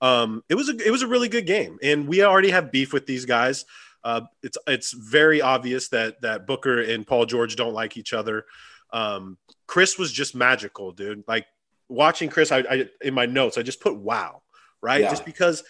Um, 0.00 0.44
it 0.48 0.54
was 0.54 0.68
a 0.68 0.76
it 0.86 0.90
was 0.90 1.02
a 1.02 1.06
really 1.06 1.28
good 1.28 1.46
game, 1.46 1.78
and 1.82 2.06
we 2.06 2.22
already 2.22 2.50
have 2.50 2.70
beef 2.70 2.92
with 2.92 3.06
these 3.06 3.24
guys. 3.24 3.64
Uh, 4.04 4.22
it's 4.42 4.58
it's 4.66 4.92
very 4.92 5.40
obvious 5.40 5.88
that 5.88 6.20
that 6.20 6.46
Booker 6.46 6.80
and 6.80 7.06
Paul 7.06 7.26
George 7.26 7.56
don't 7.56 7.72
like 7.72 7.96
each 7.96 8.12
other. 8.12 8.44
Um, 8.92 9.38
Chris 9.66 9.98
was 9.98 10.12
just 10.12 10.34
magical, 10.34 10.92
dude. 10.92 11.24
Like 11.26 11.46
watching 11.88 12.28
Chris, 12.28 12.52
I, 12.52 12.58
I 12.58 12.88
in 13.00 13.14
my 13.14 13.26
notes 13.26 13.56
I 13.58 13.62
just 13.62 13.80
put 13.80 13.96
wow, 13.96 14.42
right? 14.82 15.00
Yeah. 15.00 15.10
Just 15.10 15.24
because 15.24 15.64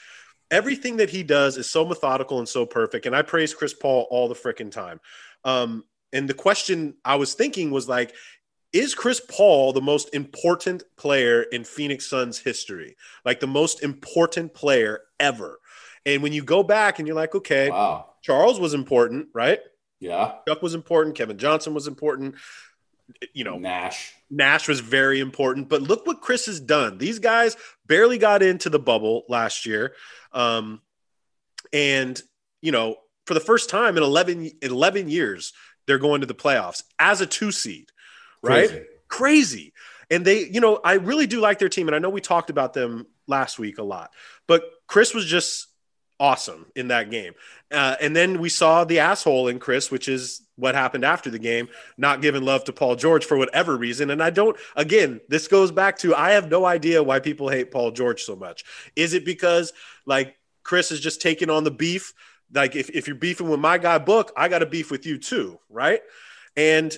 everything 0.50 0.98
that 0.98 1.10
he 1.10 1.22
does 1.22 1.56
is 1.56 1.70
so 1.70 1.84
methodical 1.84 2.38
and 2.38 2.48
so 2.48 2.66
perfect. 2.66 3.06
And 3.06 3.16
I 3.16 3.22
praise 3.22 3.54
Chris 3.54 3.75
Paul 3.75 4.06
all 4.10 4.28
the 4.28 4.34
freaking 4.34 4.70
time. 4.70 5.00
Um, 5.44 5.84
and 6.12 6.28
the 6.28 6.34
question 6.34 6.94
I 7.04 7.16
was 7.16 7.34
thinking 7.34 7.70
was 7.70 7.88
like, 7.88 8.14
is 8.73 8.94
Chris 8.94 9.20
Paul 9.20 9.73
the 9.73 9.80
most 9.80 10.14
important 10.14 10.82
player 10.96 11.42
in 11.42 11.64
Phoenix 11.64 12.08
Suns 12.08 12.38
history? 12.38 12.96
Like 13.25 13.40
the 13.40 13.46
most 13.46 13.82
important 13.82 14.54
player 14.54 15.00
ever. 15.18 15.58
And 16.04 16.23
when 16.23 16.32
you 16.32 16.42
go 16.42 16.62
back 16.62 16.99
and 16.99 17.06
you're 17.06 17.16
like, 17.16 17.35
okay, 17.35 17.70
wow. 17.70 18.06
Charles 18.23 18.61
was 18.61 18.75
important, 18.75 19.28
right? 19.35 19.61
Yeah. 20.00 20.35
Chuck 20.46 20.62
was 20.62 20.75
important. 20.75 21.16
Kevin 21.16 21.38
Johnson 21.38 21.75
was 21.75 21.87
important. 21.87 22.37
You 23.32 23.44
know, 23.44 23.58
Nash. 23.58 24.12
Nash 24.30 24.68
was 24.68 24.80
very 24.80 25.20
important. 25.20 25.68
But 25.68 25.82
look 25.82 26.06
what 26.06 26.20
Chris 26.20 26.46
has 26.46 26.61
done. 26.61 26.99
These 26.99 27.18
guys 27.18 27.56
barely 27.87 28.18
got 28.18 28.42
into 28.42 28.68
the 28.68 28.78
bubble 28.78 29.25
last 29.28 29.67
year. 29.67 29.95
Um, 30.32 30.80
and, 31.73 32.21
you 32.62 32.73
know, 32.73 32.97
for 33.26 33.34
the 33.34 33.41
first 33.41 33.71
time 33.71 33.97
in 33.97 34.02
11, 34.02 34.52
11 34.62 35.08
years, 35.08 35.52
they're 35.86 35.99
going 35.99 36.21
to 36.21 36.26
the 36.26 36.34
playoffs 36.34 36.82
as 36.99 37.21
a 37.21 37.26
two 37.26 37.52
seed, 37.52 37.91
right? 38.47 38.69
Crazy. 38.69 38.87
Crazy. 39.09 39.73
And 40.11 40.25
they, 40.25 40.47
you 40.47 40.61
know, 40.61 40.80
I 40.85 40.95
really 40.95 41.26
do 41.26 41.41
like 41.41 41.59
their 41.59 41.69
team. 41.69 41.89
And 41.89 41.95
I 41.95 41.99
know 41.99 42.11
we 42.11 42.21
talked 42.21 42.50
about 42.50 42.73
them 42.73 43.06
last 43.26 43.59
week 43.59 43.78
a 43.78 43.82
lot, 43.82 44.13
but 44.47 44.63
Chris 44.87 45.15
was 45.15 45.26
just 45.26 45.69
awesome 46.19 46.67
in 46.75 46.89
that 46.89 47.11
game. 47.11 47.35
Uh, 47.71 47.97
and 48.00 48.15
then 48.15 48.41
we 48.41 48.49
saw 48.49 48.85
the 48.85 49.00
asshole 49.00 49.49
in 49.49 49.59
Chris, 49.59 49.91
which 49.91 50.09
is 50.09 50.43
what 50.56 50.75
happened 50.75 51.04
after 51.04 51.30
the 51.30 51.39
game, 51.39 51.69
not 51.99 52.23
giving 52.23 52.43
love 52.43 52.65
to 52.65 52.73
Paul 52.73 52.97
George 52.97 53.25
for 53.25 53.37
whatever 53.37 53.76
reason. 53.76 54.11
And 54.11 54.23
I 54.23 54.30
don't, 54.30 54.56
again, 54.76 55.21
this 55.28 55.49
goes 55.49 55.71
back 55.71 55.99
to 55.99 56.15
I 56.15 56.30
have 56.32 56.50
no 56.50 56.65
idea 56.65 57.02
why 57.02 57.21
people 57.21 57.49
hate 57.49 57.71
Paul 57.71 57.91
George 57.91 58.23
so 58.23 58.37
much. 58.37 58.65
Is 58.95 59.13
it 59.13 59.25
because 59.25 59.73
like 60.06 60.37
Chris 60.63 60.91
is 60.91 61.00
just 61.00 61.21
taking 61.21 61.50
on 61.50 61.65
the 61.65 61.71
beef? 61.71 62.15
Like 62.52 62.76
if, 62.76 62.91
if 62.91 63.06
you're 63.06 63.17
beefing 63.17 63.49
with 63.49 63.61
my 63.61 63.76
guy 63.76 63.99
Book, 63.99 64.32
I 64.37 64.49
got 64.49 64.61
to 64.61 64.67
beef 64.67 64.91
with 64.91 65.04
you 65.04 65.19
too, 65.19 65.59
right? 65.69 66.00
And 66.56 66.97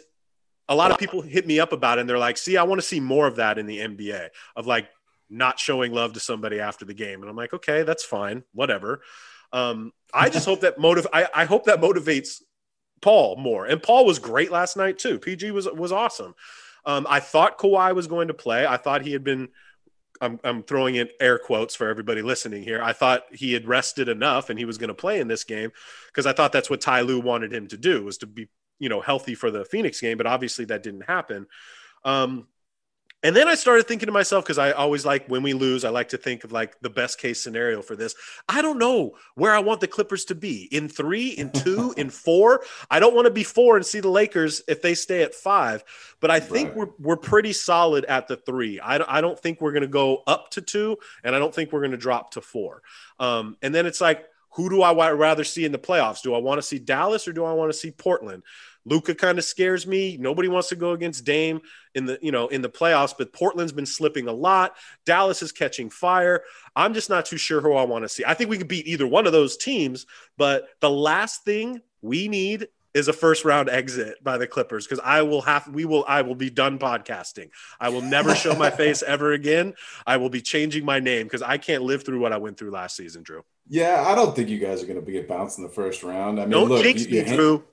a 0.68 0.74
lot 0.74 0.90
of 0.90 0.98
people 0.98 1.22
hit 1.22 1.46
me 1.46 1.60
up 1.60 1.72
about 1.72 1.98
it 1.98 2.02
and 2.02 2.10
they're 2.10 2.18
like, 2.18 2.36
see, 2.36 2.56
I 2.56 2.62
want 2.64 2.80
to 2.80 2.86
see 2.86 3.00
more 3.00 3.26
of 3.26 3.36
that 3.36 3.58
in 3.58 3.66
the 3.66 3.78
NBA 3.78 4.28
of 4.54 4.66
like 4.66 4.88
not 5.30 5.58
showing 5.58 5.92
love 5.92 6.14
to 6.14 6.20
somebody 6.20 6.60
after 6.60 6.84
the 6.84 6.94
game. 6.94 7.20
And 7.20 7.30
I'm 7.30 7.36
like, 7.36 7.54
okay, 7.54 7.82
that's 7.82 8.04
fine, 8.04 8.44
whatever. 8.52 9.02
Um, 9.52 9.92
I 10.12 10.28
just 10.28 10.46
hope 10.46 10.60
that 10.60 10.78
motive. 10.78 11.06
I, 11.12 11.28
I 11.34 11.44
hope 11.44 11.64
that 11.64 11.80
motivates 11.80 12.42
Paul 13.00 13.36
more. 13.36 13.66
And 13.66 13.82
Paul 13.82 14.04
was 14.04 14.18
great 14.18 14.50
last 14.50 14.76
night 14.76 14.98
too. 14.98 15.18
PG 15.18 15.50
was 15.52 15.66
was 15.66 15.92
awesome. 15.92 16.34
Um, 16.84 17.06
I 17.08 17.20
thought 17.20 17.58
Kawhi 17.58 17.94
was 17.94 18.06
going 18.06 18.28
to 18.28 18.34
play. 18.34 18.66
I 18.66 18.76
thought 18.76 19.02
he 19.02 19.12
had 19.12 19.24
been. 19.24 19.48
I'm, 20.20 20.40
I'm 20.42 20.64
throwing 20.64 20.96
in 20.96 21.08
air 21.20 21.38
quotes 21.38 21.76
for 21.76 21.88
everybody 21.88 22.22
listening 22.22 22.64
here. 22.64 22.82
I 22.82 22.92
thought 22.92 23.22
he 23.30 23.52
had 23.52 23.68
rested 23.68 24.08
enough 24.08 24.50
and 24.50 24.58
he 24.58 24.64
was 24.64 24.76
going 24.76 24.88
to 24.88 24.94
play 24.94 25.20
in 25.20 25.28
this 25.28 25.44
game 25.44 25.70
because 26.08 26.26
I 26.26 26.32
thought 26.32 26.50
that's 26.50 26.68
what 26.68 26.80
Ty 26.80 27.02
Lue 27.02 27.20
wanted 27.20 27.52
him 27.52 27.68
to 27.68 27.76
do 27.76 28.02
was 28.02 28.18
to 28.18 28.26
be 28.26 28.48
you 28.78 28.88
know 28.88 29.00
healthy 29.00 29.34
for 29.34 29.50
the 29.50 29.64
Phoenix 29.64 30.00
game. 30.00 30.16
But 30.16 30.26
obviously 30.26 30.64
that 30.66 30.82
didn't 30.82 31.02
happen. 31.02 31.46
Um, 32.04 32.46
and 33.24 33.34
then 33.34 33.48
I 33.48 33.56
started 33.56 33.88
thinking 33.88 34.06
to 34.06 34.12
myself, 34.12 34.44
because 34.44 34.58
I 34.58 34.70
always 34.70 35.04
like 35.04 35.26
when 35.26 35.42
we 35.42 35.52
lose, 35.52 35.84
I 35.84 35.88
like 35.88 36.10
to 36.10 36.16
think 36.16 36.44
of 36.44 36.52
like 36.52 36.80
the 36.82 36.90
best 36.90 37.18
case 37.18 37.42
scenario 37.42 37.82
for 37.82 37.96
this. 37.96 38.14
I 38.48 38.62
don't 38.62 38.78
know 38.78 39.16
where 39.34 39.52
I 39.52 39.58
want 39.58 39.80
the 39.80 39.88
Clippers 39.88 40.24
to 40.26 40.36
be 40.36 40.68
in 40.70 40.88
three, 40.88 41.30
in 41.30 41.50
two, 41.52 41.92
in 41.96 42.10
four. 42.10 42.62
I 42.90 43.00
don't 43.00 43.16
want 43.16 43.26
to 43.26 43.32
be 43.32 43.42
four 43.42 43.76
and 43.76 43.84
see 43.84 43.98
the 43.98 44.08
Lakers 44.08 44.62
if 44.68 44.82
they 44.82 44.94
stay 44.94 45.22
at 45.24 45.34
five, 45.34 45.82
but 46.20 46.30
I 46.30 46.38
think 46.38 46.68
right. 46.68 46.76
we're, 46.76 46.88
we're 47.00 47.16
pretty 47.16 47.52
solid 47.52 48.04
at 48.04 48.28
the 48.28 48.36
three. 48.36 48.78
I, 48.78 49.18
I 49.18 49.20
don't 49.20 49.38
think 49.38 49.60
we're 49.60 49.72
going 49.72 49.82
to 49.82 49.88
go 49.88 50.22
up 50.28 50.50
to 50.52 50.60
two, 50.60 50.98
and 51.24 51.34
I 51.34 51.40
don't 51.40 51.54
think 51.54 51.72
we're 51.72 51.80
going 51.80 51.90
to 51.90 51.96
drop 51.96 52.32
to 52.32 52.40
four. 52.40 52.82
Um, 53.18 53.56
and 53.62 53.74
then 53.74 53.86
it's 53.86 54.00
like, 54.00 54.26
who 54.50 54.70
do 54.70 54.82
I 54.82 55.12
rather 55.12 55.44
see 55.44 55.64
in 55.64 55.72
the 55.72 55.78
playoffs? 55.78 56.22
Do 56.22 56.34
I 56.34 56.38
want 56.38 56.58
to 56.58 56.66
see 56.66 56.78
Dallas 56.78 57.28
or 57.28 57.32
do 57.32 57.44
I 57.44 57.52
want 57.52 57.70
to 57.72 57.78
see 57.78 57.90
Portland? 57.90 58.42
Luka 58.84 59.14
kind 59.14 59.38
of 59.38 59.44
scares 59.44 59.86
me. 59.86 60.16
Nobody 60.16 60.48
wants 60.48 60.68
to 60.68 60.76
go 60.76 60.92
against 60.92 61.24
Dame 61.24 61.60
in 61.94 62.06
the 62.06 62.18
you 62.22 62.32
know 62.32 62.48
in 62.48 62.62
the 62.62 62.68
playoffs, 62.68 63.14
but 63.16 63.32
Portland's 63.32 63.72
been 63.72 63.86
slipping 63.86 64.28
a 64.28 64.32
lot. 64.32 64.76
Dallas 65.04 65.42
is 65.42 65.52
catching 65.52 65.90
fire. 65.90 66.42
I'm 66.74 66.94
just 66.94 67.10
not 67.10 67.26
too 67.26 67.36
sure 67.36 67.60
who 67.60 67.74
I 67.74 67.84
want 67.84 68.04
to 68.04 68.08
see. 68.08 68.24
I 68.26 68.34
think 68.34 68.50
we 68.50 68.58
could 68.58 68.68
beat 68.68 68.86
either 68.86 69.06
one 69.06 69.26
of 69.26 69.32
those 69.32 69.56
teams, 69.56 70.06
but 70.36 70.68
the 70.80 70.90
last 70.90 71.44
thing 71.44 71.80
we 72.00 72.28
need 72.28 72.68
is 72.94 73.08
a 73.08 73.12
first 73.12 73.44
round 73.44 73.68
exit 73.68 74.22
by 74.24 74.38
the 74.38 74.46
Clippers 74.46 74.86
because 74.86 75.00
I 75.04 75.22
will 75.22 75.42
have 75.42 75.68
we 75.68 75.84
will 75.84 76.04
I 76.08 76.22
will 76.22 76.34
be 76.34 76.50
done 76.50 76.78
podcasting. 76.78 77.50
I 77.78 77.90
will 77.90 78.02
never 78.02 78.34
show 78.34 78.54
my 78.54 78.70
face 78.70 79.02
ever 79.06 79.32
again. 79.32 79.74
I 80.06 80.16
will 80.16 80.30
be 80.30 80.40
changing 80.40 80.84
my 80.84 80.98
name 80.98 81.26
because 81.26 81.42
I 81.42 81.58
can't 81.58 81.82
live 81.82 82.04
through 82.04 82.20
what 82.20 82.32
I 82.32 82.38
went 82.38 82.58
through 82.58 82.70
last 82.70 82.96
season, 82.96 83.22
Drew. 83.22 83.42
Yeah, 83.68 84.04
I 84.06 84.14
don't 84.14 84.34
think 84.34 84.48
you 84.48 84.58
guys 84.58 84.82
are 84.82 84.86
going 84.86 85.04
to 85.04 85.12
get 85.12 85.28
bounced 85.28 85.58
in 85.58 85.64
the 85.64 85.70
first 85.70 86.02
round. 86.02 86.40
I 86.40 86.42
mean, 86.42 86.50
don't 86.50 86.68
look, 86.68 86.82
jinx 86.82 87.06
you, 87.06 87.22
me, 87.22 87.36
Drew 87.36 87.64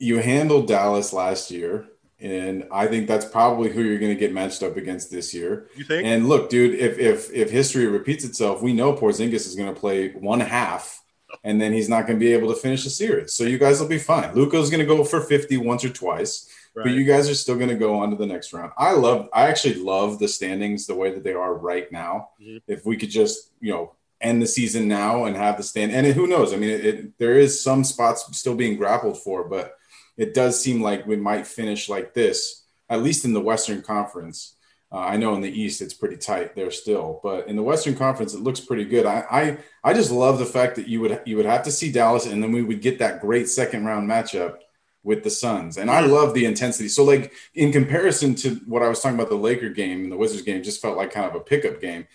you 0.00 0.18
handled 0.18 0.66
Dallas 0.66 1.12
last 1.12 1.50
year, 1.50 1.86
and 2.18 2.66
I 2.72 2.86
think 2.86 3.06
that's 3.06 3.26
probably 3.26 3.70
who 3.70 3.82
you're 3.82 3.98
going 3.98 4.14
to 4.14 4.18
get 4.18 4.32
matched 4.32 4.62
up 4.62 4.76
against 4.76 5.10
this 5.10 5.32
year. 5.32 5.68
You 5.76 5.84
think? 5.84 6.06
And 6.06 6.28
look, 6.28 6.48
dude, 6.48 6.74
if 6.74 6.98
if 6.98 7.30
if 7.32 7.50
history 7.50 7.86
repeats 7.86 8.24
itself, 8.24 8.62
we 8.62 8.72
know 8.72 8.94
Porzingis 8.94 9.46
is 9.46 9.54
going 9.54 9.72
to 9.72 9.78
play 9.78 10.12
one 10.12 10.40
half, 10.40 11.04
and 11.44 11.60
then 11.60 11.72
he's 11.72 11.88
not 11.88 12.06
going 12.06 12.18
to 12.18 12.24
be 12.24 12.32
able 12.32 12.52
to 12.52 12.58
finish 12.58 12.82
the 12.82 12.90
series. 12.90 13.34
So 13.34 13.44
you 13.44 13.58
guys 13.58 13.78
will 13.78 13.88
be 13.88 13.98
fine. 13.98 14.34
Luka's 14.34 14.70
going 14.70 14.80
to 14.80 14.86
go 14.86 15.04
for 15.04 15.20
50 15.20 15.58
once 15.58 15.84
or 15.84 15.90
twice. 15.90 16.48
Right. 16.72 16.84
But 16.84 16.92
you 16.92 17.04
guys 17.04 17.28
are 17.28 17.34
still 17.34 17.56
going 17.56 17.68
to 17.68 17.74
go 17.74 17.98
on 17.98 18.10
to 18.10 18.16
the 18.16 18.26
next 18.26 18.52
round. 18.52 18.70
I 18.78 18.92
love, 18.92 19.28
I 19.34 19.48
actually 19.48 19.74
love 19.74 20.20
the 20.20 20.28
standings 20.28 20.86
the 20.86 20.94
way 20.94 21.12
that 21.12 21.24
they 21.24 21.32
are 21.32 21.52
right 21.52 21.90
now. 21.90 22.28
Mm-hmm. 22.40 22.58
If 22.68 22.86
we 22.86 22.96
could 22.96 23.10
just, 23.10 23.50
you 23.60 23.72
know, 23.72 23.96
end 24.20 24.42
the 24.42 24.46
season 24.46 24.88
now 24.88 25.24
and 25.24 25.36
have 25.36 25.56
the 25.56 25.62
stand, 25.62 25.92
and 25.92 26.06
who 26.06 26.26
knows? 26.26 26.52
I 26.52 26.56
mean, 26.56 26.70
it, 26.70 26.84
it, 26.84 27.18
there 27.18 27.38
is 27.38 27.62
some 27.62 27.84
spots 27.84 28.26
still 28.36 28.54
being 28.54 28.76
grappled 28.76 29.22
for, 29.22 29.44
but 29.44 29.74
it 30.16 30.34
does 30.34 30.62
seem 30.62 30.82
like 30.82 31.06
we 31.06 31.16
might 31.16 31.46
finish 31.46 31.88
like 31.88 32.12
this, 32.14 32.66
at 32.88 33.02
least 33.02 33.24
in 33.24 33.32
the 33.32 33.40
Western 33.40 33.82
Conference. 33.82 34.56
Uh, 34.92 34.98
I 34.98 35.16
know 35.16 35.34
in 35.34 35.40
the 35.40 35.50
East 35.50 35.80
it's 35.80 35.94
pretty 35.94 36.16
tight 36.16 36.56
there 36.56 36.70
still, 36.70 37.20
but 37.22 37.46
in 37.46 37.56
the 37.56 37.62
Western 37.62 37.94
Conference 37.94 38.34
it 38.34 38.40
looks 38.40 38.60
pretty 38.60 38.84
good. 38.84 39.06
I, 39.06 39.24
I 39.30 39.58
I 39.84 39.94
just 39.94 40.10
love 40.10 40.38
the 40.38 40.44
fact 40.46 40.76
that 40.76 40.88
you 40.88 41.00
would 41.00 41.22
you 41.24 41.36
would 41.36 41.46
have 41.46 41.62
to 41.62 41.70
see 41.70 41.92
Dallas, 41.92 42.26
and 42.26 42.42
then 42.42 42.50
we 42.50 42.62
would 42.62 42.82
get 42.82 42.98
that 42.98 43.20
great 43.20 43.48
second 43.48 43.84
round 43.84 44.10
matchup 44.10 44.56
with 45.02 45.22
the 45.22 45.30
Suns. 45.30 45.78
And 45.78 45.90
I 45.90 46.00
love 46.00 46.34
the 46.34 46.44
intensity. 46.44 46.88
So 46.88 47.04
like 47.04 47.32
in 47.54 47.72
comparison 47.72 48.34
to 48.36 48.56
what 48.66 48.82
I 48.82 48.88
was 48.88 49.00
talking 49.00 49.18
about 49.18 49.30
the 49.30 49.36
Laker 49.36 49.70
game 49.70 50.02
and 50.02 50.12
the 50.12 50.16
Wizards 50.16 50.42
game, 50.42 50.62
just 50.62 50.82
felt 50.82 50.96
like 50.96 51.12
kind 51.12 51.26
of 51.26 51.34
a 51.34 51.40
pickup 51.40 51.80
game. 51.80 52.06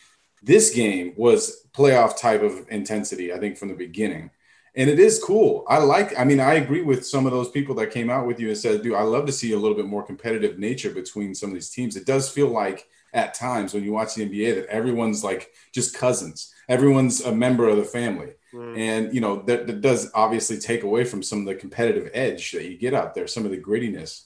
This 0.41 0.73
game 0.73 1.13
was 1.17 1.65
playoff 1.73 2.19
type 2.19 2.41
of 2.41 2.67
intensity. 2.69 3.33
I 3.33 3.39
think 3.39 3.57
from 3.57 3.69
the 3.69 3.75
beginning 3.75 4.31
and 4.75 4.89
it 4.89 4.99
is 4.99 5.23
cool. 5.23 5.63
I 5.67 5.77
like. 5.77 6.17
I 6.19 6.23
mean, 6.23 6.39
I 6.39 6.55
agree 6.55 6.81
with 6.81 7.05
some 7.05 7.25
of 7.25 7.31
those 7.31 7.49
people 7.49 7.75
that 7.75 7.91
came 7.91 8.09
out 8.09 8.27
with 8.27 8.39
you 8.39 8.49
and 8.49 8.57
said, 8.57 8.81
"Dude, 8.81 8.95
I 8.95 9.03
love 9.03 9.25
to 9.27 9.31
see 9.31 9.53
a 9.53 9.57
little 9.57 9.75
bit 9.75 9.85
more 9.85 10.03
competitive 10.03 10.59
nature 10.59 10.91
between 10.91 11.33
some 11.33 11.49
of 11.49 11.53
these 11.53 11.69
teams." 11.69 11.95
It 11.95 12.05
does 12.05 12.29
feel 12.29 12.49
like 12.49 12.87
at 13.13 13.33
times 13.33 13.73
when 13.73 13.83
you 13.83 13.93
watch 13.93 14.15
the 14.15 14.23
NBA 14.23 14.55
that 14.55 14.67
everyone's 14.67 15.23
like 15.23 15.51
just 15.71 15.95
cousins. 15.97 16.53
Everyone's 16.67 17.21
a 17.21 17.33
member 17.33 17.69
of 17.69 17.77
the 17.77 17.85
family, 17.85 18.33
mm. 18.53 18.77
and 18.77 19.13
you 19.13 19.21
know 19.21 19.41
that, 19.43 19.65
that 19.67 19.79
does 19.79 20.11
obviously 20.13 20.57
take 20.57 20.83
away 20.83 21.05
from 21.05 21.23
some 21.23 21.39
of 21.39 21.45
the 21.45 21.55
competitive 21.55 22.09
edge 22.13 22.51
that 22.51 22.65
you 22.65 22.77
get 22.77 22.93
out 22.93 23.15
there, 23.15 23.27
some 23.27 23.45
of 23.45 23.51
the 23.51 23.61
grittiness. 23.61 24.24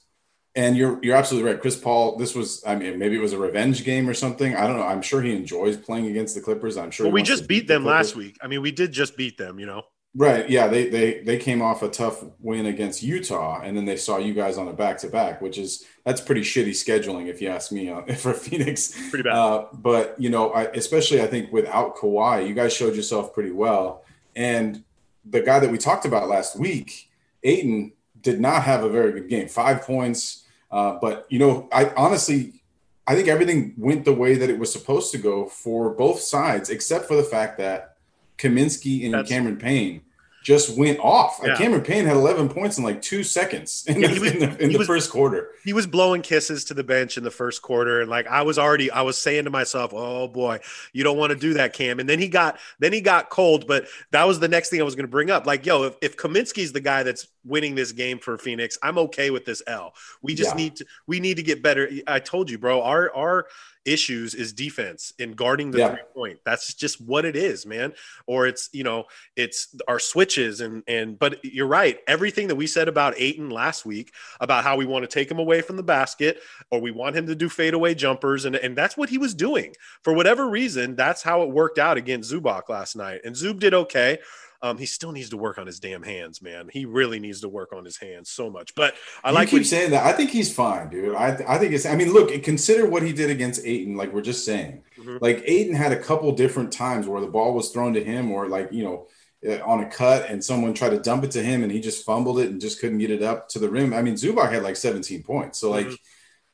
And 0.56 0.76
you're 0.76 0.98
you're 1.02 1.16
absolutely 1.16 1.50
right, 1.50 1.60
Chris 1.60 1.76
Paul. 1.76 2.16
This 2.16 2.34
was, 2.34 2.62
I 2.66 2.74
mean, 2.74 2.98
maybe 2.98 3.14
it 3.14 3.20
was 3.20 3.32
a 3.32 3.38
revenge 3.38 3.84
game 3.84 4.08
or 4.08 4.14
something. 4.14 4.56
I 4.56 4.66
don't 4.66 4.76
know. 4.76 4.86
I'm 4.86 5.02
sure 5.02 5.22
he 5.22 5.32
enjoys 5.32 5.76
playing 5.76 6.06
against 6.06 6.34
the 6.34 6.40
Clippers. 6.40 6.76
I'm 6.76 6.90
sure. 6.90 7.06
Well, 7.06 7.12
we 7.12 7.22
just 7.22 7.46
beat 7.46 7.68
them 7.68 7.84
the 7.84 7.90
last 7.90 8.16
week. 8.16 8.36
I 8.42 8.48
mean, 8.48 8.60
we 8.60 8.72
did 8.72 8.90
just 8.90 9.16
beat 9.16 9.38
them. 9.38 9.60
You 9.60 9.66
know. 9.66 9.82
Right. 10.12 10.50
Yeah. 10.50 10.66
They 10.66 10.88
they 10.88 11.20
they 11.20 11.38
came 11.38 11.62
off 11.62 11.84
a 11.84 11.88
tough 11.88 12.24
win 12.40 12.66
against 12.66 13.00
Utah, 13.00 13.60
and 13.62 13.76
then 13.76 13.84
they 13.84 13.96
saw 13.96 14.18
you 14.18 14.34
guys 14.34 14.58
on 14.58 14.66
a 14.66 14.72
back 14.72 14.98
to 14.98 15.08
back, 15.08 15.40
which 15.40 15.56
is 15.56 15.84
that's 16.04 16.20
pretty 16.20 16.40
shitty 16.40 16.70
scheduling, 16.70 17.28
if 17.28 17.40
you 17.40 17.48
ask 17.48 17.70
me, 17.70 17.88
uh, 17.88 18.02
for 18.16 18.34
Phoenix. 18.34 18.92
Pretty 19.10 19.22
bad. 19.22 19.34
Uh, 19.34 19.66
but 19.72 20.16
you 20.20 20.30
know, 20.30 20.50
I, 20.50 20.64
especially 20.64 21.22
I 21.22 21.28
think 21.28 21.52
without 21.52 21.96
Kawhi, 21.96 22.48
you 22.48 22.54
guys 22.54 22.74
showed 22.74 22.96
yourself 22.96 23.32
pretty 23.32 23.52
well. 23.52 24.04
And 24.34 24.82
the 25.24 25.42
guy 25.42 25.60
that 25.60 25.70
we 25.70 25.78
talked 25.78 26.06
about 26.06 26.28
last 26.28 26.58
week, 26.58 27.08
Ayton, 27.44 27.92
did 28.20 28.40
not 28.40 28.62
have 28.64 28.84
a 28.84 28.88
very 28.88 29.12
good 29.12 29.28
game. 29.28 29.48
Five 29.48 29.82
points. 29.82 30.39
Uh, 30.70 30.98
but 31.00 31.26
you 31.28 31.38
know, 31.38 31.68
I 31.72 31.92
honestly, 31.96 32.62
I 33.06 33.14
think 33.14 33.28
everything 33.28 33.74
went 33.76 34.04
the 34.04 34.12
way 34.12 34.34
that 34.34 34.50
it 34.50 34.58
was 34.58 34.72
supposed 34.72 35.12
to 35.12 35.18
go 35.18 35.46
for 35.46 35.90
both 35.90 36.20
sides, 36.20 36.70
except 36.70 37.06
for 37.06 37.16
the 37.16 37.22
fact 37.22 37.58
that 37.58 37.96
Kaminsky 38.38 39.04
and 39.04 39.14
That's, 39.14 39.28
Cameron 39.28 39.56
Payne 39.56 40.02
just 40.42 40.76
went 40.78 40.98
off. 41.00 41.38
Yeah. 41.42 41.50
Like 41.50 41.58
Cameron 41.58 41.82
Payne 41.82 42.06
had 42.06 42.16
11 42.16 42.48
points 42.48 42.78
in 42.78 42.84
like 42.84 43.02
two 43.02 43.22
seconds 43.22 43.84
in, 43.88 44.00
yeah, 44.00 44.08
the, 44.08 44.20
was, 44.20 44.32
in 44.32 44.38
the, 44.38 44.62
in 44.62 44.72
the 44.72 44.78
was, 44.78 44.86
first 44.86 45.10
quarter. 45.10 45.50
He 45.64 45.72
was 45.72 45.86
blowing 45.86 46.22
kisses 46.22 46.64
to 46.66 46.74
the 46.74 46.84
bench 46.84 47.18
in 47.18 47.24
the 47.24 47.30
first 47.30 47.62
quarter, 47.62 48.00
and 48.00 48.08
like 48.08 48.26
I 48.26 48.42
was 48.42 48.58
already, 48.58 48.90
I 48.90 49.02
was 49.02 49.18
saying 49.18 49.44
to 49.44 49.50
myself, 49.50 49.92
"Oh 49.94 50.28
boy, 50.28 50.60
you 50.92 51.04
don't 51.04 51.18
want 51.18 51.30
to 51.30 51.38
do 51.38 51.54
that, 51.54 51.72
Cam." 51.72 52.00
And 52.00 52.08
then 52.08 52.18
he 52.18 52.28
got, 52.28 52.58
then 52.78 52.92
he 52.92 53.00
got 53.00 53.28
cold. 53.28 53.66
But 53.66 53.86
that 54.12 54.26
was 54.26 54.40
the 54.40 54.48
next 54.48 54.70
thing 54.70 54.80
I 54.80 54.84
was 54.84 54.94
going 54.94 55.04
to 55.04 55.10
bring 55.10 55.30
up. 55.30 55.46
Like, 55.46 55.66
yo, 55.66 55.84
if, 55.84 55.96
if 56.00 56.16
Kaminsky's 56.16 56.72
the 56.72 56.80
guy 56.80 57.02
that's 57.02 57.26
winning 57.44 57.74
this 57.74 57.92
game 57.92 58.18
for 58.18 58.38
Phoenix, 58.38 58.78
I'm 58.82 58.98
okay 58.98 59.30
with 59.30 59.44
this 59.44 59.62
L. 59.66 59.94
We 60.22 60.34
just 60.34 60.50
yeah. 60.50 60.56
need 60.56 60.76
to, 60.76 60.86
we 61.06 61.20
need 61.20 61.36
to 61.36 61.42
get 61.42 61.62
better. 61.62 61.88
I 62.06 62.18
told 62.20 62.50
you, 62.50 62.58
bro. 62.58 62.82
Our 62.82 63.14
our 63.14 63.46
issues 63.86 64.34
is 64.34 64.52
defense 64.52 65.12
and 65.18 65.34
guarding 65.34 65.70
the 65.70 65.78
yeah. 65.78 65.88
three 65.88 66.02
point. 66.14 66.38
That's 66.44 66.74
just 66.74 67.00
what 67.00 67.24
it 67.24 67.34
is, 67.34 67.64
man. 67.64 67.92
Or 68.26 68.46
it's 68.46 68.68
you 68.72 68.84
know 68.84 69.04
it's 69.36 69.74
our 69.88 69.98
switches 69.98 70.60
and 70.60 70.82
and 70.86 71.18
but 71.18 71.44
you're 71.44 71.66
right. 71.66 71.98
Everything 72.06 72.48
that 72.48 72.56
we 72.56 72.66
said 72.66 72.88
about 72.88 73.18
Ayton 73.18 73.50
last 73.50 73.86
week 73.86 74.12
about 74.40 74.64
how 74.64 74.76
we 74.76 74.86
want 74.86 75.02
to 75.02 75.08
take 75.08 75.30
him 75.30 75.38
away 75.38 75.62
from 75.62 75.76
the 75.76 75.82
basket 75.82 76.40
or 76.70 76.80
we 76.80 76.90
want 76.90 77.16
him 77.16 77.26
to 77.26 77.34
do 77.34 77.48
fadeaway 77.48 77.94
jumpers 77.94 78.44
and 78.44 78.56
and 78.56 78.76
that's 78.76 78.96
what 78.96 79.08
he 79.08 79.18
was 79.18 79.34
doing 79.34 79.74
for 80.02 80.12
whatever 80.12 80.48
reason. 80.48 80.94
That's 80.96 81.22
how 81.22 81.42
it 81.42 81.50
worked 81.50 81.78
out 81.78 81.96
against 81.96 82.32
Zubac 82.32 82.68
last 82.68 82.96
night. 82.96 83.22
And 83.24 83.34
Zub 83.34 83.58
did 83.58 83.74
okay. 83.74 84.18
Um, 84.62 84.76
he 84.76 84.84
still 84.84 85.12
needs 85.12 85.30
to 85.30 85.38
work 85.38 85.58
on 85.58 85.66
his 85.66 85.80
damn 85.80 86.02
hands, 86.02 86.42
man. 86.42 86.68
He 86.70 86.84
really 86.84 87.18
needs 87.18 87.40
to 87.40 87.48
work 87.48 87.72
on 87.72 87.84
his 87.84 87.96
hands 87.96 88.30
so 88.30 88.50
much. 88.50 88.74
But 88.74 88.94
I 89.24 89.30
you 89.30 89.34
like 89.34 89.48
keep 89.48 89.64
saying 89.64 89.92
that. 89.92 90.04
I 90.04 90.12
think 90.12 90.30
he's 90.30 90.52
fine, 90.52 90.90
dude. 90.90 91.14
I, 91.14 91.38
I 91.48 91.58
think 91.58 91.72
it's. 91.72 91.86
I 91.86 91.96
mean, 91.96 92.12
look, 92.12 92.30
consider 92.42 92.86
what 92.86 93.02
he 93.02 93.12
did 93.12 93.30
against 93.30 93.64
Ayton. 93.64 93.96
Like 93.96 94.12
we're 94.12 94.20
just 94.20 94.44
saying, 94.44 94.82
mm-hmm. 94.98 95.16
like 95.20 95.42
Ayton 95.46 95.74
had 95.74 95.92
a 95.92 95.98
couple 95.98 96.30
different 96.32 96.72
times 96.72 97.06
where 97.06 97.22
the 97.22 97.26
ball 97.26 97.54
was 97.54 97.70
thrown 97.70 97.94
to 97.94 98.04
him, 98.04 98.30
or 98.30 98.48
like 98.48 98.70
you 98.70 98.84
know, 98.84 99.06
uh, 99.48 99.64
on 99.64 99.80
a 99.80 99.88
cut, 99.88 100.28
and 100.28 100.44
someone 100.44 100.74
tried 100.74 100.90
to 100.90 101.00
dump 101.00 101.24
it 101.24 101.30
to 101.32 101.42
him, 101.42 101.62
and 101.62 101.72
he 101.72 101.80
just 101.80 102.04
fumbled 102.04 102.38
it 102.38 102.50
and 102.50 102.60
just 102.60 102.80
couldn't 102.80 102.98
get 102.98 103.10
it 103.10 103.22
up 103.22 103.48
to 103.50 103.58
the 103.58 103.70
rim. 103.70 103.94
I 103.94 104.02
mean, 104.02 104.14
Zubac 104.14 104.52
had 104.52 104.62
like 104.62 104.76
17 104.76 105.22
points, 105.22 105.58
so 105.58 105.70
like, 105.70 105.86
mm-hmm. 105.86 105.94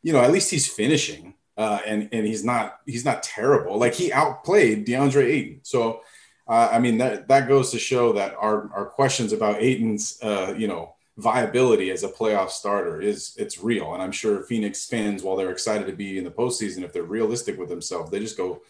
you 0.05 0.13
know, 0.13 0.21
at 0.21 0.33
least 0.33 0.51
he's 0.51 0.69
finishing. 0.69 1.35
Uh, 1.59 1.81
and 1.87 2.11
and 2.13 2.27
he's 2.27 2.45
not 2.45 2.81
he's 2.85 3.07
not 3.07 3.23
terrible. 3.23 3.79
Like 3.79 3.95
he 3.95 4.13
outplayed 4.13 4.87
DeAndre 4.87 5.25
Ayton. 5.25 5.61
So 5.63 6.03
uh, 6.49 6.69
I 6.73 6.79
mean 6.79 6.99
that 6.99 7.29
that 7.29 7.49
goes 7.49 7.71
to 7.73 7.79
show 7.79 8.13
that 8.13 8.35
our 8.35 8.71
our 8.73 8.87
questions 8.87 9.33
about 9.33 9.63
Ayton's 9.63 10.19
uh, 10.23 10.55
you 10.57 10.69
know 10.69 10.95
viability 11.17 11.91
as 11.91 12.05
a 12.05 12.09
playoff 12.09 12.51
starter 12.51 13.01
is 13.01 13.35
it's 13.39 13.63
real, 13.63 13.95
and 13.95 14.03
I'm 14.03 14.13
sure 14.13 14.43
Phoenix 14.43 14.87
fans, 14.87 15.23
while 15.23 15.37
they're 15.37 15.51
excited 15.51 15.87
to 15.87 15.93
be 15.93 16.19
in 16.19 16.25
the 16.25 16.31
postseason, 16.31 16.83
if 16.83 16.93
they're 16.93 17.03
realistic 17.03 17.59
with 17.59 17.69
themselves, 17.69 18.11
they 18.11 18.21
just 18.21 18.37
go. 18.37 18.63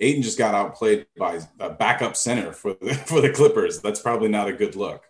Ayton 0.00 0.22
just 0.22 0.38
got 0.38 0.54
outplayed 0.54 1.06
by 1.16 1.38
a 1.60 1.70
backup 1.70 2.16
center 2.16 2.52
for 2.52 2.74
the 2.74 2.94
for 3.06 3.20
the 3.20 3.30
Clippers. 3.30 3.80
That's 3.80 4.00
probably 4.00 4.28
not 4.28 4.48
a 4.48 4.52
good 4.52 4.76
look. 4.76 5.04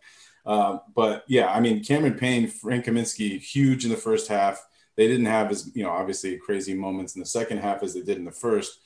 Uh, 0.45 0.79
but 0.95 1.25
yeah, 1.29 1.51
I 1.53 1.61
mean 1.61 1.83
Cameron 1.83 2.15
Payne, 2.15 2.49
Frank 2.49 2.85
Kaminsky, 2.85 3.41
huge 3.41 3.85
in 3.85 3.91
the 3.91 3.97
first 3.97 4.29
half. 4.29 4.65
They 4.97 5.09
didn't 5.09 5.27
have 5.27 5.51
as 5.51 5.71
you 5.75 5.83
know 5.83 5.91
obviously 5.91 6.37
crazy 6.37 6.75
moments 6.75 7.15
in 7.15 7.21
the 7.21 7.27
second 7.27 7.59
half 7.59 7.83
as 7.83 7.95
they 7.95 8.03
did 8.03 8.19
in 8.19 8.25
the 8.25 8.33
first. 8.33 8.79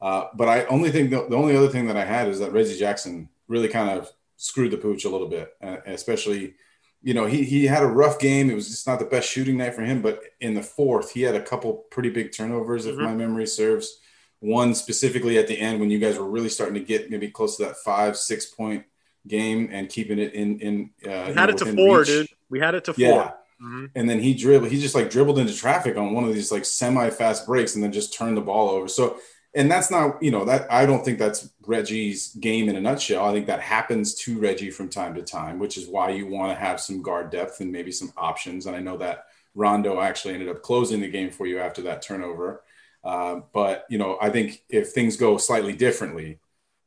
Uh, 0.00 0.28
but 0.34 0.48
I 0.48 0.64
only 0.66 0.90
think 0.90 1.10
the, 1.10 1.26
the, 1.28 1.36
only 1.36 1.56
other 1.56 1.68
thing 1.68 1.86
that 1.88 1.96
I 1.96 2.04
had 2.04 2.28
is 2.28 2.40
that 2.40 2.52
Reggie 2.52 2.78
Jackson 2.78 3.28
really 3.48 3.68
kind 3.68 3.90
of 3.90 4.10
screwed 4.36 4.70
the 4.70 4.78
pooch 4.78 5.04
a 5.04 5.10
little 5.10 5.28
bit, 5.28 5.52
uh, 5.62 5.76
especially, 5.86 6.54
you 7.02 7.12
know, 7.12 7.26
he, 7.26 7.44
he 7.44 7.66
had 7.66 7.82
a 7.82 7.86
rough 7.86 8.18
game. 8.18 8.50
It 8.50 8.54
was 8.54 8.68
just 8.68 8.86
not 8.86 8.98
the 8.98 9.04
best 9.04 9.28
shooting 9.28 9.58
night 9.58 9.74
for 9.74 9.82
him, 9.82 10.00
but 10.00 10.22
in 10.40 10.54
the 10.54 10.62
fourth, 10.62 11.12
he 11.12 11.22
had 11.22 11.34
a 11.34 11.42
couple 11.42 11.84
pretty 11.90 12.08
big 12.08 12.32
turnovers, 12.32 12.86
mm-hmm. 12.86 12.98
if 13.00 13.06
my 13.06 13.14
memory 13.14 13.46
serves. 13.46 13.98
One 14.38 14.74
specifically 14.74 15.36
at 15.36 15.48
the 15.48 15.58
end 15.58 15.80
when 15.80 15.90
you 15.90 15.98
guys 15.98 16.18
were 16.18 16.28
really 16.28 16.48
starting 16.48 16.74
to 16.76 16.80
get 16.80 17.10
maybe 17.10 17.28
close 17.28 17.58
to 17.58 17.64
that 17.64 17.76
five, 17.76 18.16
six 18.16 18.46
point 18.46 18.84
game 19.28 19.68
and 19.70 19.90
keeping 19.90 20.18
it 20.18 20.32
in, 20.32 20.58
in, 20.60 20.90
uh, 21.04 21.26
we 21.28 21.34
had 21.34 21.50
it 21.50 21.58
to 21.58 21.66
four, 21.66 21.98
reach. 21.98 22.06
dude. 22.06 22.28
We 22.48 22.58
had 22.58 22.74
it 22.74 22.84
to 22.84 22.94
four. 22.94 23.04
Yeah. 23.04 23.32
Mm-hmm. 23.62 23.86
And 23.94 24.08
then 24.08 24.20
he 24.20 24.32
dribbled, 24.32 24.72
he 24.72 24.80
just 24.80 24.94
like 24.94 25.10
dribbled 25.10 25.38
into 25.38 25.54
traffic 25.54 25.98
on 25.98 26.14
one 26.14 26.24
of 26.24 26.32
these 26.32 26.50
like 26.50 26.64
semi 26.64 27.10
fast 27.10 27.44
breaks 27.44 27.74
and 27.74 27.84
then 27.84 27.92
just 27.92 28.14
turned 28.14 28.38
the 28.38 28.40
ball 28.40 28.70
over. 28.70 28.88
So 28.88 29.18
and 29.54 29.70
that's 29.70 29.90
not 29.90 30.22
you 30.22 30.30
know 30.30 30.44
that 30.44 30.70
i 30.72 30.86
don't 30.86 31.04
think 31.04 31.18
that's 31.18 31.50
reggie's 31.66 32.34
game 32.36 32.68
in 32.68 32.76
a 32.76 32.80
nutshell 32.80 33.26
i 33.26 33.32
think 33.32 33.46
that 33.46 33.60
happens 33.60 34.14
to 34.14 34.38
reggie 34.38 34.70
from 34.70 34.88
time 34.88 35.14
to 35.14 35.22
time 35.22 35.58
which 35.58 35.76
is 35.76 35.88
why 35.88 36.10
you 36.10 36.26
want 36.26 36.50
to 36.50 36.64
have 36.64 36.80
some 36.80 37.02
guard 37.02 37.30
depth 37.30 37.60
and 37.60 37.72
maybe 37.72 37.92
some 37.92 38.12
options 38.16 38.66
and 38.66 38.76
i 38.76 38.80
know 38.80 38.96
that 38.96 39.26
rondo 39.54 40.00
actually 40.00 40.34
ended 40.34 40.48
up 40.48 40.62
closing 40.62 41.00
the 41.00 41.10
game 41.10 41.30
for 41.30 41.46
you 41.46 41.58
after 41.58 41.82
that 41.82 42.02
turnover 42.02 42.62
uh, 43.04 43.40
but 43.52 43.86
you 43.88 43.98
know 43.98 44.16
i 44.20 44.30
think 44.30 44.62
if 44.68 44.90
things 44.90 45.16
go 45.16 45.36
slightly 45.36 45.72
differently 45.72 46.38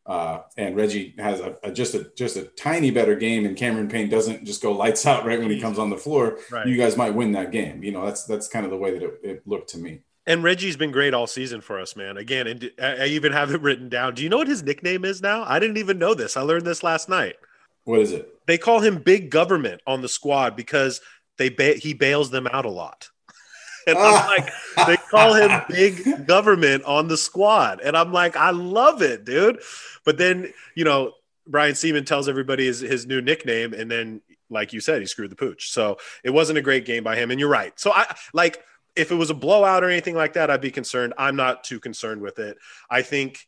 uh, 0.06 0.41
and 0.58 0.76
Reggie 0.76 1.15
has 1.17 1.39
a, 1.39 1.56
a, 1.63 1.71
just 1.71 1.95
a 1.95 2.12
just 2.15 2.36
a 2.36 2.43
tiny 2.43 2.91
better 2.91 3.15
game, 3.15 3.45
and 3.45 3.56
Cameron 3.56 3.88
Payne 3.88 4.10
doesn't 4.10 4.43
just 4.43 4.62
go 4.62 4.73
lights 4.73 5.06
out 5.06 5.26
right 5.26 5.39
when 5.39 5.49
he 5.49 5.62
comes 5.62 5.80
on 5.80 5.89
the 5.89 5.97
floor. 5.97 6.39
Right. 6.52 6.67
You 6.67 6.76
guys 6.76 6.97
might 6.97 7.15
win 7.15 7.32
that 7.34 7.52
game. 7.52 7.84
You 7.84 7.93
know, 7.93 8.06
that's 8.06 8.26
that's 8.26 8.49
kind 8.49 8.65
of 8.65 8.71
the 8.71 8.78
way 8.78 8.91
that 8.91 9.02
it, 9.02 9.19
it 9.23 9.47
looked 9.47 9.69
to 9.69 9.78
me. 9.78 10.02
And 10.25 10.43
Reggie's 10.43 10.77
been 10.77 10.91
great 10.91 11.13
all 11.13 11.27
season 11.27 11.59
for 11.59 11.79
us, 11.79 11.95
man. 11.95 12.15
Again, 12.17 12.47
and 12.47 12.71
I 12.81 13.07
even 13.07 13.33
have 13.33 13.51
it 13.51 13.62
written 13.62 13.89
down. 13.89 14.15
Do 14.15 14.23
you 14.23 14.29
know 14.29 14.38
what 14.38 14.47
his 14.47 14.63
nickname 14.63 15.03
is 15.03 15.21
now? 15.21 15.43
I 15.45 15.59
didn't 15.59 15.77
even 15.77 15.99
know 15.99 16.13
this. 16.13 16.38
I 16.38 16.41
learned 16.41 16.65
this 16.65 16.81
last 16.81 17.09
night. 17.09 17.36
What 17.83 17.99
is 17.99 18.13
it? 18.13 18.33
They 18.47 18.57
call 18.57 18.79
him 18.79 18.99
Big 18.99 19.29
Government 19.29 19.81
on 19.86 20.01
the 20.01 20.07
squad 20.07 20.55
because 20.55 21.01
they 21.38 21.49
ba- 21.49 21.75
he 21.75 21.93
bails 21.93 22.31
them 22.31 22.47
out 22.47 22.65
a 22.65 22.69
lot. 22.69 23.09
and 23.88 23.97
I'm 23.97 24.27
like, 24.27 24.49
ah. 24.77 24.86
they 24.86 24.97
call 24.97 25.33
him 25.33 25.62
Big 25.69 26.25
Government 26.25 26.86
on 26.86 27.09
the 27.09 27.17
squad, 27.17 27.81
and 27.81 27.97
I'm 27.97 28.13
like, 28.13 28.38
I 28.38 28.51
love 28.51 29.01
it, 29.01 29.25
dude. 29.25 29.62
But 30.05 30.17
then 30.17 30.53
you 30.75 30.86
know, 30.86 31.12
Brian 31.45 31.73
Sieman 31.73 32.05
tells 32.05 32.29
everybody 32.29 32.65
his 32.65 32.79
his 32.79 33.05
new 33.05 33.21
nickname, 33.21 33.73
and 33.73 33.91
then 33.91 34.21
like 34.49 34.71
you 34.71 34.79
said, 34.79 35.01
he 35.01 35.05
screwed 35.05 35.31
the 35.31 35.36
pooch. 35.36 35.71
So 35.71 35.97
it 36.23 36.29
wasn't 36.29 36.59
a 36.59 36.62
great 36.62 36.86
game 36.86 37.03
by 37.03 37.17
him, 37.17 37.31
and 37.31 37.39
you're 37.39 37.49
right. 37.49 37.77
So 37.77 37.91
I 37.91 38.15
like 38.33 38.63
if 38.95 39.12
it 39.12 39.15
was 39.15 39.29
a 39.29 39.36
blowout 39.36 39.84
or 39.84 39.89
anything 39.89 40.15
like 40.15 40.34
that, 40.34 40.49
I'd 40.49 40.62
be 40.62 40.71
concerned. 40.71 41.13
I'm 41.17 41.36
not 41.36 41.63
too 41.63 41.79
concerned 41.79 42.21
with 42.21 42.39
it. 42.39 42.58
I 42.89 43.01
think 43.01 43.47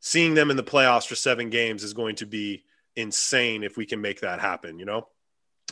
seeing 0.00 0.34
them 0.34 0.50
in 0.50 0.56
the 0.56 0.62
playoffs 0.62 1.06
for 1.06 1.14
seven 1.14 1.50
games 1.50 1.82
is 1.82 1.92
going 1.92 2.16
to 2.16 2.26
be 2.26 2.64
insane 2.96 3.62
if 3.62 3.76
we 3.76 3.86
can 3.86 4.00
make 4.00 4.20
that 4.20 4.40
happen, 4.40 4.78
you 4.78 4.84
know? 4.84 5.08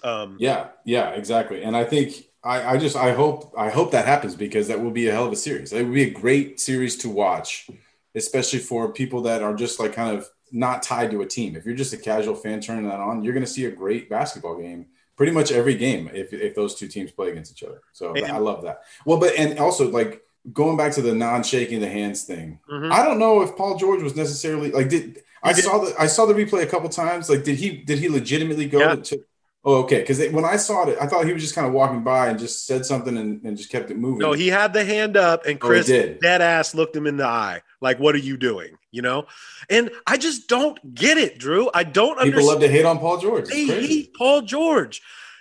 Um, 0.03 0.37
yeah, 0.41 0.69
yeah, 0.85 1.11
exactly. 1.11 1.63
And 1.63 1.77
I 1.77 1.85
think 1.85 2.15
I, 2.43 2.75
I 2.75 2.77
just 2.79 2.97
I 2.97 3.13
hope 3.13 3.53
I 3.57 3.71
hope 3.71 3.93
that 3.93 4.07
happens 4.07 4.35
because 4.35 4.69
that 4.69 4.81
will 4.81 4.91
be 4.91 5.09
a 5.09 5.13
hell 5.13 5.27
of 5.27 5.33
a 5.33 5.37
series. 5.37 5.73
It 5.73 5.85
would 5.85 5.95
be 5.95 6.05
a 6.05 6.11
great 6.11 6.59
series 6.59 6.97
to 6.99 7.09
watch, 7.09 7.69
especially 8.15 8.59
for 8.59 8.93
people 8.93 9.23
that 9.23 9.43
are 9.43 9.55
just 9.55 9.79
like 9.79 9.93
kind 9.93 10.17
of 10.17 10.29
not 10.51 10.83
tied 10.83 11.11
to 11.13 11.23
a 11.23 11.27
team. 11.27 11.55
If 11.55 11.65
you're 11.65 11.75
just 11.75 11.93
a 11.93 11.99
casual 11.99 12.35
fan 12.35 12.61
turning 12.61 12.89
that 12.89 13.01
on, 13.01 13.23
you're 13.23 13.35
going 13.35 13.45
to 13.45 13.51
see 13.51 13.67
a 13.67 13.71
great 13.71 14.11
basketball 14.11 14.59
game 14.59 14.87
pretty 15.17 15.33
much 15.33 15.53
every 15.53 15.75
game 15.75 16.11
if, 16.13 16.33
if 16.33 16.55
those 16.55 16.75
two 16.75 16.89
teams 16.89 17.11
play 17.13 17.31
against 17.31 17.53
each 17.53 17.63
other. 17.63 17.81
So 17.93 18.15
and, 18.15 18.27
I 18.27 18.39
love 18.39 18.63
that. 18.63 18.83
Well, 19.05 19.19
but 19.19 19.35
and 19.39 19.59
also 19.59 19.89
like 19.91 20.23
going 20.53 20.77
back 20.77 20.93
to 20.93 21.03
the 21.03 21.15
non-shaking 21.15 21.81
the 21.81 21.89
hands 21.89 22.25
thing, 22.25 22.59
Mhm. 22.71 22.91
I 22.93 23.05
don't 23.05 23.19
know 23.19 23.43
if 23.43 23.57
Paul 23.57 23.77
George 23.79 24.03
was 24.03 24.17
necessarily 24.17 24.71
like 24.71 24.89
did 24.89 25.23
I 25.43 25.53
saw 25.53 25.79
the 25.79 25.95
I 25.99 26.07
saw 26.07 26.25
the 26.27 26.35
replay 26.35 26.63
a 26.63 26.67
couple 26.67 26.89
times. 26.89 27.29
Like, 27.29 27.43
did 27.45 27.57
he 27.59 27.79
did 27.79 27.99
he 27.99 28.09
legitimately 28.09 28.67
go 28.67 28.79
Yeah. 28.79 28.95
to? 28.97 29.25
Oh, 29.65 29.83
okay. 29.85 30.01
Because 30.01 30.19
when 30.33 30.45
I 30.45 30.57
saw 30.57 30.89
it, 30.89 30.97
I 31.01 31.07
thought 31.07 31.25
he 31.27 31.33
was 31.33 31.43
just 31.43 31.55
kind 31.55 31.67
of 31.69 31.73
walking 31.73 32.03
by 32.03 32.27
and 32.29 32.37
just 32.39 32.67
said 32.67 32.85
something 32.85 33.17
and, 33.17 33.41
and 33.45 33.57
just 33.57 33.71
kept 33.71 33.93
it 33.93 33.97
moving. 33.97 34.19
No, 34.19 34.33
he 34.33 34.49
had 34.49 34.73
the 34.73 34.85
hand 34.85 35.17
up, 35.17 35.47
and 35.47 35.57
Oh, 35.63 35.67
Chris 35.67 35.87
did. 35.87 36.19
dead 36.19 36.43
ass 36.43 36.75
looked 36.75 36.97
him 36.97 37.07
in 37.07 37.17
the 37.17 37.27
eye, 37.27 37.61
like, 37.81 38.01
"What 38.01 38.17
are 38.17 38.19
you 38.19 38.37
doing?" 38.37 38.77
You 38.93 39.03
know, 39.03 39.27
and 39.71 39.91
I 40.07 40.19
just 40.19 40.49
don't 40.49 40.95
get 40.95 41.17
it, 41.19 41.39
Drew. 41.39 41.71
I 41.73 41.83
don't 41.83 42.19
understand 42.19 42.35
People 42.35 42.51
understand. 42.51 42.61
love 42.63 42.71
to 42.71 42.77
hate 42.77 42.85
on 42.85 42.99
Paul 42.99 43.19
George. 43.19 43.41
It's 43.45 43.51
They 43.51 43.67
crazy. 43.67 43.87
hate 43.87 44.15
Paul 44.15 44.43
George. 44.43 45.01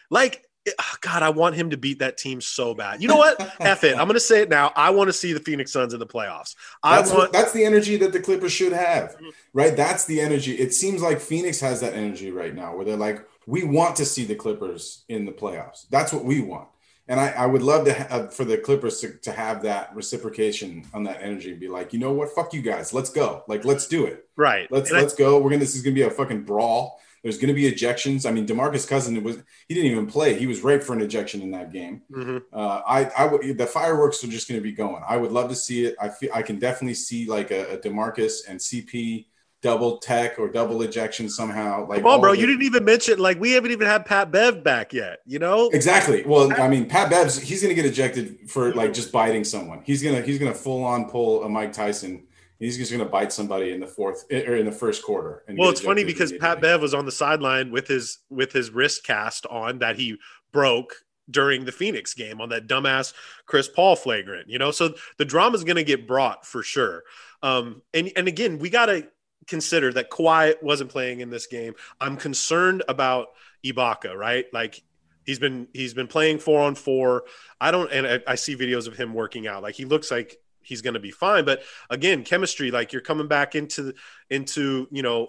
Like, 0.10 0.46
eh, 0.66 0.72
oh, 0.80 0.96
God, 1.02 1.22
I 1.22 1.32
want 1.32 1.56
him 1.56 1.70
to 1.72 1.78
beat 1.78 2.00
that 2.00 2.18
team 2.18 2.40
so 2.40 2.74
bad. 2.74 3.02
You 3.02 3.10
know 3.10 3.18
what? 3.18 3.40
F 3.60 3.84
it. 3.84 3.92
I'm 3.92 4.06
going 4.08 4.14
to 4.14 4.22
say 4.22 4.42
it 4.42 4.50
now. 4.50 4.72
I 4.78 4.90
want 4.92 5.10
to 5.10 5.14
see 5.14 5.34
the 5.34 5.42
Phoenix 5.42 5.72
Suns 5.74 5.94
in 5.94 6.00
the 6.00 6.08
playoffs. 6.08 6.56
I 6.82 6.96
That's, 6.96 7.12
want. 7.14 7.34
that's 7.34 7.52
the 7.52 7.66
energy 7.66 7.98
that 7.98 8.14
the 8.14 8.22
Clippers 8.22 8.54
should 8.54 8.72
have, 8.72 9.18
right? 9.54 9.76
That's 9.76 10.06
the 10.06 10.22
energy. 10.22 10.54
It 10.54 10.74
seems 10.74 11.02
like 11.02 11.20
Phoenix 11.20 11.60
has 11.60 11.82
that 11.82 11.94
energy 11.94 12.32
right 12.32 12.56
now 12.56 12.74
where 12.76 12.86
they're 12.86 12.96
like, 12.96 13.20
we 13.48 13.64
want 13.66 13.98
to 13.98 14.06
see 14.06 14.24
the 14.24 14.36
Clippers 14.36 15.04
in 15.10 15.26
the 15.26 15.32
playoffs. 15.34 15.88
That's 15.90 16.14
what 16.14 16.24
we 16.24 16.40
want. 16.40 16.70
And 17.08 17.20
I, 17.20 17.30
I 17.30 17.46
would 17.46 17.62
love 17.62 17.86
to 17.86 17.94
have, 17.94 18.34
for 18.34 18.46
the 18.46 18.58
Clippers 18.58 19.02
to, 19.02 19.14
to 19.24 19.32
have 19.32 19.64
that 19.64 19.94
reciprocation 19.96 20.86
on 20.94 21.04
that 21.04 21.22
energy 21.22 21.52
and 21.52 21.60
be 21.60 21.68
like, 21.68 21.94
you 21.94 22.00
know 22.00 22.14
what? 22.14 22.30
Fuck 22.34 22.54
you 22.54 22.62
guys. 22.62 22.94
Let's 22.94 23.10
go. 23.10 23.44
Like, 23.48 23.66
let's 23.66 23.88
do 23.88 24.06
it. 24.06 24.28
right. 24.36 24.72
Let's 24.72 24.92
And 24.92 25.02
let's 25.02 25.14
go. 25.16 25.40
We're 25.40 25.50
gonna. 25.50 25.60
This 25.60 25.76
is 25.76 25.82
gonna 25.82 25.96
be 25.96 26.04
a 26.04 26.10
fucking 26.10 26.44
brawl. 26.44 27.00
There's 27.24 27.38
gonna 27.38 27.54
be 27.54 27.72
ejections. 27.72 28.28
I 28.28 28.32
mean, 28.32 28.48
Demarcus 28.48 28.88
Cousin 28.88 29.22
was 29.24 29.38
he 29.68 29.76
didn't 29.76 29.92
even 29.92 30.08
play. 30.08 30.34
He 30.40 30.48
was 30.48 30.62
ripe 30.62 30.82
for 30.84 30.94
an 30.94 31.02
ejection 31.02 31.42
in 31.42 31.52
that 31.52 31.72
game. 31.72 32.02
Mhm. 32.12 32.42
Uh, 32.52 32.82
I 32.88 33.06
I 33.18 33.26
would 33.26 33.58
the 33.58 33.68
fireworks 33.68 34.24
are 34.24 34.28
just 34.28 34.48
gonna 34.48 34.62
be 34.62 34.72
going. 34.72 35.04
I 35.08 35.18
would 35.18 35.32
love 35.32 35.50
to 35.50 35.56
see 35.56 35.86
it. 35.86 35.96
I 36.02 36.10
feel 36.10 36.32
I 36.34 36.42
can 36.42 36.58
definitely 36.60 36.96
see 36.96 37.26
like 37.28 37.52
a, 37.52 37.74
a 37.74 37.78
Demarcus 37.78 38.48
and 38.48 38.60
CP 38.60 39.26
double 39.62 39.98
tech 39.98 40.40
or 40.40 40.50
double 40.50 40.82
ejection 40.82 41.30
somehow. 41.30 41.88
Like 41.88 42.02
Come 42.02 42.12
on, 42.12 42.22
bro. 42.22 42.32
You 42.32 42.46
didn't 42.48 42.64
even 42.64 42.84
mention, 42.84 43.20
like, 43.20 43.40
we 43.40 43.52
haven't 43.52 43.72
even 43.72 43.88
had 43.88 44.06
Pat 44.06 44.32
Bev 44.32 44.64
back 44.64 44.92
yet, 44.94 45.20
you 45.26 45.40
know? 45.40 45.70
Exactly. 45.70 46.24
Well, 46.26 46.52
I 46.60 46.68
mean, 46.68 46.88
Pat 46.88 47.10
Bebbs, 47.10 47.40
he's 47.40 47.62
gonna 47.62 47.74
get 47.74 47.86
ejected 47.86 48.50
for 48.50 48.74
like 48.74 48.94
just 48.94 49.12
biting 49.12 49.44
someone. 49.44 49.82
He's 49.86 50.04
gonna 50.04 50.22
he's 50.22 50.40
gonna 50.40 50.54
full 50.54 50.84
on 50.84 51.10
pull 51.10 51.44
a 51.44 51.50
Mike 51.50 51.74
Tyson. 51.74 52.28
He's 52.60 52.78
just 52.78 52.92
gonna 52.92 53.06
bite 53.06 53.32
somebody 53.32 53.72
in 53.72 53.80
the 53.80 53.88
fourth 53.88 54.26
or 54.32 54.56
in 54.56 54.66
the 54.66 54.72
first 54.72 55.04
quarter. 55.04 55.44
and 55.48 55.58
Well, 55.58 55.70
it's 55.70 55.82
funny 55.82 56.04
because 56.04 56.32
Pat. 56.34 56.62
Bev 56.62 56.82
was 56.82 56.94
on 56.94 57.06
the 57.06 57.12
sideline 57.12 57.72
with 57.72 57.88
his 57.88 58.20
with 58.30 58.52
his 58.52 58.72
wrist 58.72 59.04
cast 59.04 59.46
on 59.48 59.80
that 59.80 59.98
he 59.98 60.18
broke 60.52 60.96
during 61.30 61.66
the 61.66 61.72
Phoenix 61.72 62.14
game 62.14 62.42
on 62.42 62.50
that 62.50 62.68
dumbass 62.68 63.14
Chris 63.46 63.68
Paul 63.68 63.96
flagrant. 63.96 64.50
You 64.50 64.60
know, 64.60 64.72
so 64.72 64.94
the 65.18 65.26
drama 65.26 65.56
is 65.56 65.64
going 65.64 65.78
to 65.78 65.84
get 65.84 66.08
brought 66.08 66.46
for 66.46 66.62
sure. 66.62 67.04
Um, 67.42 67.82
and 67.94 68.12
and 68.16 68.28
again, 68.28 68.60
we 68.60 68.70
got 68.70 68.88
to 68.88 69.08
consider 69.52 69.92
that 69.94 70.10
Kawhi 70.10 70.56
wasn't 70.64 70.90
playing 70.90 71.20
in 71.20 71.30
this 71.30 71.46
game. 71.46 71.76
I'm 72.00 72.16
concerned 72.16 72.84
about 72.88 73.28
Ibaka, 73.64 74.16
right? 74.16 74.46
Like 74.52 74.82
he's 75.26 75.38
been 75.38 75.68
he's 75.74 75.94
been 75.94 76.08
playing 76.08 76.40
four 76.40 76.62
on 76.62 76.74
four. 76.74 77.26
I 77.60 77.70
don't, 77.70 77.92
and 77.92 78.08
I, 78.08 78.20
I 78.26 78.36
see 78.36 78.56
videos 78.56 78.88
of 78.88 78.96
him 78.98 79.14
working 79.14 79.48
out. 79.48 79.62
Like 79.62 79.76
he 79.76 79.86
looks 79.86 80.10
like 80.10 80.38
he's 80.62 80.82
going 80.82 80.94
to 80.94 81.00
be 81.00 81.12
fine. 81.12 81.44
But 81.46 81.64
again, 81.90 82.24
chemistry. 82.24 82.72
Like 82.72 82.94
you're 82.94 83.02
coming 83.02 83.28
back 83.28 83.54
into 83.54 83.94
into 84.30 84.88
you 84.90 85.04
know 85.04 85.28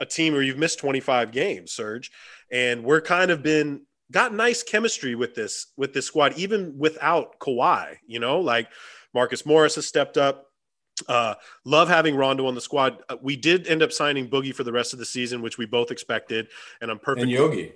a 0.00 0.06
team 0.06 0.32
where 0.32 0.42
you've 0.42 0.58
missed 0.58 0.80
25 0.80 1.30
games, 1.30 1.70
Serge, 1.70 2.10
and 2.50 2.82
we're 2.82 3.00
kind 3.00 3.30
of 3.30 3.42
been 3.42 3.82
got 4.10 4.34
nice 4.34 4.64
chemistry 4.64 5.14
with 5.14 5.36
this 5.36 5.68
with 5.76 5.94
this 5.94 6.06
squad, 6.06 6.36
even 6.36 6.76
without 6.76 7.38
Kawhi. 7.38 7.96
You 8.06 8.18
know, 8.18 8.40
like 8.40 8.68
Marcus 9.14 9.46
Morris 9.46 9.76
has 9.76 9.86
stepped 9.86 10.18
up. 10.18 10.51
Uh, 11.08 11.34
love 11.64 11.88
having 11.88 12.16
Rondo 12.16 12.46
on 12.46 12.54
the 12.54 12.60
squad. 12.60 13.02
Uh, 13.08 13.16
we 13.20 13.36
did 13.36 13.66
end 13.66 13.82
up 13.82 13.92
signing 13.92 14.28
Boogie 14.28 14.54
for 14.54 14.64
the 14.64 14.72
rest 14.72 14.92
of 14.92 14.98
the 14.98 15.06
season, 15.06 15.42
which 15.42 15.58
we 15.58 15.66
both 15.66 15.90
expected, 15.90 16.48
and 16.80 16.90
I'm 16.90 16.98
perfect 16.98 17.22
and 17.22 17.30
Yogi. 17.30 17.72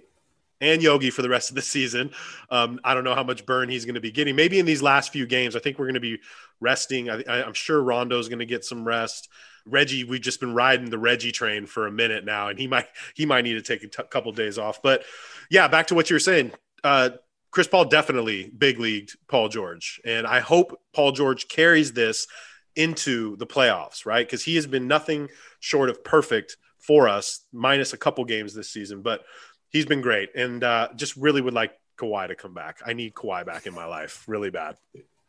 and 0.61 0.83
Yogi 0.83 1.11
for 1.11 1.23
the 1.23 1.29
rest 1.29 1.51
of 1.51 1.57
the 1.57 1.63
season. 1.63 2.11
Um, 2.51 2.81
I 2.85 2.95
don't 2.95 3.05
know 3.05 3.15
how 3.15 3.25
much 3.25 3.45
burn 3.47 3.69
he's 3.69 3.85
going 3.85 3.95
to 3.97 4.01
be 4.01 4.11
getting. 4.11 4.37
Maybe 4.37 4.59
in 4.59 4.67
these 4.67 4.83
last 4.83 5.13
few 5.13 5.27
games, 5.27 5.57
I 5.57 5.59
think 5.59 5.79
we're 5.79 5.87
going 5.87 5.95
to 5.95 6.01
be 6.01 6.19
resting. 6.61 7.11
I, 7.11 7.23
I, 7.29 7.45
I'm 7.45 7.55
sure 7.55 7.83
Rondo's 7.83 8.29
going 8.29 8.39
to 8.39 8.47
get 8.47 8.65
some 8.65 8.87
rest. 8.87 9.29
Reggie, 9.67 10.05
we've 10.05 10.21
just 10.21 10.39
been 10.41 10.55
riding 10.55 10.91
the 10.91 10.99
Reggie 10.99 11.33
train 11.33 11.67
for 11.67 11.87
a 11.87 11.93
minute 11.93 12.25
now, 12.25 12.49
and 12.49 12.59
he 12.59 12.69
might 12.69 12.87
he 13.15 13.27
might 13.27 13.43
need 13.43 13.55
to 13.55 13.63
take 13.63 13.83
a 13.83 13.89
t- 13.89 14.03
couple 14.11 14.31
days 14.33 14.59
off. 14.59 14.81
But 14.81 15.03
yeah, 15.51 15.67
back 15.69 15.89
to 15.89 15.95
what 15.95 16.09
you 16.09 16.15
were 16.15 16.21
saying. 16.21 16.53
Uh, 16.85 17.11
Chris 17.51 17.67
Paul 17.67 17.87
definitely 17.87 18.51
big 18.57 18.79
leagued 18.79 19.17
Paul 19.29 19.49
George, 19.49 20.01
and 20.05 20.27
I 20.27 20.41
hope 20.41 20.81
Paul 20.95 21.13
George 21.13 21.49
carries 21.49 21.93
this 21.93 22.29
into 22.77 23.37
the 23.37 23.47
playoffs, 23.47 24.07
right? 24.07 24.27
Because 24.27 24.45
he 24.45 24.55
has 24.57 24.67
been 24.67 24.87
nothing 24.87 25.29
short 25.61 25.91
of 25.91 26.05
perfect 26.05 26.57
for 26.79 27.09
us, 27.09 27.41
minus 27.53 27.93
a 27.93 27.99
couple 27.99 28.25
games 28.25 28.55
this 28.55 28.71
season. 28.71 29.03
But 29.03 29.25
he's 29.71 29.87
been 29.87 30.01
great, 30.01 30.35
and 30.37 30.63
uh, 30.63 30.89
just 30.95 31.17
really 31.17 31.41
would 31.41 31.55
like 31.55 31.73
Kawhi 31.99 32.29
to 32.29 32.35
come 32.35 32.55
back. 32.55 32.81
I 32.87 32.93
need 32.93 33.15
Kawhi 33.15 33.45
back 33.45 33.67
in 33.67 33.75
my 33.75 33.87
life, 33.87 34.25
really 34.29 34.51
bad. 34.51 34.77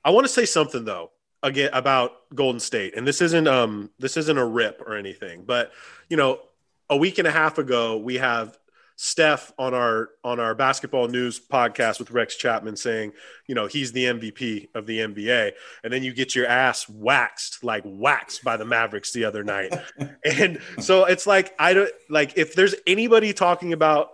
I 0.03 0.11
want 0.11 0.25
to 0.25 0.31
say 0.31 0.45
something 0.45 0.85
though 0.85 1.11
again 1.43 1.69
about 1.73 2.11
Golden 2.33 2.59
State, 2.59 2.95
and 2.95 3.07
this 3.07 3.21
isn't 3.21 3.47
um 3.47 3.89
this 3.99 4.17
isn't 4.17 4.37
a 4.37 4.45
rip 4.45 4.81
or 4.85 4.95
anything, 4.95 5.43
but 5.45 5.71
you 6.09 6.17
know, 6.17 6.39
a 6.89 6.97
week 6.97 7.17
and 7.17 7.27
a 7.27 7.31
half 7.31 7.57
ago 7.57 7.97
we 7.97 8.15
have 8.15 8.57
Steph 8.99 9.53
on 9.59 9.75
our 9.75 10.09
on 10.23 10.39
our 10.39 10.55
basketball 10.55 11.07
news 11.07 11.39
podcast 11.39 11.99
with 11.99 12.09
Rex 12.09 12.35
Chapman 12.35 12.75
saying, 12.75 13.13
you 13.45 13.53
know, 13.53 13.67
he's 13.67 13.91
the 13.91 14.05
MVP 14.05 14.69
of 14.73 14.87
the 14.87 14.99
NBA, 14.99 15.51
and 15.83 15.93
then 15.93 16.03
you 16.03 16.13
get 16.15 16.33
your 16.35 16.47
ass 16.47 16.89
waxed 16.89 17.63
like 17.63 17.83
waxed 17.85 18.43
by 18.43 18.57
the 18.57 18.65
Mavericks 18.65 19.13
the 19.13 19.25
other 19.25 19.43
night, 19.43 19.71
and 20.25 20.59
so 20.79 21.05
it's 21.05 21.27
like 21.27 21.53
I 21.59 21.75
don't 21.75 21.91
like 22.09 22.39
if 22.39 22.55
there's 22.55 22.73
anybody 22.87 23.33
talking 23.33 23.71
about 23.71 24.09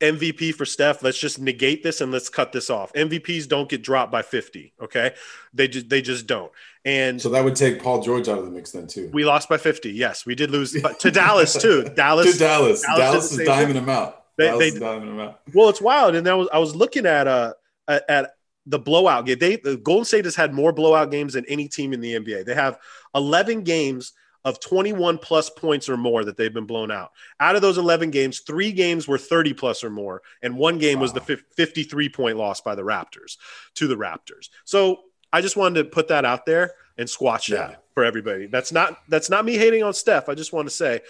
MVP 0.00 0.54
for 0.54 0.64
Steph, 0.64 1.02
let's 1.02 1.18
just 1.18 1.38
negate 1.38 1.82
this 1.82 2.00
and 2.00 2.10
let's 2.10 2.30
cut 2.30 2.52
this 2.52 2.70
off. 2.70 2.90
MVPs 2.94 3.46
don't 3.46 3.68
get 3.68 3.82
dropped 3.82 4.10
by 4.10 4.22
50, 4.22 4.72
okay? 4.82 5.12
They 5.52 5.68
just 5.68 5.90
they 5.90 6.00
just 6.00 6.26
don't. 6.26 6.50
And 6.86 7.20
So 7.20 7.28
that 7.28 7.44
would 7.44 7.54
take 7.54 7.82
Paul 7.82 8.02
George 8.02 8.30
out 8.30 8.38
of 8.38 8.46
the 8.46 8.50
mix 8.50 8.72
then 8.72 8.86
too. 8.86 9.10
we 9.12 9.26
lost 9.26 9.50
by 9.50 9.58
50. 9.58 9.90
Yes, 9.90 10.24
we 10.24 10.34
did 10.34 10.50
lose 10.50 10.72
to 10.72 11.10
Dallas 11.10 11.52
too. 11.54 11.84
Dallas 11.94 12.32
to 12.32 12.38
Dallas. 12.38 12.80
Dallas 12.80 12.98
Dallas, 12.98 13.32
is 13.32 13.46
diming 13.46 13.74
him 13.74 13.90
out. 13.90 14.21
They- 14.38 14.58
they- 14.58 14.68
is 14.68 14.74
diming 14.80 15.08
him 15.08 15.20
out. 15.20 15.40
Well, 15.54 15.68
it's 15.68 15.80
wild, 15.80 16.14
and 16.14 16.26
that 16.26 16.34
was 16.36 16.48
I 16.52 16.58
was 16.58 16.74
looking 16.76 17.06
at 17.06 17.26
uh 17.26 17.54
at, 17.88 18.34
the 18.64 18.78
blowout 18.78 19.26
game. 19.26 19.38
They 19.40 19.56
the 19.56 19.76
Golden 19.76 20.04
State 20.04 20.24
has 20.24 20.36
had 20.36 20.54
more 20.54 20.72
blowout 20.72 21.10
games 21.10 21.32
than 21.32 21.44
any 21.46 21.66
team 21.68 21.92
in 21.92 22.00
the 22.00 22.14
NBA. 22.14 22.44
They 22.46 22.54
have 22.54 22.78
11 23.12 23.62
games 23.64 24.12
of 24.44 24.60
21 24.60 25.18
plus 25.18 25.50
points 25.50 25.88
or 25.88 25.96
more 25.96 26.24
that 26.24 26.36
they've 26.36 26.54
been 26.54 26.64
blown 26.66 26.90
out. 26.92 27.10
Out 27.40 27.56
of 27.56 27.62
those 27.62 27.76
11 27.78 28.10
games, 28.12 28.38
three 28.40 28.70
games 28.70 29.08
were 29.08 29.18
30 29.18 29.52
plus 29.54 29.82
or 29.82 29.90
more, 29.90 30.22
and 30.42 30.56
one 30.56 30.78
game 30.78 31.00
was 31.00 31.12
the 31.12 31.20
53 31.20 32.08
point 32.08 32.36
loss 32.36 32.60
by 32.60 32.76
the 32.76 32.82
Raptors 32.82 33.36
to 33.74 33.88
the 33.88 33.96
Raptors. 33.96 34.48
So 34.64 35.00
I 35.32 35.40
just 35.40 35.56
wanted 35.56 35.82
to 35.82 35.88
put 35.90 36.06
that 36.08 36.24
out 36.24 36.46
there 36.46 36.72
and 36.98 37.10
squash 37.10 37.48
Yeah. 37.48 37.56
that 37.68 37.84
for 37.94 38.04
everybody. 38.04 38.46
That's 38.46 38.70
not 38.70 38.96
that's 39.08 39.28
not 39.28 39.44
me 39.44 39.56
hating 39.58 39.82
on 39.82 39.92
Steph. 39.92 40.28
I 40.28 40.34
just 40.36 40.52
want 40.52 40.68
to 40.68 40.74
say 40.74 41.00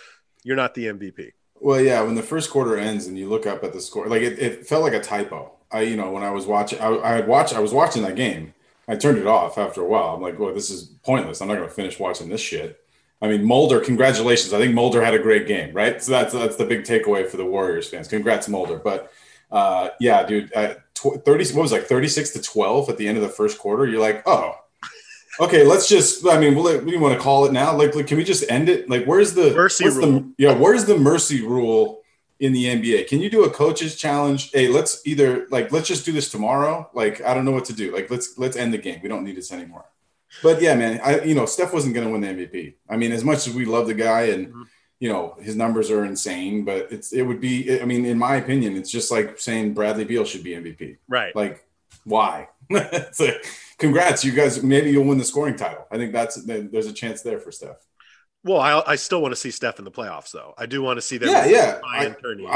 you're 0.42 0.56
not 0.56 0.72
the 0.74 0.86
MVP. 0.86 1.32
Well, 1.62 1.80
yeah, 1.80 2.02
when 2.02 2.16
the 2.16 2.24
first 2.24 2.50
quarter 2.50 2.76
ends 2.76 3.06
and 3.06 3.16
you 3.16 3.28
look 3.28 3.46
up 3.46 3.62
at 3.62 3.72
the 3.72 3.80
score, 3.80 4.08
like 4.08 4.22
it, 4.22 4.36
it 4.40 4.66
felt 4.66 4.82
like 4.82 4.94
a 4.94 5.00
typo. 5.00 5.52
I, 5.70 5.82
you 5.82 5.96
know, 5.96 6.10
when 6.10 6.24
I 6.24 6.30
was 6.30 6.44
watching, 6.44 6.80
I, 6.80 7.14
had 7.14 7.28
watched, 7.28 7.54
I 7.54 7.60
was 7.60 7.72
watching 7.72 8.02
that 8.02 8.16
game. 8.16 8.52
I 8.88 8.96
turned 8.96 9.16
it 9.16 9.28
off 9.28 9.56
after 9.56 9.80
a 9.80 9.86
while. 9.86 10.16
I'm 10.16 10.20
like, 10.20 10.40
well, 10.40 10.52
this 10.52 10.70
is 10.70 10.82
pointless. 11.04 11.40
I'm 11.40 11.46
not 11.46 11.54
going 11.54 11.68
to 11.68 11.74
finish 11.74 12.00
watching 12.00 12.28
this 12.28 12.40
shit. 12.40 12.80
I 13.22 13.28
mean, 13.28 13.44
Mulder, 13.44 13.78
congratulations. 13.78 14.52
I 14.52 14.58
think 14.58 14.74
Mulder 14.74 15.04
had 15.04 15.14
a 15.14 15.20
great 15.20 15.46
game, 15.46 15.72
right? 15.72 16.02
So 16.02 16.10
that's 16.10 16.34
that's 16.34 16.56
the 16.56 16.66
big 16.66 16.82
takeaway 16.82 17.28
for 17.28 17.36
the 17.36 17.46
Warriors 17.46 17.88
fans. 17.88 18.08
Congrats, 18.08 18.48
Mulder. 18.48 18.78
But 18.78 19.12
uh, 19.52 19.90
yeah, 20.00 20.26
dude, 20.26 20.52
uh, 20.54 20.74
tw- 20.94 21.24
thirty. 21.24 21.44
What 21.54 21.62
was 21.62 21.70
it, 21.70 21.76
like 21.76 21.84
thirty 21.84 22.08
six 22.08 22.30
to 22.30 22.42
twelve 22.42 22.90
at 22.90 22.96
the 22.96 23.06
end 23.06 23.16
of 23.16 23.22
the 23.22 23.28
first 23.28 23.58
quarter? 23.58 23.86
You're 23.86 24.00
like, 24.00 24.24
oh, 24.26 24.56
okay. 25.40 25.64
Let's 25.64 25.88
just. 25.88 26.26
I 26.26 26.38
mean, 26.38 26.54
what 26.54 26.84
do 26.84 26.90
you 26.90 27.00
want 27.00 27.14
to 27.14 27.20
call 27.20 27.44
it 27.46 27.52
now? 27.52 27.76
Like, 27.76 27.94
like, 27.94 28.06
can 28.06 28.16
we 28.16 28.24
just 28.24 28.50
end 28.50 28.68
it? 28.68 28.88
Like, 28.88 29.04
where's 29.04 29.34
the 29.34 29.52
Mercy 29.54 29.84
where's 29.84 29.96
rule. 29.96 30.20
The, 30.20 30.34
yeah, 30.38 30.54
where's 30.54 30.84
the 30.84 30.98
mercy 30.98 31.42
rule 31.42 32.02
in 32.40 32.52
the 32.52 32.64
NBA? 32.64 33.08
Can 33.08 33.20
you 33.20 33.30
do 33.30 33.44
a 33.44 33.50
coach's 33.50 33.96
challenge? 33.96 34.50
Hey, 34.52 34.68
let's 34.68 35.00
either 35.06 35.46
like 35.50 35.72
let's 35.72 35.88
just 35.88 36.04
do 36.04 36.12
this 36.12 36.30
tomorrow. 36.30 36.90
Like, 36.94 37.22
I 37.22 37.34
don't 37.34 37.44
know 37.44 37.52
what 37.52 37.64
to 37.66 37.72
do. 37.72 37.94
Like, 37.94 38.10
let's 38.10 38.36
let's 38.38 38.56
end 38.56 38.72
the 38.74 38.78
game. 38.78 39.00
We 39.02 39.08
don't 39.08 39.24
need 39.24 39.36
this 39.36 39.52
anymore. 39.52 39.84
But 40.42 40.62
yeah, 40.62 40.74
man, 40.74 41.00
I 41.04 41.22
you 41.24 41.34
know 41.34 41.46
Steph 41.46 41.72
wasn't 41.72 41.94
going 41.94 42.06
to 42.06 42.12
win 42.12 42.20
the 42.22 42.28
MVP. 42.28 42.74
I 42.88 42.96
mean, 42.96 43.12
as 43.12 43.22
much 43.24 43.46
as 43.46 43.54
we 43.54 43.64
love 43.64 43.86
the 43.86 43.94
guy 43.94 44.22
and 44.22 44.48
Mhm. 44.48 44.64
you 44.98 45.08
know 45.12 45.36
his 45.40 45.56
numbers 45.56 45.90
are 45.90 46.04
insane, 46.04 46.64
but 46.64 46.88
it's 46.90 47.12
it 47.12 47.22
would 47.22 47.40
be. 47.40 47.80
I 47.80 47.84
mean, 47.84 48.04
in 48.06 48.18
my 48.18 48.36
opinion, 48.36 48.76
it's 48.76 48.90
just 48.90 49.10
like 49.10 49.38
saying 49.38 49.74
Bradley 49.74 50.04
Beal 50.04 50.24
should 50.24 50.42
be 50.42 50.52
MVP. 50.54 50.96
Right. 51.06 51.36
Like, 51.36 51.64
why? 52.04 52.48
it's 52.70 53.20
like, 53.20 53.44
congrats, 53.82 54.24
you 54.24 54.32
guys. 54.32 54.62
Maybe 54.62 54.90
you'll 54.90 55.04
win 55.04 55.18
the 55.18 55.24
scoring 55.24 55.56
title. 55.56 55.86
I 55.90 55.96
think 55.98 56.12
that's 56.12 56.42
there's 56.44 56.86
a 56.86 56.92
chance 56.92 57.20
there 57.22 57.38
for 57.38 57.52
Steph. 57.52 57.76
Well, 58.44 58.58
I, 58.60 58.82
I 58.86 58.96
still 58.96 59.22
want 59.22 59.32
to 59.32 59.36
see 59.36 59.52
Steph 59.52 59.78
in 59.78 59.84
the 59.84 59.90
playoffs, 59.90 60.32
though. 60.32 60.52
I 60.58 60.66
do 60.66 60.82
want 60.82 60.96
to 60.96 61.02
see 61.02 61.16
them. 61.18 61.28
Yeah, 61.28 61.44
yeah. 61.46 61.80
I-. 61.88 62.06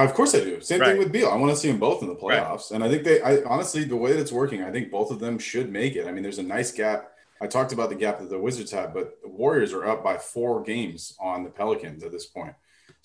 Of 0.02 0.14
course 0.14 0.34
I 0.34 0.40
do. 0.40 0.60
Same 0.60 0.80
Right. 0.80 0.88
thing 0.90 0.98
with 0.98 1.12
Beal. 1.12 1.28
I 1.28 1.36
want 1.36 1.52
to 1.52 1.56
see 1.56 1.68
them 1.68 1.78
both 1.78 2.02
in 2.02 2.08
the 2.08 2.14
Right. 2.16 2.42
playoffs. 2.42 2.72
And 2.72 2.82
I 2.82 2.88
think 2.88 3.04
they 3.04 3.20
I 3.22 3.42
honestly 3.44 3.84
the 3.84 3.96
way 3.96 4.12
that 4.12 4.18
it's 4.20 4.32
working, 4.32 4.62
I 4.64 4.70
think 4.72 4.90
both 4.90 5.10
of 5.12 5.20
them 5.20 5.38
should 5.38 5.70
make 5.70 5.94
it. 5.94 6.06
I 6.08 6.12
mean, 6.12 6.22
there's 6.22 6.38
a 6.38 6.42
nice 6.42 6.72
gap 6.72 7.12
I 7.40 7.46
talked 7.46 7.72
about 7.72 7.90
the 7.90 7.94
gap 7.96 8.18
that 8.18 8.30
the 8.30 8.38
Wizards 8.38 8.70
have, 8.72 8.94
but 8.94 9.20
the 9.22 9.28
Warriors 9.28 9.74
are 9.74 9.86
up 9.86 10.02
by 10.02 10.16
four 10.16 10.62
games 10.62 11.14
on 11.20 11.44
the 11.44 11.50
Pelicans 11.50 12.02
at 12.02 12.10
this 12.10 12.24
point. 12.26 12.54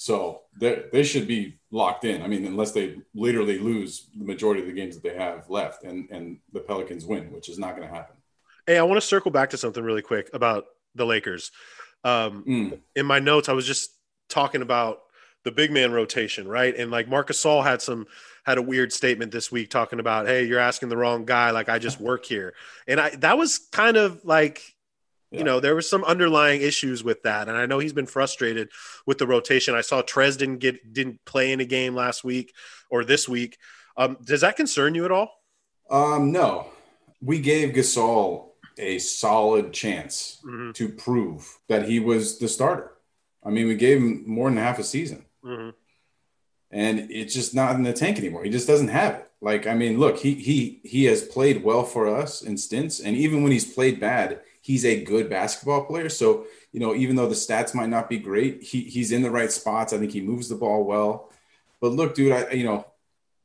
So 0.01 0.41
they 0.59 0.85
they 0.91 1.03
should 1.03 1.27
be 1.27 1.59
locked 1.69 2.05
in. 2.05 2.23
I 2.23 2.27
mean, 2.27 2.43
unless 2.47 2.71
they 2.71 2.95
literally 3.13 3.59
lose 3.59 4.07
the 4.17 4.25
majority 4.25 4.59
of 4.59 4.65
the 4.65 4.73
games 4.73 4.95
that 4.95 5.03
they 5.03 5.15
have 5.15 5.47
left, 5.47 5.83
and 5.83 6.09
and 6.09 6.39
the 6.53 6.59
Pelicans 6.59 7.05
win, 7.05 7.31
which 7.31 7.49
is 7.49 7.59
not 7.59 7.75
going 7.75 7.87
to 7.87 7.93
happen. 7.93 8.15
Hey, 8.65 8.79
I 8.79 8.81
want 8.81 8.97
to 8.97 9.05
circle 9.05 9.29
back 9.29 9.51
to 9.51 9.57
something 9.57 9.83
really 9.83 10.01
quick 10.01 10.31
about 10.33 10.65
the 10.95 11.05
Lakers. 11.05 11.51
Um, 12.03 12.43
mm. 12.47 12.79
In 12.95 13.05
my 13.05 13.19
notes, 13.19 13.47
I 13.47 13.53
was 13.53 13.67
just 13.67 13.91
talking 14.27 14.63
about 14.63 15.01
the 15.43 15.51
big 15.51 15.69
man 15.69 15.91
rotation, 15.91 16.47
right? 16.47 16.75
And 16.75 16.89
like 16.89 17.07
Marcus 17.07 17.39
Gasol 17.39 17.63
had 17.63 17.79
some 17.79 18.07
had 18.43 18.57
a 18.57 18.61
weird 18.63 18.91
statement 18.91 19.31
this 19.31 19.51
week 19.51 19.69
talking 19.69 19.99
about, 19.99 20.25
"Hey, 20.25 20.45
you're 20.45 20.57
asking 20.57 20.89
the 20.89 20.97
wrong 20.97 21.25
guy. 21.25 21.51
Like 21.51 21.69
I 21.69 21.77
just 21.77 22.01
work 22.01 22.25
here," 22.25 22.55
and 22.87 22.99
I 22.99 23.11
that 23.17 23.37
was 23.37 23.59
kind 23.71 23.97
of 23.97 24.25
like. 24.25 24.63
Yeah. 25.31 25.39
You 25.39 25.43
know, 25.45 25.59
there 25.59 25.75
was 25.75 25.89
some 25.89 26.03
underlying 26.03 26.61
issues 26.61 27.03
with 27.03 27.23
that, 27.23 27.47
and 27.47 27.57
I 27.57 27.65
know 27.65 27.79
he's 27.79 27.93
been 27.93 28.05
frustrated 28.05 28.69
with 29.05 29.17
the 29.17 29.27
rotation. 29.27 29.75
I 29.75 29.81
saw 29.81 30.01
Trez 30.01 30.37
didn't 30.37 30.57
get 30.57 30.93
didn't 30.93 31.23
play 31.25 31.53
in 31.53 31.61
a 31.61 31.65
game 31.65 31.95
last 31.95 32.23
week 32.23 32.53
or 32.89 33.05
this 33.05 33.29
week. 33.29 33.57
Um, 33.95 34.17
does 34.23 34.41
that 34.41 34.57
concern 34.57 34.93
you 34.93 35.05
at 35.05 35.11
all? 35.11 35.31
Um, 35.89 36.31
no, 36.31 36.67
we 37.21 37.39
gave 37.39 37.73
Gasol 37.73 38.49
a 38.77 38.99
solid 38.99 39.71
chance 39.71 40.41
mm-hmm. 40.45 40.71
to 40.71 40.89
prove 40.89 41.59
that 41.69 41.87
he 41.87 41.99
was 41.99 42.39
the 42.39 42.47
starter. 42.47 42.91
I 43.43 43.49
mean, 43.49 43.67
we 43.67 43.75
gave 43.75 43.97
him 43.97 44.23
more 44.27 44.49
than 44.49 44.57
half 44.57 44.79
a 44.79 44.83
season. 44.83 45.25
Mm-hmm 45.43 45.69
and 46.71 47.11
it's 47.11 47.33
just 47.33 47.53
not 47.53 47.75
in 47.75 47.83
the 47.83 47.93
tank 47.93 48.17
anymore. 48.17 48.43
He 48.43 48.49
just 48.49 48.67
doesn't 48.67 48.87
have 48.87 49.15
it. 49.15 49.31
Like, 49.41 49.67
I 49.67 49.73
mean, 49.73 49.99
look, 49.99 50.19
he 50.19 50.35
he 50.35 50.81
he 50.83 51.05
has 51.05 51.23
played 51.23 51.63
well 51.63 51.83
for 51.83 52.07
us 52.07 52.41
in 52.41 52.57
stints, 52.57 52.99
and 52.99 53.15
even 53.15 53.43
when 53.43 53.51
he's 53.51 53.71
played 53.71 53.99
bad, 53.99 54.39
he's 54.61 54.85
a 54.85 55.03
good 55.03 55.29
basketball 55.29 55.85
player. 55.85 56.09
So, 56.09 56.45
you 56.71 56.79
know, 56.79 56.95
even 56.95 57.15
though 57.15 57.27
the 57.27 57.35
stats 57.35 57.75
might 57.75 57.89
not 57.89 58.09
be 58.09 58.19
great, 58.19 58.63
he 58.63 58.81
he's 58.81 59.11
in 59.11 59.21
the 59.21 59.31
right 59.31 59.51
spots. 59.51 59.93
I 59.93 59.97
think 59.97 60.11
he 60.11 60.21
moves 60.21 60.49
the 60.49 60.55
ball 60.55 60.85
well. 60.85 61.29
But 61.81 61.91
look, 61.91 62.15
dude, 62.15 62.31
I 62.31 62.51
you 62.51 62.63
know, 62.63 62.85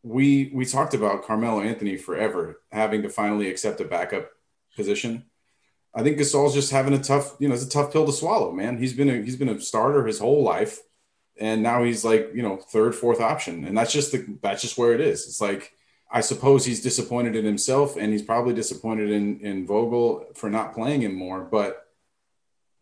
we 0.02 0.50
we 0.54 0.64
talked 0.64 0.94
about 0.94 1.24
Carmelo 1.24 1.60
Anthony 1.60 1.96
forever 1.96 2.60
having 2.70 3.02
to 3.02 3.08
finally 3.08 3.50
accept 3.50 3.80
a 3.80 3.84
backup 3.84 4.30
position. 4.76 5.24
I 5.94 6.02
think 6.02 6.18
Gasol's 6.18 6.54
just 6.54 6.70
having 6.70 6.92
a 6.92 7.02
tough, 7.02 7.36
you 7.38 7.48
know, 7.48 7.54
it's 7.54 7.64
a 7.64 7.70
tough 7.70 7.90
pill 7.90 8.04
to 8.04 8.12
swallow, 8.12 8.52
man. 8.52 8.76
He's 8.76 8.92
been 8.92 9.08
a 9.08 9.22
he's 9.22 9.36
been 9.36 9.48
a 9.48 9.60
starter 9.60 10.06
his 10.06 10.18
whole 10.18 10.42
life 10.42 10.80
and 11.38 11.62
now 11.62 11.84
he's 11.84 12.04
like 12.04 12.30
you 12.34 12.42
know 12.42 12.56
third 12.56 12.94
fourth 12.94 13.20
option 13.20 13.64
and 13.64 13.76
that's 13.76 13.92
just 13.92 14.12
the 14.12 14.38
that's 14.42 14.62
just 14.62 14.78
where 14.78 14.94
it 14.94 15.00
is 15.00 15.26
it's 15.26 15.40
like 15.40 15.72
i 16.10 16.20
suppose 16.20 16.64
he's 16.64 16.82
disappointed 16.82 17.36
in 17.36 17.44
himself 17.44 17.96
and 17.96 18.12
he's 18.12 18.22
probably 18.22 18.54
disappointed 18.54 19.10
in 19.10 19.40
in 19.40 19.66
vogel 19.66 20.26
for 20.34 20.50
not 20.50 20.74
playing 20.74 21.02
him 21.02 21.14
more 21.14 21.40
but 21.40 21.86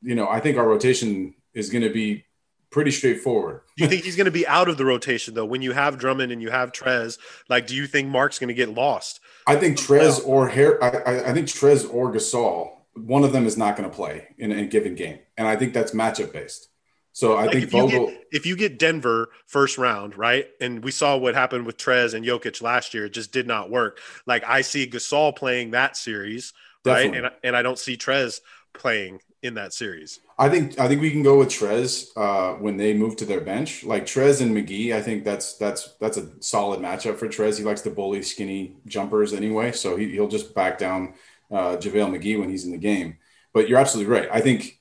you 0.02 0.14
know 0.14 0.28
i 0.28 0.40
think 0.40 0.56
our 0.56 0.68
rotation 0.68 1.34
is 1.52 1.70
going 1.70 1.84
to 1.84 1.92
be 1.92 2.24
pretty 2.70 2.90
straightforward. 2.90 3.60
Do 3.76 3.84
you 3.84 3.88
think 3.88 4.02
he's 4.02 4.16
going 4.16 4.24
to 4.24 4.32
be 4.32 4.44
out 4.48 4.68
of 4.68 4.76
the 4.76 4.84
rotation 4.84 5.34
though 5.34 5.44
when 5.44 5.62
you 5.62 5.70
have 5.70 5.96
drummond 5.96 6.32
and 6.32 6.42
you 6.42 6.50
have 6.50 6.72
trez? 6.72 7.18
Like 7.48 7.68
do 7.68 7.76
you 7.76 7.86
think 7.86 8.08
Marc's 8.08 8.40
going 8.40 8.48
to 8.48 8.54
get 8.54 8.68
lost? 8.68 9.20
I 9.46 9.54
think 9.54 9.78
trez 9.78 10.20
or 10.26 10.48
hair 10.48 10.82
I, 10.82 11.30
I 11.30 11.32
think 11.32 11.46
trez 11.46 11.88
or 11.88 12.12
gasol 12.12 12.74
one 12.94 13.24
of 13.24 13.32
them 13.32 13.46
is 13.46 13.56
not 13.56 13.76
going 13.76 13.88
to 13.88 13.94
play 13.94 14.28
in 14.38 14.52
a 14.52 14.66
given 14.66 14.94
game 14.94 15.18
and 15.36 15.46
i 15.48 15.56
think 15.56 15.72
that's 15.74 15.92
matchup 15.92 16.32
based 16.32 16.68
so 17.14 17.36
I 17.36 17.42
like 17.44 17.52
think 17.52 17.64
if 17.64 17.70
Vogel. 17.70 17.88
You 17.88 18.06
get, 18.08 18.24
if 18.32 18.46
you 18.46 18.56
get 18.56 18.78
Denver 18.78 19.30
first 19.46 19.78
round, 19.78 20.18
right, 20.18 20.48
and 20.60 20.82
we 20.82 20.90
saw 20.90 21.16
what 21.16 21.34
happened 21.34 21.64
with 21.64 21.76
Trez 21.76 22.12
and 22.12 22.26
Jokic 22.26 22.60
last 22.60 22.92
year, 22.92 23.06
it 23.06 23.12
just 23.12 23.30
did 23.30 23.46
not 23.46 23.70
work. 23.70 24.00
Like 24.26 24.42
I 24.44 24.62
see 24.62 24.84
Gasol 24.90 25.34
playing 25.34 25.70
that 25.70 25.96
series, 25.96 26.52
Definitely. 26.82 27.20
right, 27.20 27.32
and 27.32 27.34
and 27.44 27.56
I 27.56 27.62
don't 27.62 27.78
see 27.78 27.96
Trez 27.96 28.40
playing 28.72 29.20
in 29.42 29.54
that 29.54 29.72
series. 29.72 30.18
I 30.38 30.48
think 30.48 30.80
I 30.80 30.88
think 30.88 31.00
we 31.00 31.12
can 31.12 31.22
go 31.22 31.38
with 31.38 31.50
Trez 31.50 32.08
uh, 32.16 32.58
when 32.58 32.76
they 32.76 32.92
move 32.92 33.14
to 33.18 33.24
their 33.24 33.40
bench, 33.40 33.84
like 33.84 34.06
Trez 34.06 34.40
and 34.40 34.50
McGee. 34.50 34.92
I 34.92 35.00
think 35.00 35.22
that's 35.22 35.56
that's 35.56 35.94
that's 36.00 36.16
a 36.16 36.30
solid 36.42 36.80
matchup 36.80 37.16
for 37.16 37.28
Trez. 37.28 37.58
He 37.58 37.62
likes 37.62 37.82
to 37.82 37.90
bully 37.90 38.22
skinny 38.22 38.74
jumpers 38.86 39.32
anyway, 39.32 39.70
so 39.70 39.96
he, 39.96 40.10
he'll 40.10 40.26
just 40.26 40.52
back 40.52 40.78
down 40.78 41.14
uh, 41.52 41.76
JaVale 41.76 42.18
McGee 42.18 42.40
when 42.40 42.50
he's 42.50 42.64
in 42.64 42.72
the 42.72 42.78
game. 42.78 43.18
But 43.52 43.68
you're 43.68 43.78
absolutely 43.78 44.12
right. 44.12 44.28
I 44.32 44.40
think 44.40 44.80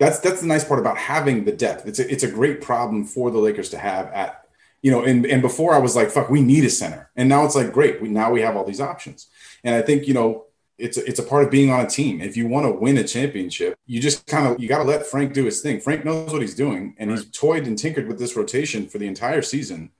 that's 0.00 0.18
that's 0.18 0.40
the 0.40 0.46
nice 0.46 0.64
part 0.64 0.80
about 0.80 0.96
having 0.96 1.44
the 1.44 1.52
depth. 1.52 1.86
It's 1.86 1.98
a, 1.98 2.10
it's 2.10 2.24
a 2.24 2.30
great 2.30 2.62
problem 2.62 3.04
for 3.04 3.30
the 3.30 3.38
Lakers 3.38 3.68
to 3.70 3.78
have 3.78 4.06
at 4.06 4.46
you 4.82 4.90
know. 4.90 5.04
And 5.04 5.26
and 5.26 5.42
before 5.42 5.74
I 5.74 5.78
was 5.78 5.94
like, 5.94 6.10
fuck, 6.10 6.30
we 6.30 6.40
need 6.40 6.64
a 6.64 6.70
center, 6.70 7.10
and 7.14 7.28
now 7.28 7.44
it's 7.44 7.54
like, 7.54 7.70
great, 7.70 8.00
we 8.00 8.08
now 8.08 8.32
we 8.32 8.40
have 8.40 8.56
all 8.56 8.64
these 8.64 8.80
options. 8.80 9.28
And 9.62 9.74
I 9.74 9.82
think 9.82 10.08
you 10.08 10.14
know 10.14 10.46
it's 10.78 10.96
a, 10.96 11.06
it's 11.06 11.18
a 11.20 11.22
part 11.22 11.44
of 11.44 11.50
being 11.50 11.70
on 11.70 11.84
a 11.84 11.88
team. 11.88 12.22
If 12.22 12.34
you 12.34 12.48
want 12.48 12.64
to 12.64 12.72
win 12.72 12.96
a 12.96 13.04
championship, 13.04 13.76
you 13.86 14.00
just 14.00 14.26
kind 14.26 14.46
of 14.46 14.58
you 14.58 14.68
got 14.68 14.78
to 14.78 14.84
let 14.84 15.06
Frank 15.06 15.34
do 15.34 15.44
his 15.44 15.60
thing. 15.60 15.80
Frank 15.80 16.06
knows 16.06 16.32
what 16.32 16.40
he's 16.40 16.54
doing, 16.54 16.94
and 16.98 17.10
right. 17.10 17.18
he's 17.18 17.30
toyed 17.30 17.66
and 17.66 17.78
tinkered 17.78 18.08
with 18.08 18.18
this 18.18 18.36
rotation 18.36 18.88
for 18.88 18.96
the 18.96 19.06
entire 19.06 19.42
season. 19.42 19.90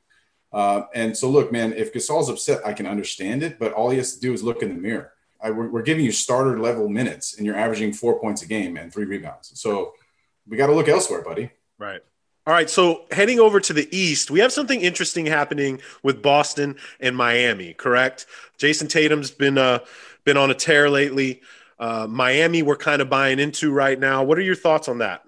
Uh, 0.51 0.83
and 0.95 1.17
so, 1.17 1.29
look, 1.29 1.53
man, 1.53 1.75
if 1.75 1.93
Gasol's 1.93 2.29
upset, 2.29 2.67
I 2.67 2.73
can 2.73 2.87
understand 2.87 3.43
it, 3.43 3.59
but 3.59 3.73
all 3.73 3.91
he 3.91 3.99
has 3.99 4.15
to 4.15 4.21
do 4.21 4.33
is 4.33 4.43
look 4.43 4.63
in 4.63 4.71
the 4.71 4.81
mirror. 4.81 5.13
I, 5.43 5.51
we're, 5.51 5.69
we're, 5.69 5.83
giving 5.83 6.05
you 6.05 6.13
starter 6.13 6.59
level 6.59 6.89
minutes 6.89 7.37
and 7.37 7.47
you're 7.47 7.57
averaging 7.57 7.93
four 7.93 8.21
points 8.21 8.43
a 8.43 8.47
game 8.47 8.77
and 8.77 8.93
three 8.93 9.07
rebounds. 9.07 9.53
So 9.59 9.95
we 10.47 10.57
got 10.57 10.67
to 10.67 10.75
look 10.75 10.89
elsewhere, 10.89 11.23
buddy. 11.23 11.51
Right. 11.79 12.03
All 12.47 12.55
right. 12.55 12.69
So 12.69 13.07
heading 13.11 13.39
over 13.39 13.61
to 13.61 13.73
the 13.73 13.89
East, 13.97 14.31
we 14.31 14.41
have 14.41 14.53
something 14.53 14.81
interesting 14.81 15.27
happening 15.27 15.81
with 16.03 16.23
Boston 16.23 16.77
and 16.99 17.17
Miami. 17.17 17.75
Correct. 17.75 18.27
Jayson 18.59 18.89
Tatum's 18.89 19.31
been 19.31 19.59
uh 19.59 19.81
been 20.25 20.37
on 20.37 20.51
a 20.51 20.55
tear 20.55 20.91
lately. 20.91 21.43
Uh, 21.79 22.07
Miami, 22.09 22.63
we're 22.63 22.77
kind 22.77 23.01
of 23.01 23.09
buying 23.09 23.39
into 23.39 23.73
right 23.73 23.99
now. 23.99 24.23
What 24.23 24.37
are 24.37 24.43
your 24.43 24.55
thoughts 24.55 24.89
on 24.89 24.99
that? 24.99 25.23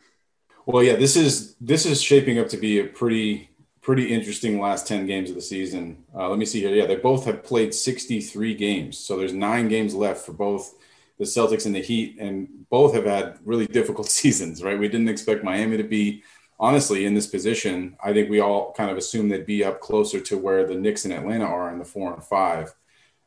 Well, 0.66 0.82
yeah, 0.82 0.96
this 0.96 1.16
is 1.16 1.54
this 1.60 1.86
is 1.86 2.02
shaping 2.02 2.38
up 2.38 2.48
to 2.48 2.56
be 2.56 2.80
a 2.80 2.84
pretty 2.84 3.50
pretty 3.82 4.14
interesting 4.14 4.60
last 4.60 4.86
10 4.86 5.06
games 5.06 5.28
of 5.28 5.34
the 5.34 5.42
season. 5.42 6.04
Uh, 6.14 6.28
let 6.28 6.38
me 6.38 6.46
see 6.46 6.60
here. 6.60 6.74
Yeah, 6.74 6.86
they 6.86 6.96
both 6.96 7.24
have 7.26 7.42
played 7.42 7.74
63 7.74 8.54
games. 8.54 8.96
So 8.96 9.16
there's 9.18 9.32
nine 9.32 9.68
games 9.68 9.94
left 9.94 10.24
for 10.24 10.32
both 10.32 10.74
the 11.18 11.24
Celtics 11.24 11.66
and 11.66 11.74
the 11.74 11.82
Heat, 11.82 12.16
and 12.18 12.48
both 12.70 12.94
have 12.94 13.04
had 13.04 13.38
really 13.44 13.66
difficult 13.66 14.08
seasons, 14.20 14.62
right? 14.62 14.78
We 14.78 14.88
didn't 14.88 15.08
expect 15.08 15.44
Miami 15.44 15.76
to 15.76 15.84
be 15.84 16.22
honestly 16.58 17.06
in 17.06 17.14
this 17.14 17.26
position. 17.26 17.96
I 18.02 18.12
think 18.12 18.30
we 18.30 18.40
all 18.40 18.72
kind 18.72 18.90
of 18.90 18.96
assumed 18.96 19.30
they'd 19.30 19.44
be 19.44 19.64
up 19.64 19.80
closer 19.80 20.20
to 20.20 20.38
where 20.38 20.64
the 20.66 20.76
Knicks 20.76 21.04
and 21.04 21.12
Atlanta 21.12 21.44
are 21.44 21.72
in 21.72 21.78
the 21.78 21.84
four 21.84 22.14
and 22.14 22.22
five. 22.22 22.72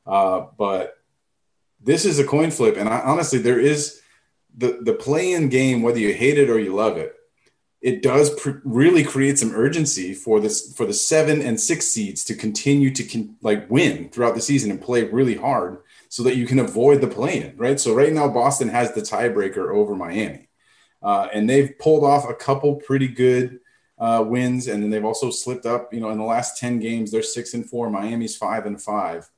Uh, 0.07 0.45
but 0.57 0.97
this 1.81 2.05
is 2.05 2.17
a 2.17 2.23
coin 2.23 2.49
flip. 2.49 2.77
And 2.77 2.87
I, 2.87 3.01
honestly, 3.01 3.39
there 3.39 3.59
is 3.59 4.01
the, 4.57 4.79
the 4.81 4.93
play 4.93 5.33
in 5.33 5.49
game, 5.49 5.81
whether 5.81 5.99
you 5.99 6.13
hate 6.13 6.37
it 6.37 6.49
or 6.49 6.59
you 6.59 6.73
love 6.73 6.97
it, 6.97 7.13
it 7.86 8.02
does 8.02 8.34
pr- 8.34 8.58
really 8.63 9.04
create 9.04 9.38
some 9.38 9.54
urgency 9.54 10.12
for 10.12 10.39
this 10.39 10.74
for 10.74 10.88
the 10.88 10.93
seven 10.93 11.39
and 11.39 11.62
six 11.62 11.88
seeds 11.88 12.24
to 12.26 12.34
continue 12.34 12.89
to 12.89 13.04
con- 13.04 13.36
like 13.43 13.69
win 13.69 14.10
throughout 14.10 14.34
the 14.34 14.41
season 14.41 14.71
and 14.71 14.82
play 14.82 15.04
really 15.04 15.36
hard 15.36 15.84
so 16.10 16.24
that 16.24 16.36
you 16.36 16.48
can 16.48 16.58
avoid 16.58 17.00
the 17.00 17.08
play-in, 17.08 17.56
right? 17.58 17.80
So 17.80 17.93
right 17.93 18.12
now 18.12 18.28
Boston 18.28 18.69
has 18.69 18.93
the 18.93 19.02
tiebreaker 19.02 19.71
over 19.71 19.95
Miami, 19.95 20.48
uh, 21.04 21.28
and 21.32 21.48
they've 21.48 21.78
pulled 21.78 22.04
off 22.04 22.28
a 22.28 22.34
couple 22.34 22.78
pretty 22.78 23.08
good 23.08 23.60
uh, 24.00 24.26
wins, 24.28 24.67
and 24.67 24.82
then 24.82 24.89
they've 24.89 25.06
also 25.06 25.30
slipped 25.30 25.67
up. 25.67 25.93
You 25.93 26.00
know, 26.00 26.10
in 26.10 26.17
the 26.17 26.24
last 26.24 26.58
ten 26.58 26.80
games, 26.80 27.12
they're 27.12 27.21
six 27.21 27.54
and 27.54 27.69
four. 27.69 27.91
Miami's 27.91 28.36
five 28.36 28.65
and 28.65 28.82
five. 28.82 29.30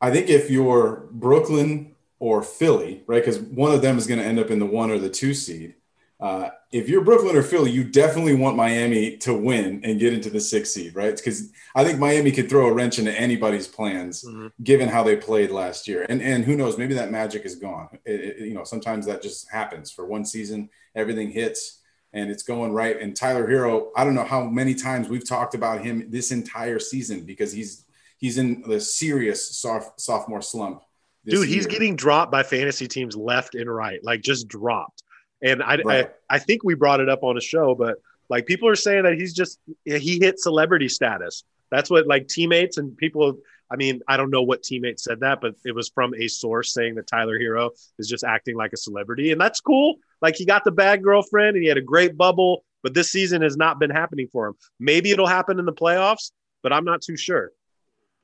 I 0.00 0.10
think 0.10 0.28
if 0.28 0.50
you're 0.50 1.08
Brooklyn 1.12 1.94
or 2.18 2.42
Philly, 2.42 3.04
right, 3.06 3.24
because 3.24 3.38
one 3.38 3.70
of 3.70 3.80
them 3.80 3.96
is 3.96 4.08
going 4.08 4.18
to 4.18 4.26
end 4.26 4.40
up 4.40 4.50
in 4.50 4.58
the 4.58 4.66
one 4.66 4.90
or 4.90 4.98
the 4.98 5.08
two 5.08 5.34
seed 5.34 5.76
uh, 6.22 6.50
if 6.70 6.88
you're 6.88 7.02
Brooklyn 7.02 7.34
or 7.34 7.42
Philly, 7.42 7.72
you 7.72 7.82
definitely 7.82 8.34
want 8.36 8.56
Miami 8.56 9.16
to 9.18 9.34
win 9.34 9.80
and 9.82 9.98
get 9.98 10.12
into 10.12 10.30
the 10.30 10.40
sixth 10.40 10.72
seed, 10.72 10.94
right? 10.94 11.16
Because 11.16 11.50
I 11.74 11.82
think 11.82 11.98
Miami 11.98 12.30
could 12.30 12.48
throw 12.48 12.68
a 12.68 12.72
wrench 12.72 13.00
into 13.00 13.12
anybody's 13.12 13.66
plans, 13.66 14.24
mm-hmm. 14.24 14.46
given 14.62 14.88
how 14.88 15.02
they 15.02 15.16
played 15.16 15.50
last 15.50 15.88
year. 15.88 16.06
And 16.08 16.22
and 16.22 16.44
who 16.44 16.56
knows, 16.56 16.78
maybe 16.78 16.94
that 16.94 17.10
magic 17.10 17.44
is 17.44 17.56
gone. 17.56 17.88
It, 18.04 18.20
it, 18.20 18.38
you 18.38 18.54
know, 18.54 18.62
sometimes 18.62 19.04
that 19.06 19.20
just 19.20 19.50
happens 19.50 19.90
for 19.90 20.06
one 20.06 20.24
season. 20.24 20.70
Everything 20.94 21.30
hits 21.30 21.80
and 22.12 22.30
it's 22.30 22.44
going 22.44 22.72
right. 22.72 23.00
And 23.00 23.16
Tyler 23.16 23.48
Herro, 23.48 23.88
I 23.96 24.04
don't 24.04 24.14
know 24.14 24.24
how 24.24 24.44
many 24.44 24.74
times 24.74 25.08
we've 25.08 25.26
talked 25.26 25.54
about 25.54 25.82
him 25.82 26.08
this 26.10 26.30
entire 26.30 26.78
season 26.78 27.24
because 27.24 27.52
he's 27.52 27.84
he's 28.18 28.38
in 28.38 28.62
the 28.62 28.80
serious 28.80 29.56
soft, 29.56 30.00
sophomore 30.00 30.42
slump. 30.42 30.82
Dude, 31.24 31.48
he's 31.48 31.64
year. 31.64 31.68
getting 31.68 31.96
dropped 31.96 32.30
by 32.30 32.42
fantasy 32.42 32.86
teams 32.86 33.16
left 33.16 33.54
and 33.54 33.72
right, 33.72 34.02
like 34.04 34.20
just 34.20 34.48
dropped. 34.48 35.02
And 35.42 35.62
I, 35.62 35.76
right. 35.84 36.10
I, 36.30 36.36
I 36.36 36.38
think 36.38 36.62
we 36.64 36.74
brought 36.74 37.00
it 37.00 37.08
up 37.08 37.22
on 37.22 37.36
a 37.36 37.40
show, 37.40 37.74
but 37.74 37.96
like 38.28 38.46
people 38.46 38.68
are 38.68 38.76
saying 38.76 39.02
that 39.04 39.14
he's 39.14 39.34
just 39.34 39.58
he 39.84 40.18
hit 40.18 40.38
celebrity 40.38 40.88
status. 40.88 41.44
That's 41.70 41.90
what 41.90 42.06
like 42.06 42.28
teammates 42.28 42.78
and 42.78 42.96
people. 42.96 43.38
I 43.70 43.76
mean, 43.76 44.02
I 44.06 44.16
don't 44.18 44.30
know 44.30 44.42
what 44.42 44.62
teammate 44.62 45.00
said 45.00 45.20
that, 45.20 45.40
but 45.40 45.54
it 45.64 45.74
was 45.74 45.88
from 45.88 46.14
a 46.14 46.28
source 46.28 46.74
saying 46.74 46.94
that 46.96 47.06
Tyler 47.06 47.38
Herro 47.38 47.70
is 47.98 48.06
just 48.08 48.22
acting 48.22 48.54
like 48.56 48.72
a 48.72 48.76
celebrity, 48.76 49.32
and 49.32 49.40
that's 49.40 49.60
cool. 49.60 49.96
Like 50.20 50.36
he 50.36 50.44
got 50.44 50.64
the 50.64 50.70
bad 50.70 51.02
girlfriend 51.02 51.56
and 51.56 51.62
he 51.62 51.68
had 51.68 51.78
a 51.78 51.82
great 51.82 52.16
bubble, 52.16 52.64
but 52.82 52.94
this 52.94 53.10
season 53.10 53.42
has 53.42 53.56
not 53.56 53.78
been 53.78 53.90
happening 53.90 54.28
for 54.30 54.48
him. 54.48 54.54
Maybe 54.78 55.10
it'll 55.10 55.26
happen 55.26 55.58
in 55.58 55.64
the 55.64 55.72
playoffs, 55.72 56.30
but 56.62 56.72
I'm 56.72 56.84
not 56.84 57.02
too 57.02 57.16
sure. 57.16 57.50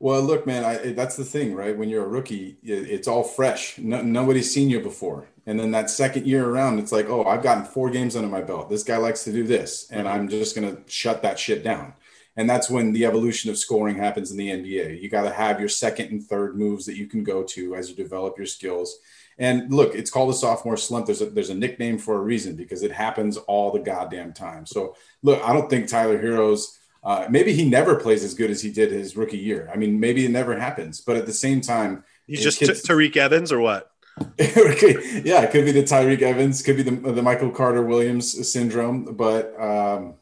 Well, 0.01 0.23
look, 0.23 0.47
man, 0.47 0.65
I, 0.65 0.93
that's 0.93 1.17
the 1.17 1.25
thing, 1.25 1.55
right? 1.55 1.77
When 1.77 1.89
you're 1.89 2.05
a 2.05 2.09
rookie, 2.09 2.57
it's 2.63 3.09
all 3.09 3.25
fresh. 3.25 3.79
No, 3.79 4.01
nobody's 4.01 4.53
seen 4.53 4.71
you 4.71 4.81
before, 4.81 5.29
And 5.49 5.59
then 5.59 5.71
that 5.71 5.89
second 5.89 6.27
year 6.27 6.47
around, 6.47 6.79
it's 6.79 6.93
like, 6.93 7.09
oh, 7.09 7.25
I've 7.25 7.43
gotten 7.43 7.65
four 7.65 7.89
games 7.89 8.17
under 8.17 8.29
my 8.29 8.43
belt. 8.43 8.69
This 8.69 8.83
guy 8.83 8.99
likes 8.99 9.25
to 9.25 9.33
do 9.33 9.45
this, 9.45 9.91
and 9.91 10.07
I'm 10.07 10.29
just 10.29 10.55
going 10.55 10.77
to 10.77 10.83
shut 10.91 11.23
that 11.23 11.39
shit 11.39 11.65
down. 11.65 11.95
And 12.37 12.49
that's 12.49 12.69
when 12.69 12.93
the 12.93 13.07
evolution 13.07 13.49
of 13.49 13.57
scoring 13.57 13.97
happens 13.97 14.31
in 14.31 14.37
the 14.37 14.51
NBA. 14.51 15.01
You 15.01 15.09
got 15.09 15.23
to 15.23 15.33
have 15.33 15.59
your 15.59 15.71
second 15.71 16.11
and 16.11 16.23
third 16.23 16.59
moves 16.59 16.85
that 16.85 16.99
you 16.99 17.07
can 17.07 17.25
go 17.25 17.43
to 17.45 17.75
as 17.75 17.89
you 17.89 17.97
develop 17.97 18.37
your 18.37 18.47
skills. 18.47 18.99
And 19.39 19.73
look, 19.73 19.95
it's 19.95 20.11
called 20.11 20.29
a 20.29 20.35
sophomore 20.35 20.77
slump. 20.77 21.07
There's 21.07 21.23
a, 21.23 21.31
there's 21.31 21.49
a 21.49 21.55
nickname 21.55 21.97
for 21.97 22.17
a 22.17 22.21
reason 22.21 22.55
because 22.55 22.83
it 22.83 22.93
happens 22.93 23.39
all 23.39 23.73
the 23.73 23.79
goddamn 23.79 24.35
time. 24.35 24.67
So 24.67 24.97
look, 25.23 25.43
I 25.43 25.55
don't 25.55 25.71
think 25.71 25.89
Tyler 25.89 26.21
Herro's 26.21 26.79
uh, 27.03 27.27
maybe 27.31 27.55
he 27.55 27.67
never 27.67 27.95
plays 27.95 28.23
as 28.23 28.35
good 28.35 28.51
as 28.51 28.61
he 28.61 28.71
did 28.71 28.93
his 28.93 29.17
rookie 29.17 29.39
year. 29.39 29.71
I 29.73 29.79
mean, 29.79 29.99
maybe 29.99 30.27
it 30.27 30.31
never 30.31 30.59
happens, 30.59 31.01
but 31.01 31.17
at 31.17 31.25
the 31.25 31.33
same 31.33 31.63
time, 31.63 32.05
he's 32.27 32.43
just 32.43 32.59
kids, 32.59 32.83
Tyreke 32.83 33.17
Evans 33.17 33.51
or 33.51 33.61
what? 33.61 33.93
yeah, 34.39 35.43
it 35.43 35.51
could 35.51 35.65
be 35.65 35.73
the 35.73 35.83
Tyreke 35.83 36.23
Evans, 36.23 36.63
could 36.63 36.77
be 36.77 36.83
the, 36.83 37.13
the 37.13 37.23
Michael 37.23 37.51
Carter 37.51 37.83
Williams 37.83 38.51
syndrome, 38.51 39.17
but 39.17 39.59
um, 39.61 40.15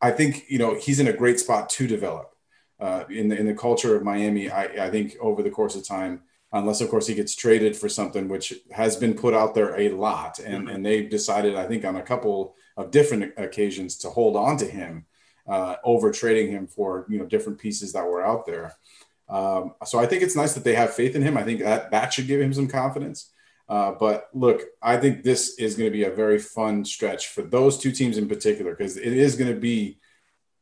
I 0.00 0.10
think 0.10 0.44
you 0.48 0.58
know 0.58 0.74
he's 0.74 1.00
in 1.00 1.08
a 1.08 1.12
great 1.12 1.40
spot 1.40 1.68
to 1.70 1.86
develop 1.86 2.34
uh, 2.80 3.04
in 3.08 3.28
the 3.28 3.36
in 3.36 3.46
the 3.46 3.54
culture 3.54 3.96
of 3.96 4.02
Miami. 4.02 4.50
I, 4.50 4.86
I 4.86 4.90
think 4.90 5.16
over 5.20 5.42
the 5.42 5.50
course 5.50 5.76
of 5.76 5.86
time, 5.86 6.22
unless 6.52 6.80
of 6.80 6.88
course 6.88 7.06
he 7.06 7.14
gets 7.14 7.34
traded 7.34 7.76
for 7.76 7.88
something, 7.88 8.28
which 8.28 8.54
has 8.72 8.96
been 8.96 9.14
put 9.14 9.34
out 9.34 9.54
there 9.54 9.78
a 9.78 9.90
lot, 9.90 10.38
and 10.38 10.64
mm-hmm. 10.64 10.74
and 10.74 10.86
they've 10.86 11.08
decided 11.08 11.56
I 11.56 11.66
think 11.66 11.84
on 11.84 11.96
a 11.96 12.02
couple 12.02 12.54
of 12.76 12.90
different 12.90 13.32
occasions 13.36 13.96
to 13.98 14.10
hold 14.10 14.36
on 14.36 14.56
to 14.58 14.66
him 14.66 15.06
uh, 15.48 15.76
over 15.84 16.10
trading 16.10 16.50
him 16.50 16.66
for 16.66 17.06
you 17.08 17.18
know 17.18 17.26
different 17.26 17.58
pieces 17.58 17.92
that 17.92 18.04
were 18.04 18.24
out 18.24 18.46
there. 18.46 18.74
Um, 19.28 19.74
so 19.84 19.98
I 19.98 20.06
think 20.06 20.22
it's 20.22 20.36
nice 20.36 20.54
that 20.54 20.64
they 20.64 20.74
have 20.74 20.94
faith 20.94 21.16
in 21.16 21.22
him. 21.22 21.36
I 21.36 21.42
think 21.42 21.60
that 21.60 21.90
that 21.90 22.12
should 22.12 22.26
give 22.26 22.40
him 22.40 22.52
some 22.52 22.68
confidence. 22.68 23.32
Uh, 23.68 23.92
but 23.92 24.28
look, 24.32 24.62
I 24.80 24.96
think 24.96 25.24
this 25.24 25.58
is 25.58 25.74
going 25.74 25.90
to 25.90 25.96
be 25.96 26.04
a 26.04 26.10
very 26.10 26.38
fun 26.38 26.84
stretch 26.84 27.28
for 27.28 27.42
those 27.42 27.78
two 27.78 27.90
teams 27.90 28.16
in 28.16 28.28
particular 28.28 28.72
because 28.72 28.96
it 28.96 29.12
is 29.12 29.36
going 29.36 29.52
to 29.52 29.58
be 29.58 29.98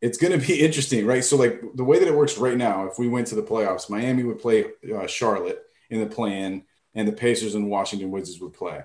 it's 0.00 0.18
going 0.18 0.38
to 0.38 0.46
be 0.46 0.60
interesting, 0.64 1.06
right? 1.06 1.24
So 1.24 1.36
like 1.36 1.60
the 1.74 1.84
way 1.84 1.98
that 1.98 2.08
it 2.08 2.14
works 2.14 2.38
right 2.38 2.56
now, 2.56 2.86
if 2.86 2.98
we 2.98 3.08
went 3.08 3.26
to 3.28 3.34
the 3.34 3.42
playoffs, 3.42 3.90
Miami 3.90 4.22
would 4.22 4.38
play 4.38 4.66
uh, 4.94 5.06
Charlotte 5.06 5.60
in 5.90 6.00
the 6.00 6.06
play-in, 6.06 6.64
and 6.94 7.06
the 7.06 7.12
Pacers 7.12 7.54
and 7.54 7.68
Washington 7.68 8.10
Wizards 8.10 8.40
would 8.40 8.54
play. 8.54 8.82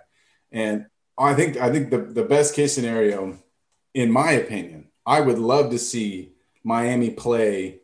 And 0.51 0.87
I 1.17 1.33
think 1.33 1.57
I 1.57 1.71
think 1.71 1.89
the 1.89 1.99
the 1.99 2.23
best 2.23 2.55
case 2.55 2.73
scenario, 2.73 3.37
in 3.93 4.11
my 4.11 4.31
opinion, 4.31 4.89
I 5.05 5.21
would 5.21 5.39
love 5.39 5.71
to 5.71 5.79
see 5.79 6.33
Miami 6.63 7.09
play 7.09 7.78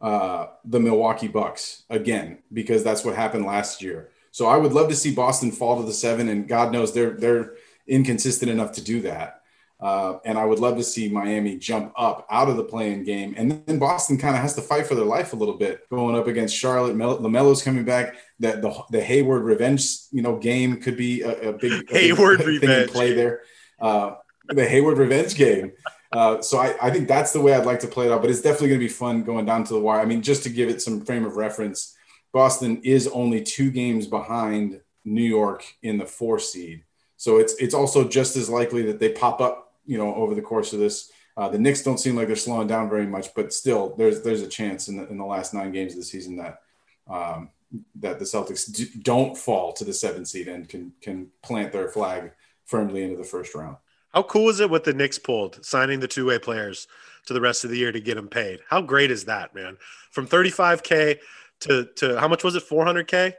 uh, 0.00 0.46
the 0.64 0.80
Milwaukee 0.80 1.28
Bucks 1.28 1.82
again 1.90 2.38
because 2.52 2.84
that's 2.84 3.04
what 3.04 3.16
happened 3.16 3.44
last 3.44 3.82
year. 3.82 4.10
So 4.30 4.46
I 4.46 4.56
would 4.56 4.72
love 4.72 4.88
to 4.90 4.96
see 4.96 5.14
Boston 5.14 5.50
fall 5.50 5.80
to 5.80 5.86
the 5.86 5.92
seven, 5.92 6.28
and 6.28 6.46
God 6.46 6.72
knows 6.72 6.92
they're 6.92 7.10
they're 7.10 7.54
inconsistent 7.86 8.50
enough 8.50 8.72
to 8.72 8.82
do 8.82 9.02
that. 9.02 9.42
Uh, 9.80 10.18
and 10.24 10.36
I 10.36 10.44
would 10.44 10.58
love 10.58 10.76
to 10.76 10.82
see 10.82 11.08
Miami 11.08 11.56
jump 11.56 11.92
up 11.96 12.26
out 12.28 12.48
of 12.48 12.56
the 12.56 12.64
playing 12.64 13.04
game, 13.04 13.34
and 13.36 13.62
then 13.64 13.78
Boston 13.78 14.18
kind 14.18 14.34
of 14.34 14.42
has 14.42 14.54
to 14.56 14.60
fight 14.60 14.86
for 14.86 14.96
their 14.96 15.04
life 15.04 15.32
a 15.32 15.36
little 15.36 15.56
bit, 15.56 15.88
going 15.88 16.16
up 16.16 16.26
against 16.26 16.56
Charlotte. 16.56 16.96
Mel- 16.96 17.20
Lamelo's 17.20 17.62
coming 17.62 17.84
back. 17.84 18.16
That 18.40 18.60
the 18.60 18.76
the 18.90 19.00
Hayward 19.00 19.42
revenge, 19.42 19.86
you 20.10 20.22
know, 20.22 20.36
game 20.36 20.80
could 20.80 20.96
be 20.96 21.22
a, 21.22 21.50
a 21.50 21.52
big 21.52 21.90
a 21.90 21.92
Hayward 21.92 22.38
big 22.38 22.46
revenge 22.48 22.90
play 22.90 23.12
there. 23.14 23.42
Uh, 23.80 24.16
the 24.48 24.68
Hayward 24.68 24.98
revenge 24.98 25.36
game. 25.36 25.72
Uh, 26.10 26.40
so 26.40 26.58
I, 26.58 26.74
I 26.80 26.90
think 26.90 27.06
that's 27.06 27.32
the 27.32 27.40
way 27.40 27.52
I'd 27.54 27.66
like 27.66 27.80
to 27.80 27.86
play 27.86 28.06
it 28.06 28.12
out, 28.12 28.22
but 28.22 28.30
it's 28.30 28.40
definitely 28.40 28.68
going 28.68 28.80
to 28.80 28.86
be 28.86 28.92
fun 28.92 29.24
going 29.24 29.44
down 29.44 29.64
to 29.64 29.74
the 29.74 29.80
wire. 29.80 30.00
I 30.00 30.06
mean, 30.06 30.22
just 30.22 30.42
to 30.44 30.50
give 30.50 30.68
it 30.68 30.80
some 30.80 31.04
frame 31.04 31.24
of 31.24 31.36
reference, 31.36 31.94
Boston 32.32 32.80
is 32.82 33.08
only 33.08 33.42
two 33.42 33.70
games 33.70 34.06
behind 34.06 34.80
New 35.04 35.22
York 35.22 35.64
in 35.82 35.98
the 35.98 36.06
four 36.06 36.38
seed. 36.38 36.84
So 37.16 37.38
it's 37.38 37.54
it's 37.56 37.74
also 37.74 38.08
just 38.08 38.36
as 38.36 38.48
likely 38.48 38.82
that 38.82 39.00
they 39.00 39.10
pop 39.10 39.40
up, 39.40 39.74
you 39.86 39.98
know, 39.98 40.14
over 40.14 40.34
the 40.34 40.42
course 40.42 40.72
of 40.72 40.78
this. 40.78 41.10
Uh, 41.36 41.48
the 41.48 41.58
Knicks 41.58 41.82
don't 41.82 41.98
seem 41.98 42.16
like 42.16 42.26
they're 42.26 42.36
slowing 42.36 42.68
down 42.68 42.88
very 42.88 43.06
much, 43.06 43.34
but 43.34 43.52
still, 43.52 43.94
there's 43.96 44.22
there's 44.22 44.42
a 44.42 44.48
chance 44.48 44.88
in 44.88 44.96
the, 44.96 45.08
in 45.08 45.18
the 45.18 45.24
last 45.24 45.52
nine 45.52 45.72
games 45.72 45.92
of 45.92 45.98
the 45.98 46.04
season 46.04 46.36
that 46.36 46.60
um, 47.08 47.50
that 47.96 48.18
the 48.18 48.24
Celtics 48.24 48.72
d- 48.72 48.90
don't 49.02 49.36
fall 49.36 49.72
to 49.72 49.84
the 49.84 49.92
seven 49.92 50.24
seed 50.24 50.48
and 50.48 50.68
can 50.68 50.92
can 51.00 51.28
plant 51.42 51.72
their 51.72 51.88
flag 51.88 52.32
firmly 52.66 53.02
into 53.02 53.16
the 53.16 53.24
first 53.24 53.54
round. 53.54 53.76
How 54.14 54.22
cool 54.22 54.48
is 54.48 54.60
it 54.60 54.70
what 54.70 54.84
the 54.84 54.94
Knicks 54.94 55.18
pulled, 55.18 55.64
signing 55.64 56.00
the 56.00 56.08
two 56.08 56.26
way 56.26 56.38
players 56.38 56.88
to 57.26 57.34
the 57.34 57.40
rest 57.40 57.64
of 57.64 57.70
the 57.70 57.76
year 57.76 57.92
to 57.92 58.00
get 58.00 58.14
them 58.14 58.28
paid? 58.28 58.60
How 58.68 58.80
great 58.80 59.10
is 59.10 59.26
that, 59.26 59.54
man? 59.54 59.76
From 60.10 60.26
35K 60.26 61.18
to, 61.60 61.84
to 61.96 62.18
how 62.18 62.28
much 62.28 62.44
was 62.44 62.54
it? 62.54 62.68
400K? 62.68 63.34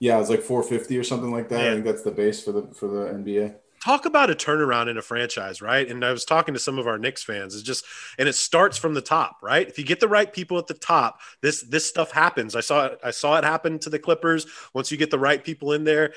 Yeah, 0.00 0.16
it 0.16 0.20
was 0.20 0.30
like 0.30 0.42
450 0.42 0.98
or 0.98 1.04
something 1.04 1.32
like 1.32 1.48
that. 1.48 1.60
I 1.60 1.72
think 1.74 1.84
that's 1.84 2.02
the 2.02 2.10
base 2.10 2.42
for 2.42 2.52
the 2.52 2.66
for 2.74 2.88
the 2.88 3.12
NBA. 3.12 3.54
Talk 3.82 4.06
about 4.06 4.30
a 4.30 4.34
turnaround 4.34 4.88
in 4.88 4.96
a 4.96 5.02
franchise, 5.02 5.60
right? 5.60 5.88
And 5.88 6.04
I 6.04 6.10
was 6.10 6.24
talking 6.24 6.54
to 6.54 6.60
some 6.60 6.78
of 6.78 6.86
our 6.86 6.98
Knicks 6.98 7.22
fans. 7.22 7.54
It's 7.54 7.62
just, 7.62 7.84
and 8.18 8.26
it 8.26 8.34
starts 8.34 8.78
from 8.78 8.94
the 8.94 9.02
top, 9.02 9.38
right? 9.42 9.68
If 9.68 9.78
you 9.78 9.84
get 9.84 10.00
the 10.00 10.08
right 10.08 10.32
people 10.32 10.56
at 10.58 10.66
the 10.66 10.74
top, 10.74 11.20
this 11.42 11.62
this 11.62 11.86
stuff 11.86 12.10
happens. 12.10 12.56
I 12.56 12.60
saw 12.60 12.86
it. 12.86 13.00
I 13.04 13.10
saw 13.10 13.36
it 13.36 13.44
happen 13.44 13.78
to 13.80 13.90
the 13.90 13.98
Clippers. 13.98 14.46
Once 14.72 14.90
you 14.90 14.96
get 14.96 15.10
the 15.10 15.18
right 15.18 15.42
people 15.42 15.72
in 15.72 15.84
there, 15.84 16.12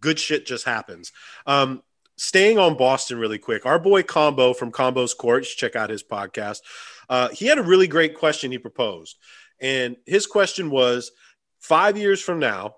good 0.00 0.18
shit 0.18 0.46
just 0.46 0.64
happens. 0.64 1.12
Um, 1.46 1.82
staying 2.22 2.56
on 2.56 2.76
Boston 2.76 3.18
really 3.18 3.38
quick, 3.38 3.66
our 3.66 3.80
boy 3.80 4.04
Combo 4.04 4.54
from 4.54 4.70
Combo's 4.70 5.12
Court, 5.12 5.42
check 5.42 5.74
out 5.74 5.90
his 5.90 6.04
podcast. 6.04 6.60
Uh, 7.08 7.28
he 7.30 7.46
had 7.46 7.58
a 7.58 7.62
really 7.62 7.88
great 7.88 8.14
question 8.14 8.52
he 8.52 8.58
proposed, 8.58 9.18
and 9.60 9.96
his 10.06 10.26
question 10.26 10.70
was: 10.70 11.10
five 11.58 11.98
years 11.98 12.22
from 12.22 12.38
now, 12.38 12.76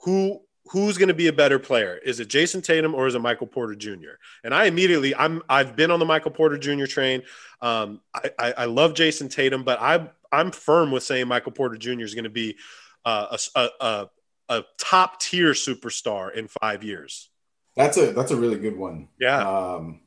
who 0.00 0.40
who's 0.70 0.96
going 0.96 1.08
to 1.08 1.14
be 1.14 1.28
a 1.28 1.32
better 1.32 1.58
player? 1.58 2.00
Is 2.04 2.20
it 2.20 2.28
Jayson 2.28 2.62
Tatum 2.62 2.94
or 2.94 3.06
is 3.06 3.14
it 3.14 3.20
Michael 3.20 3.46
Porter 3.46 3.74
Jr.? 3.74 4.16
And 4.42 4.52
I 4.52 4.64
immediately, 4.64 5.14
I'm 5.14 5.42
I've 5.48 5.76
been 5.76 5.90
on 5.90 6.00
the 6.00 6.06
Michael 6.06 6.30
Porter 6.32 6.58
Jr. 6.58 6.86
train. 6.86 7.22
Um, 7.60 8.00
I, 8.14 8.30
I, 8.38 8.52
I 8.52 8.64
love 8.64 8.94
Jayson 8.94 9.28
Tatum, 9.28 9.62
but 9.62 9.78
I 9.80 10.08
I'm 10.32 10.50
firm 10.52 10.90
with 10.90 11.02
saying 11.02 11.28
Michael 11.28 11.52
Porter 11.52 11.76
Jr. 11.76 12.00
is 12.00 12.14
going 12.14 12.24
to 12.24 12.30
be 12.30 12.56
uh, 13.04 13.36
a, 13.54 13.68
a, 13.80 14.06
a 14.48 14.64
top 14.78 15.20
tier 15.20 15.52
superstar 15.52 16.34
in 16.34 16.48
five 16.48 16.82
years. 16.82 17.30
That's 17.76 17.98
a 17.98 18.12
that's 18.12 18.30
a 18.30 18.36
really 18.36 18.58
good 18.58 18.76
one. 18.76 19.08
Yeah. 19.20 19.46
Um, 19.46 20.00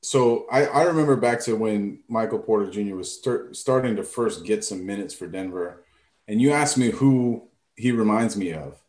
so 0.00 0.46
I, 0.50 0.64
I 0.66 0.82
remember 0.84 1.16
back 1.16 1.40
to 1.42 1.56
when 1.56 2.00
Michael 2.08 2.38
Porter 2.38 2.70
Jr. 2.70 2.94
was 2.94 3.12
start, 3.12 3.56
starting 3.56 3.96
to 3.96 4.04
first 4.04 4.44
get 4.44 4.64
some 4.64 4.86
minutes 4.86 5.12
for 5.12 5.26
Denver, 5.26 5.84
and 6.28 6.40
you 6.40 6.52
asked 6.52 6.78
me 6.78 6.90
who 6.90 7.48
he 7.74 7.90
reminds 7.90 8.36
me 8.36 8.52
of, 8.52 8.80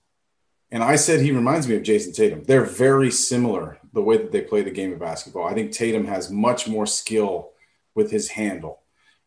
and 0.72 0.84
I 0.84 0.98
said 0.98 1.22
he 1.22 1.32
reminds 1.32 1.68
me 1.68 1.76
of 1.76 1.84
Jayson 1.84 2.14
Tatum. 2.14 2.44
They're 2.44 2.64
very 2.64 3.10
similar 3.10 3.80
the 3.92 4.04
way 4.04 4.18
that 4.18 4.32
they 4.32 4.42
play 4.42 4.62
the 4.62 4.70
game 4.70 4.94
of 4.94 5.00
basketball. 5.00 5.48
I 5.48 5.56
think 5.56 5.72
Tatum 5.72 6.06
has 6.06 6.30
much 6.30 6.68
more 6.68 6.86
skill 6.86 7.52
with 7.96 8.12
his 8.12 8.30
handle, 8.30 8.84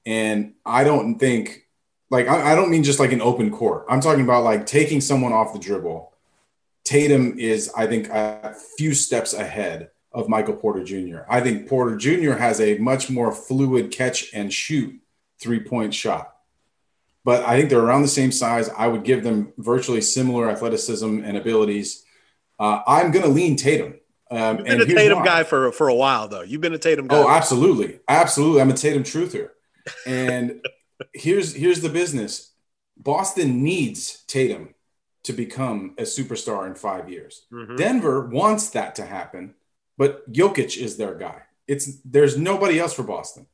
and 0.06 0.54
I 0.64 0.84
don't 0.84 1.18
think 1.18 1.66
like 2.10 2.28
I, 2.28 2.52
I 2.52 2.54
don't 2.54 2.70
mean 2.70 2.84
just 2.84 3.00
like 3.00 3.12
an 3.12 3.22
open 3.22 3.50
court. 3.50 3.86
I'm 3.88 4.00
talking 4.00 4.22
about 4.22 4.44
like 4.44 4.66
taking 4.66 5.00
someone 5.00 5.32
off 5.32 5.52
the 5.52 5.58
dribble 5.58 6.11
Tatum 6.84 7.38
is, 7.38 7.70
I 7.76 7.86
think, 7.86 8.08
a 8.08 8.54
few 8.76 8.94
steps 8.94 9.34
ahead 9.34 9.90
of 10.12 10.28
Michael 10.28 10.54
Porter 10.54 10.84
Jr. 10.84 11.20
I 11.28 11.40
think 11.40 11.68
Porter 11.68 11.96
Jr. 11.96 12.32
has 12.32 12.60
a 12.60 12.78
much 12.78 13.08
more 13.08 13.32
fluid 13.32 13.90
catch 13.90 14.32
and 14.34 14.52
shoot 14.52 15.00
three 15.40 15.60
point 15.60 15.94
shot. 15.94 16.34
But 17.24 17.44
I 17.44 17.56
think 17.56 17.70
they're 17.70 17.80
around 17.80 18.02
the 18.02 18.08
same 18.08 18.32
size. 18.32 18.68
I 18.76 18.88
would 18.88 19.04
give 19.04 19.22
them 19.22 19.52
virtually 19.56 20.00
similar 20.00 20.50
athleticism 20.50 21.22
and 21.24 21.36
abilities. 21.36 22.04
Uh, 22.58 22.82
I'm 22.86 23.12
going 23.12 23.24
to 23.24 23.30
lean 23.30 23.56
Tatum. 23.56 23.94
Um, 24.30 24.58
You've 24.58 24.66
been 24.66 24.80
a 24.80 24.86
Tatum 24.86 25.18
why. 25.18 25.24
guy 25.24 25.44
for 25.44 25.70
for 25.72 25.88
a 25.88 25.94
while, 25.94 26.26
though. 26.26 26.42
You've 26.42 26.60
been 26.60 26.72
a 26.72 26.78
Tatum 26.78 27.06
guy. 27.06 27.16
Oh, 27.16 27.28
absolutely, 27.28 28.00
absolutely. 28.08 28.60
I'm 28.60 28.70
a 28.70 28.74
Tatum 28.74 29.04
truther. 29.04 29.50
And 30.06 30.64
here's 31.14 31.54
here's 31.54 31.80
the 31.80 31.90
business. 31.90 32.52
Boston 32.96 33.62
needs 33.62 34.24
Tatum 34.26 34.74
to 35.24 35.32
become 35.32 35.94
a 35.98 36.02
superstar 36.02 36.66
in 36.66 36.74
five 36.74 37.08
years. 37.08 37.46
Mm-hmm. 37.52 37.76
Denver 37.76 38.26
wants 38.26 38.70
that 38.70 38.94
to 38.96 39.06
happen, 39.06 39.54
but 39.96 40.30
Jokic 40.32 40.76
is 40.76 40.96
their 40.96 41.14
guy. 41.14 41.42
It's 41.68 41.98
there's 42.04 42.36
nobody 42.36 42.78
else 42.78 42.94
for 42.94 43.04
Boston. 43.04 43.46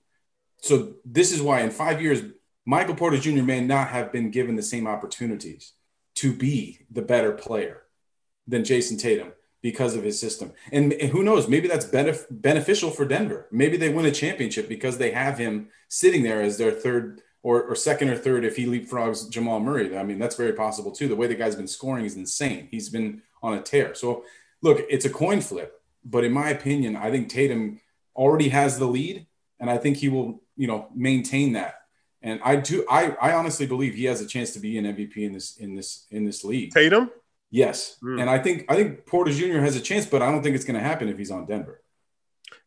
So 0.61 0.95
this 1.05 1.33
is 1.33 1.43
why 1.43 1.61
in 1.61 1.71
five 1.71 2.01
years, 2.03 2.23
Michael 2.65 2.95
Porter 2.95 3.19
Jr. 3.19 3.43
may 3.43 3.61
not 3.61 3.89
have 3.89 4.13
been 4.13 4.31
given 4.31 4.57
the 4.57 4.63
same 4.63 4.87
opportunities 4.87 5.73
to 6.17 6.33
be 6.33 6.81
the 6.91 7.03
better 7.03 7.33
player 7.33 7.83
than 8.47 8.65
Jayson 8.65 8.99
Tatum 8.99 9.33
because 9.63 9.95
of 9.95 10.03
his 10.03 10.21
system. 10.21 10.53
And, 10.73 10.93
and 10.95 11.11
who 11.11 11.23
knows, 11.23 11.49
maybe 11.49 11.69
that's 11.69 11.87
benef- 11.87 12.27
beneficial 12.31 12.91
for 12.91 13.05
Denver. 13.05 13.47
Maybe 13.51 13.77
they 13.77 13.89
win 13.89 14.07
a 14.07 14.11
championship 14.11 14.69
because 14.69 14.99
they 14.99 15.11
have 15.13 15.39
him 15.39 15.69
sitting 15.89 16.23
there 16.23 16.43
as 16.43 16.59
their 16.59 16.71
third 16.71 17.23
or, 17.49 17.63
or 17.63 17.75
second 17.75 18.11
or 18.11 18.17
third 18.19 18.45
if 18.45 18.57
he 18.57 18.67
leapfrogs 18.67 19.31
Jamal 19.31 19.59
Murray. 19.59 19.97
I 19.97 20.03
mean, 20.03 20.19
that's 20.19 20.37
very 20.37 20.53
possible 20.53 20.93
too. 20.93 21.09
The 21.09 21.17
way 21.17 21.29
the 21.29 21.35
guy's 21.35 21.57
been 21.57 21.67
scoring 21.67 22.05
is 22.05 22.15
insane. 22.15 22.69
He's 22.71 22.91
been 22.91 23.23
on 23.43 23.55
a 23.55 23.63
tear. 23.63 23.95
So, 23.95 24.25
look, 24.61 24.85
it's 24.91 25.07
a 25.07 25.11
coin 25.11 25.41
flip. 25.41 25.81
But 26.05 26.25
in 26.25 26.33
my 26.33 26.51
opinion, 26.51 26.95
I 26.95 27.11
think 27.11 27.31
Tatum 27.31 27.81
already 28.15 28.51
has 28.51 28.79
the 28.79 28.85
lead, 28.85 29.27
and 29.59 29.71
I 29.71 29.79
think 29.79 29.97
he 29.97 30.11
will, 30.11 30.43
you 30.59 30.67
know, 30.67 30.89
maintain 30.95 31.55
that. 31.55 31.77
And 32.21 32.39
I 32.45 32.57
do, 32.57 32.85
I, 32.91 33.17
I 33.19 33.33
honestly 33.33 33.67
believe 33.67 33.95
he 33.95 34.05
has 34.05 34.21
a 34.21 34.27
chance 34.27 34.53
to 34.53 34.61
be 34.61 34.77
an 34.77 34.85
MVP 34.85 35.17
in 35.17 35.33
this, 35.33 35.57
in 35.57 35.75
this, 35.75 36.07
in 36.11 36.27
this 36.27 36.45
league. 36.45 36.75
Tatum. 36.75 37.11
Yes, 37.51 37.97
mm. 38.05 38.21
and 38.21 38.29
I 38.29 38.39
think 38.41 38.67
I 38.69 38.77
think 38.77 39.07
Porter 39.07 39.33
Jr. 39.33 39.61
has 39.61 39.75
a 39.75 39.81
chance, 39.81 40.05
but 40.05 40.21
I 40.21 40.31
don't 40.31 40.43
think 40.43 40.55
it's 40.55 40.67
going 40.67 40.79
to 40.79 40.87
happen 40.87 41.09
if 41.09 41.17
he's 41.17 41.31
on 41.31 41.47
Denver. 41.47 41.81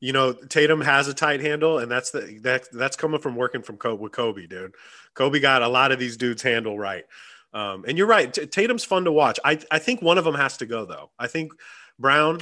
You 0.02 0.12
know, 0.12 0.34
Tatum 0.34 0.82
has 0.82 1.08
a 1.08 1.14
tight 1.14 1.40
handle, 1.40 1.78
and 1.78 1.90
that's 1.90 2.12
the 2.12 2.40
that 2.42 2.70
that's 2.72 2.98
coming 2.98 3.22
from 3.22 3.36
working 3.36 3.62
from 3.62 3.78
Kobe 3.78 4.02
with 4.02 4.12
Kobe, 4.12 4.48
dude. 4.48 4.74
Kobe 5.14 5.40
got 5.40 5.62
a 5.62 5.68
lot 5.68 5.92
of 5.92 6.00
these 6.00 6.18
dudes 6.18 6.42
handle 6.42 6.78
right. 6.78 7.06
Um, 7.54 7.86
and 7.88 7.98
you're 7.98 8.08
right, 8.08 8.34
Tatum's 8.52 8.84
fun 8.84 9.06
to 9.06 9.12
watch. 9.12 9.40
I 9.46 9.60
I 9.70 9.80
think 9.80 10.02
one 10.02 10.18
of 10.18 10.26
them 10.26 10.36
has 10.36 10.58
to 10.58 10.66
go 10.66 10.86
though. 10.86 11.12
I 11.18 11.28
think 11.28 11.54
Brown. 12.00 12.42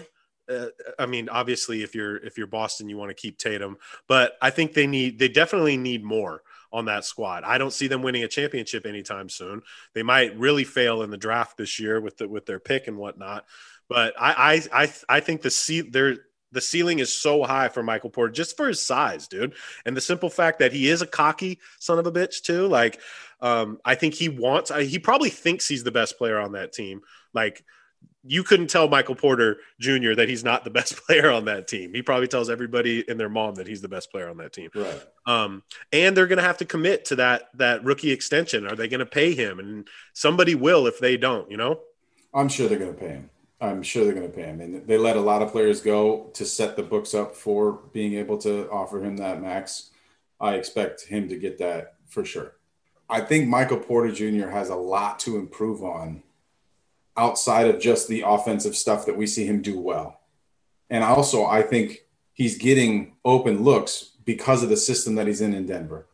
Uh, 0.49 0.67
I 0.97 1.05
mean, 1.05 1.29
obviously, 1.29 1.83
if 1.83 1.93
you're 1.93 2.17
if 2.17 2.37
you're 2.37 2.47
Boston, 2.47 2.89
you 2.89 2.97
want 2.97 3.09
to 3.09 3.15
keep 3.15 3.37
Tatum, 3.37 3.77
but 4.07 4.33
I 4.41 4.49
think 4.49 4.73
they 4.73 4.87
need 4.87 5.19
they 5.19 5.27
definitely 5.27 5.77
need 5.77 6.03
more 6.03 6.41
on 6.71 6.85
that 6.85 7.05
squad. 7.05 7.43
I 7.43 7.57
don't 7.57 7.73
see 7.73 7.87
them 7.87 8.01
winning 8.01 8.23
a 8.23 8.27
championship 8.27 8.85
anytime 8.85 9.29
soon. 9.29 9.61
They 9.93 10.03
might 10.03 10.37
really 10.37 10.63
fail 10.63 11.01
in 11.01 11.09
the 11.09 11.17
draft 11.17 11.57
this 11.57 11.79
year 11.79 11.99
with 11.99 12.17
the, 12.17 12.27
with 12.27 12.45
their 12.45 12.59
pick 12.59 12.87
and 12.87 12.97
whatnot. 12.97 13.45
But 13.87 14.13
I 14.19 14.61
I 14.73 14.83
I, 14.83 14.93
I 15.09 15.19
think 15.19 15.41
the 15.41 15.49
see 15.49 15.81
there 15.81 16.17
the 16.51 16.61
ceiling 16.61 16.99
is 16.99 17.13
so 17.13 17.43
high 17.43 17.69
for 17.69 17.83
Michael 17.83 18.09
Porter 18.09 18.31
just 18.31 18.57
for 18.57 18.67
his 18.67 18.83
size, 18.83 19.27
dude, 19.27 19.53
and 19.85 19.95
the 19.95 20.01
simple 20.01 20.29
fact 20.29 20.59
that 20.59 20.73
he 20.73 20.89
is 20.89 21.01
a 21.01 21.07
cocky 21.07 21.59
son 21.79 21.99
of 21.99 22.07
a 22.07 22.11
bitch 22.11 22.41
too. 22.41 22.67
Like, 22.67 22.99
um, 23.41 23.79
I 23.85 23.95
think 23.95 24.13
he 24.13 24.29
wants. 24.29 24.71
He 24.75 24.99
probably 24.99 25.29
thinks 25.29 25.67
he's 25.67 25.83
the 25.83 25.91
best 25.91 26.17
player 26.17 26.39
on 26.39 26.53
that 26.53 26.73
team. 26.73 27.01
Like 27.33 27.63
you 28.23 28.43
couldn't 28.43 28.67
tell 28.67 28.87
Michael 28.87 29.15
Porter 29.15 29.57
Jr. 29.79 30.13
that 30.15 30.27
he's 30.27 30.43
not 30.43 30.63
the 30.63 30.69
best 30.79 30.95
player 31.05 31.31
on 31.31 31.45
that 31.45 31.67
team. 31.67 31.93
He 31.93 32.01
probably 32.01 32.27
tells 32.27 32.49
everybody 32.49 33.07
and 33.07 33.19
their 33.19 33.29
mom 33.29 33.55
that 33.55 33.67
he's 33.67 33.81
the 33.81 33.89
best 33.89 34.11
player 34.11 34.29
on 34.29 34.37
that 34.37 34.53
team. 34.53 34.69
Right. 34.75 35.03
Um, 35.25 35.63
and 35.91 36.15
they're 36.15 36.27
going 36.27 36.37
to 36.37 36.43
have 36.43 36.57
to 36.57 36.65
commit 36.65 37.05
to 37.05 37.15
that 37.17 37.49
that 37.55 37.83
rookie 37.83 38.11
extension. 38.11 38.67
Are 38.67 38.75
they 38.75 38.87
going 38.87 38.99
to 38.99 39.05
pay 39.05 39.33
him? 39.33 39.59
And 39.59 39.87
somebody 40.13 40.55
will 40.55 40.87
if 40.87 40.99
they 40.99 41.17
don't. 41.17 41.49
You 41.49 41.57
know. 41.57 41.79
I'm 42.33 42.49
sure 42.49 42.67
they're 42.67 42.77
going 42.77 42.93
to 42.93 42.99
pay 42.99 43.09
him. 43.09 43.29
I'm 43.61 43.83
sure 43.83 44.05
they're 44.05 44.13
going 44.13 44.29
to 44.29 44.35
pay 44.35 44.43
him. 44.43 44.61
And 44.61 44.87
they 44.87 44.97
let 44.97 45.17
a 45.17 45.21
lot 45.21 45.41
of 45.41 45.51
players 45.51 45.81
go 45.81 46.29
to 46.33 46.45
set 46.45 46.75
the 46.75 46.83
books 46.83 47.13
up 47.13 47.35
for 47.35 47.73
being 47.93 48.13
able 48.13 48.37
to 48.39 48.69
offer 48.69 49.03
him 49.03 49.17
that 49.17 49.41
max. 49.41 49.91
I 50.39 50.55
expect 50.55 51.05
him 51.05 51.27
to 51.29 51.37
get 51.37 51.57
that 51.57 51.95
for 52.07 52.23
sure. 52.23 52.55
I 53.09 53.21
think 53.21 53.47
Michael 53.47 53.79
Porter 53.79 54.11
Jr. 54.11 54.47
has 54.49 54.69
a 54.69 54.75
lot 54.75 55.19
to 55.19 55.37
improve 55.37 55.83
on 55.83 56.23
outside 57.17 57.67
of 57.67 57.81
just 57.81 58.07
the 58.07 58.23
offensive 58.25 58.75
stuff 58.75 59.05
that 59.05 59.17
we 59.17 59.27
see 59.27 59.45
him 59.45 59.61
do 59.61 59.79
well. 59.79 60.21
And 60.89 61.03
also, 61.03 61.45
I 61.45 61.61
think 61.61 62.05
he's 62.33 62.57
getting 62.57 63.15
open 63.25 63.63
looks 63.63 64.11
because 64.23 64.63
of 64.63 64.69
the 64.69 64.77
system 64.77 65.15
that 65.15 65.27
he's 65.27 65.41
in 65.41 65.53
in 65.53 65.65
Denver. 65.65 66.07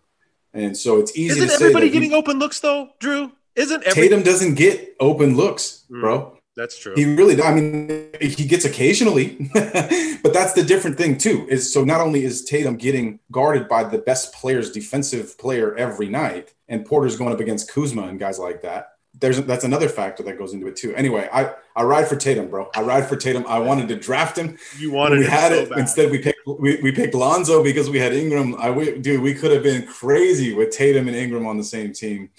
And 0.53 0.75
so 0.75 0.99
it's 0.99 1.15
easy 1.17 1.41
Isn't 1.41 1.51
everybody 1.51 1.89
getting 1.89 2.11
he, 2.11 2.15
open 2.15 2.39
looks 2.39 2.59
though, 2.59 2.89
Drew? 2.99 3.33
Isn't 3.55 3.83
every- 3.83 4.03
Tatum 4.03 4.23
doesn't 4.23 4.55
get 4.55 4.95
open 4.99 5.35
looks, 5.35 5.83
mm, 5.91 5.99
bro? 6.01 6.34
That's 6.55 6.77
true. 6.79 6.93
He 6.95 7.03
really, 7.03 7.41
I 7.41 7.53
mean, 7.53 8.09
he 8.21 8.45
gets 8.45 8.63
occasionally, 8.63 9.49
but 9.53 10.33
that's 10.33 10.53
the 10.53 10.63
different 10.65 10.97
thing 10.97 11.17
too. 11.17 11.45
Is 11.49 11.73
so 11.73 11.83
not 11.83 11.99
only 11.99 12.23
is 12.23 12.45
Tatum 12.45 12.77
getting 12.77 13.19
guarded 13.31 13.67
by 13.67 13.83
the 13.83 13.97
best 13.97 14.33
players, 14.33 14.71
defensive 14.71 15.37
player 15.37 15.75
every 15.75 16.07
night, 16.07 16.53
and 16.69 16.85
Porter's 16.85 17.17
going 17.17 17.33
up 17.33 17.41
against 17.41 17.71
Kuzma 17.71 18.03
and 18.03 18.19
guys 18.19 18.39
like 18.39 18.61
that 18.61 18.95
there's 19.19 19.41
that's 19.43 19.63
another 19.63 19.87
factor 19.87 20.23
that 20.23 20.37
goes 20.37 20.53
into 20.53 20.67
it 20.67 20.75
too. 20.75 20.93
Anyway, 20.95 21.29
I 21.31 21.53
I 21.75 21.83
ride 21.83 22.07
for 22.07 22.15
Tatum, 22.15 22.49
bro. 22.49 22.69
I 22.75 22.81
ride 22.81 23.07
for 23.07 23.15
Tatum. 23.15 23.45
I 23.47 23.59
wanted 23.59 23.87
to 23.89 23.95
draft 23.95 24.37
him. 24.37 24.57
You 24.77 24.91
wanted 24.91 25.19
we 25.19 25.25
had 25.25 25.51
so 25.51 25.59
it 25.59 25.69
bad. 25.69 25.79
instead. 25.79 26.11
We 26.11 26.19
picked 26.19 26.39
we, 26.45 26.79
we 26.81 26.91
picked 26.91 27.13
Lonzo 27.13 27.63
because 27.63 27.89
we 27.89 27.99
had 27.99 28.13
Ingram. 28.13 28.55
I 28.55 28.69
we, 28.71 28.97
dude, 28.97 29.21
we 29.21 29.33
could 29.33 29.51
have 29.51 29.63
been 29.63 29.87
crazy 29.87 30.53
with 30.53 30.71
Tatum 30.71 31.07
and 31.07 31.15
Ingram 31.15 31.45
on 31.45 31.57
the 31.57 31.63
same 31.63 31.93
team, 31.93 32.29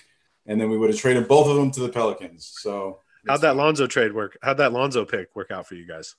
and 0.47 0.61
then 0.61 0.69
we 0.69 0.77
would 0.77 0.91
have 0.91 0.99
traded 0.99 1.29
both 1.29 1.49
of 1.49 1.57
them 1.57 1.71
to 1.73 1.81
the 1.81 1.89
Pelicans. 1.89 2.53
So 2.61 3.01
how'd 3.27 3.41
that 3.43 3.57
Lonzo 3.57 3.87
trade 3.87 4.13
work? 4.13 4.39
How'd 4.43 4.59
that 4.59 4.73
Lonzo 4.73 5.05
pick 5.05 5.35
work 5.35 5.51
out 5.51 5.67
for 5.67 5.75
you 5.75 5.87
guys? 5.87 6.15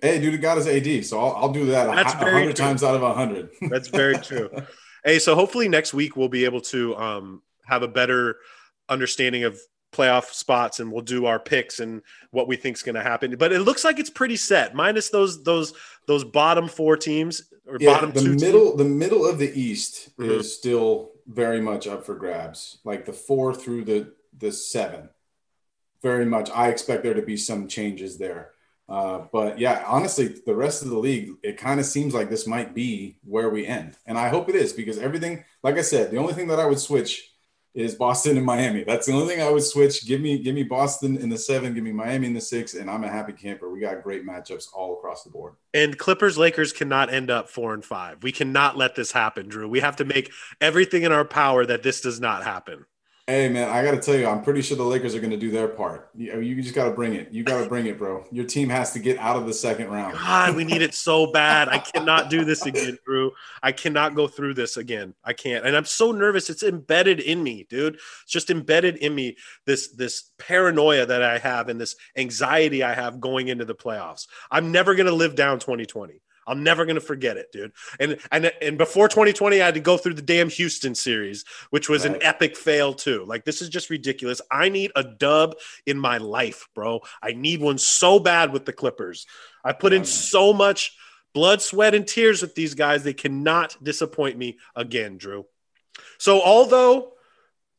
Hey, 0.00 0.20
dude, 0.20 0.34
it 0.34 0.38
got 0.38 0.58
us 0.58 0.66
AD, 0.66 1.06
so 1.06 1.18
I'll, 1.18 1.36
I'll 1.36 1.52
do 1.52 1.66
that 1.66 1.88
a 1.88 1.92
hundred 2.24 2.56
times 2.56 2.84
out 2.84 2.94
of 2.94 3.02
a 3.02 3.14
hundred. 3.14 3.50
That's 3.62 3.88
very 3.88 4.18
true. 4.18 4.50
hey, 5.04 5.18
so 5.18 5.34
hopefully 5.34 5.68
next 5.68 5.94
week 5.94 6.16
we'll 6.16 6.28
be 6.28 6.44
able 6.44 6.60
to 6.62 6.96
um, 6.96 7.42
have 7.64 7.82
a 7.82 7.88
better 7.88 8.36
understanding 8.88 9.44
of 9.44 9.58
playoff 9.92 10.32
spots 10.32 10.80
and 10.80 10.92
we'll 10.92 11.02
do 11.02 11.26
our 11.26 11.38
picks 11.38 11.80
and 11.80 12.02
what 12.30 12.48
we 12.48 12.56
think 12.56 12.76
is 12.76 12.82
going 12.82 12.94
to 12.94 13.02
happen. 13.02 13.34
But 13.38 13.52
it 13.52 13.60
looks 13.60 13.84
like 13.84 13.98
it's 13.98 14.10
pretty 14.10 14.36
set, 14.36 14.74
minus 14.74 15.08
those 15.08 15.42
those 15.42 15.72
those 16.06 16.24
bottom 16.24 16.68
four 16.68 16.96
teams 16.96 17.42
or 17.66 17.78
yeah, 17.80 17.94
bottom 17.94 18.12
the 18.12 18.22
middle 18.22 18.66
teams. 18.66 18.78
the 18.78 18.84
middle 18.84 19.26
of 19.26 19.38
the 19.38 19.58
East 19.58 20.16
mm-hmm. 20.18 20.30
is 20.30 20.54
still 20.54 21.12
very 21.26 21.60
much 21.60 21.86
up 21.86 22.04
for 22.04 22.14
grabs. 22.14 22.78
Like 22.84 23.06
the 23.06 23.12
four 23.12 23.54
through 23.54 23.84
the 23.84 24.12
the 24.38 24.52
seven, 24.52 25.08
very 26.06 26.26
much. 26.26 26.48
I 26.50 26.68
expect 26.68 27.02
there 27.02 27.14
to 27.14 27.22
be 27.22 27.36
some 27.36 27.66
changes 27.66 28.16
there. 28.16 28.52
Uh, 28.88 29.24
but 29.32 29.58
yeah, 29.58 29.82
honestly, 29.88 30.28
the 30.46 30.54
rest 30.54 30.82
of 30.82 30.90
the 30.90 30.98
league, 30.98 31.30
it 31.42 31.56
kind 31.58 31.80
of 31.80 31.86
seems 31.86 32.14
like 32.14 32.30
this 32.30 32.46
might 32.46 32.72
be 32.72 33.16
where 33.24 33.50
we 33.50 33.66
end, 33.66 33.96
and 34.06 34.16
I 34.16 34.28
hope 34.28 34.48
it 34.48 34.54
is 34.54 34.72
because 34.72 34.98
everything, 34.98 35.44
like 35.64 35.76
I 35.76 35.82
said, 35.82 36.12
the 36.12 36.18
only 36.18 36.34
thing 36.34 36.46
that 36.48 36.60
I 36.60 36.66
would 36.66 36.78
switch 36.78 37.32
is 37.74 37.96
Boston 37.96 38.36
and 38.36 38.46
Miami. 38.46 38.84
That's 38.84 39.06
the 39.06 39.12
only 39.12 39.26
thing 39.26 39.42
I 39.42 39.50
would 39.50 39.62
switch. 39.64 40.06
Give 40.06 40.20
me 40.20 40.38
give 40.38 40.54
me 40.54 40.62
Boston 40.62 41.16
in 41.18 41.28
the 41.28 41.36
seven, 41.36 41.74
give 41.74 41.82
me 41.82 41.92
Miami 41.92 42.28
in 42.28 42.34
the 42.34 42.40
six, 42.40 42.74
and 42.74 42.88
I'm 42.88 43.02
a 43.02 43.08
happy 43.08 43.32
camper. 43.32 43.68
We 43.68 43.80
got 43.80 44.04
great 44.04 44.24
matchups 44.24 44.68
all 44.72 44.94
across 44.96 45.24
the 45.24 45.30
board. 45.30 45.54
And 45.74 45.98
Clippers 45.98 46.38
Lakers 46.38 46.72
cannot 46.72 47.12
end 47.12 47.28
up 47.28 47.50
four 47.50 47.74
and 47.74 47.84
five. 47.84 48.22
We 48.22 48.30
cannot 48.30 48.76
let 48.76 48.94
this 48.94 49.10
happen, 49.10 49.48
Drew. 49.48 49.68
We 49.68 49.80
have 49.80 49.96
to 49.96 50.04
make 50.04 50.30
everything 50.60 51.02
in 51.02 51.10
our 51.10 51.24
power 51.24 51.66
that 51.66 51.82
this 51.82 52.00
does 52.00 52.20
not 52.20 52.44
happen. 52.44 52.86
Hey 53.28 53.48
man, 53.48 53.68
I 53.68 53.82
got 53.82 53.90
to 53.90 54.00
tell 54.00 54.14
you, 54.14 54.28
I'm 54.28 54.40
pretty 54.40 54.62
sure 54.62 54.76
the 54.76 54.84
Lakers 54.84 55.16
are 55.16 55.18
going 55.18 55.32
to 55.32 55.36
do 55.36 55.50
their 55.50 55.66
part. 55.66 56.10
You, 56.14 56.38
you 56.38 56.62
just 56.62 56.76
got 56.76 56.84
to 56.84 56.92
bring 56.92 57.14
it. 57.14 57.32
You 57.32 57.42
got 57.42 57.60
to 57.60 57.68
bring 57.68 57.86
it, 57.86 57.98
bro. 57.98 58.24
Your 58.30 58.44
team 58.44 58.68
has 58.68 58.92
to 58.92 59.00
get 59.00 59.18
out 59.18 59.34
of 59.34 59.46
the 59.46 59.52
second 59.52 59.88
round. 59.88 60.14
God, 60.14 60.54
we 60.54 60.62
need 60.62 60.80
it 60.80 60.94
so 60.94 61.32
bad. 61.32 61.68
I 61.68 61.78
cannot 61.94 62.30
do 62.30 62.44
this 62.44 62.66
again, 62.66 62.96
Drew. 63.04 63.32
I 63.64 63.72
cannot 63.72 64.14
go 64.14 64.28
through 64.28 64.54
this 64.54 64.76
again. 64.76 65.12
I 65.24 65.32
can't, 65.32 65.66
and 65.66 65.76
I'm 65.76 65.86
so 65.86 66.12
nervous. 66.12 66.48
It's 66.48 66.62
embedded 66.62 67.18
in 67.18 67.42
me, 67.42 67.66
dude. 67.68 67.94
It's 67.94 68.30
just 68.32 68.48
embedded 68.48 68.98
in 68.98 69.12
me. 69.12 69.36
This 69.64 69.88
this 69.88 70.30
paranoia 70.38 71.04
that 71.06 71.24
I 71.24 71.38
have 71.38 71.68
and 71.68 71.80
this 71.80 71.96
anxiety 72.16 72.84
I 72.84 72.94
have 72.94 73.20
going 73.20 73.48
into 73.48 73.64
the 73.64 73.74
playoffs. 73.74 74.28
I'm 74.52 74.70
never 74.70 74.94
going 74.94 75.06
to 75.06 75.12
live 75.12 75.34
down 75.34 75.58
2020. 75.58 76.20
I'm 76.46 76.62
never 76.62 76.86
gonna 76.86 77.00
forget 77.00 77.36
it, 77.36 77.52
dude. 77.52 77.72
And 77.98 78.18
and 78.30 78.52
and 78.60 78.78
before 78.78 79.08
2020, 79.08 79.60
I 79.60 79.64
had 79.64 79.74
to 79.74 79.80
go 79.80 79.96
through 79.96 80.14
the 80.14 80.22
damn 80.22 80.48
Houston 80.48 80.94
series, 80.94 81.44
which 81.70 81.88
was 81.88 82.06
right. 82.06 82.16
an 82.16 82.22
epic 82.22 82.56
fail 82.56 82.94
too. 82.94 83.24
Like 83.24 83.44
this 83.44 83.62
is 83.62 83.68
just 83.68 83.90
ridiculous. 83.90 84.40
I 84.50 84.68
need 84.68 84.92
a 84.94 85.04
dub 85.04 85.56
in 85.86 85.98
my 85.98 86.18
life, 86.18 86.68
bro. 86.74 87.00
I 87.22 87.32
need 87.32 87.60
one 87.60 87.78
so 87.78 88.18
bad 88.18 88.52
with 88.52 88.64
the 88.64 88.72
Clippers. 88.72 89.26
I 89.64 89.72
put 89.72 89.92
in 89.92 90.04
so 90.04 90.52
much 90.52 90.96
blood, 91.34 91.60
sweat, 91.60 91.94
and 91.94 92.06
tears 92.06 92.42
with 92.42 92.54
these 92.54 92.74
guys. 92.74 93.02
They 93.02 93.14
cannot 93.14 93.76
disappoint 93.82 94.38
me 94.38 94.58
again, 94.74 95.18
Drew. 95.18 95.46
So 96.18 96.40
although 96.40 97.12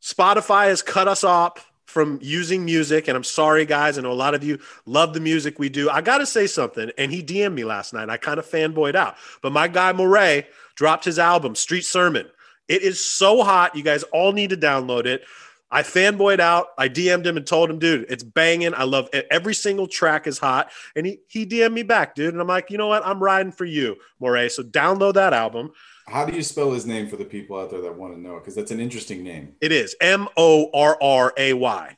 Spotify 0.02 0.68
has 0.68 0.82
cut 0.82 1.08
us 1.08 1.24
off 1.24 1.72
from 1.88 2.20
using 2.22 2.66
music. 2.66 3.08
And 3.08 3.18
I'm 3.18 3.24
sorry, 3.24 3.66
guys. 3.66 3.98
I 3.98 4.02
know 4.02 4.12
a 4.12 4.14
lot 4.14 4.36
of 4.36 4.44
you 4.44 4.60
love 4.86 5.14
the 5.14 5.20
music 5.20 5.58
we 5.58 5.70
do. 5.70 5.90
I 5.90 6.02
got 6.02 6.20
to 6.20 6.26
say 6.26 6.46
something. 6.46 6.92
And 6.98 7.12
he 7.12 7.24
DM'd 7.24 7.56
me 7.56 7.64
last 7.64 7.94
night. 7.94 8.10
I 8.10 8.18
kind 8.18 8.38
of 8.38 8.46
fanboyed 8.46 8.96
out. 8.96 9.16
But 9.42 9.54
my 9.54 9.68
guy, 9.68 9.94
Morray, 9.94 10.46
dropped 10.76 11.06
his 11.06 11.18
album, 11.18 11.56
Street 11.56 11.86
Sermon. 11.86 12.28
It 12.68 12.82
is 12.84 13.04
so 13.04 13.44
hot. 13.44 13.76
You 13.76 13.84
guys 13.84 14.04
all 14.04 14.34
need 14.34 14.50
to 14.50 14.58
download 14.58 15.06
it. 15.06 15.24
I 15.72 15.84
fanboyed 15.84 16.40
out. 16.40 16.68
I 16.78 16.90
DM'd 16.90 17.26
him 17.26 17.38
and 17.38 17.48
told 17.48 17.70
him, 17.70 17.80
dude, 17.80 18.06
it's 18.10 18.24
banging. 18.24 18.74
I 18.74 18.84
love 18.84 19.10
it. 19.14 19.28
Every 19.32 19.54
single 19.54 19.88
track 19.88 20.28
is 20.28 20.38
hot. 20.38 20.70
And 20.96 21.06
he, 21.06 21.20
he 21.28 21.46
DM'd 21.46 21.74
me 21.74 21.84
back, 21.84 22.16
dude. 22.16 22.34
And 22.34 22.42
I'm 22.42 22.48
like, 22.48 22.70
you 22.70 22.78
know 22.78 22.88
what? 22.88 23.06
I'm 23.06 23.24
riding 23.24 23.52
for 23.52 23.66
you, 23.66 23.96
Morray. 24.22 24.50
So 24.52 24.64
download 24.64 25.16
that 25.16 25.34
album. 25.34 25.72
How 26.08 26.24
do 26.24 26.34
you 26.34 26.42
spell 26.42 26.72
his 26.72 26.86
name 26.86 27.08
for 27.08 27.18
the 27.18 27.26
people 27.26 27.60
out 27.60 27.70
there 27.70 27.82
that 27.82 27.96
want 27.96 28.14
to 28.16 28.20
know? 28.20 28.36
Because 28.36 28.56
that's 28.56 28.72
an 28.72 28.80
interesting 28.80 29.24
name. 29.24 29.56
It 29.60 29.74
is 29.74 29.96
M 30.00 30.30
O 30.38 30.70
R 30.74 30.98
R 31.02 31.34
A 31.36 31.52
Y. 31.52 31.98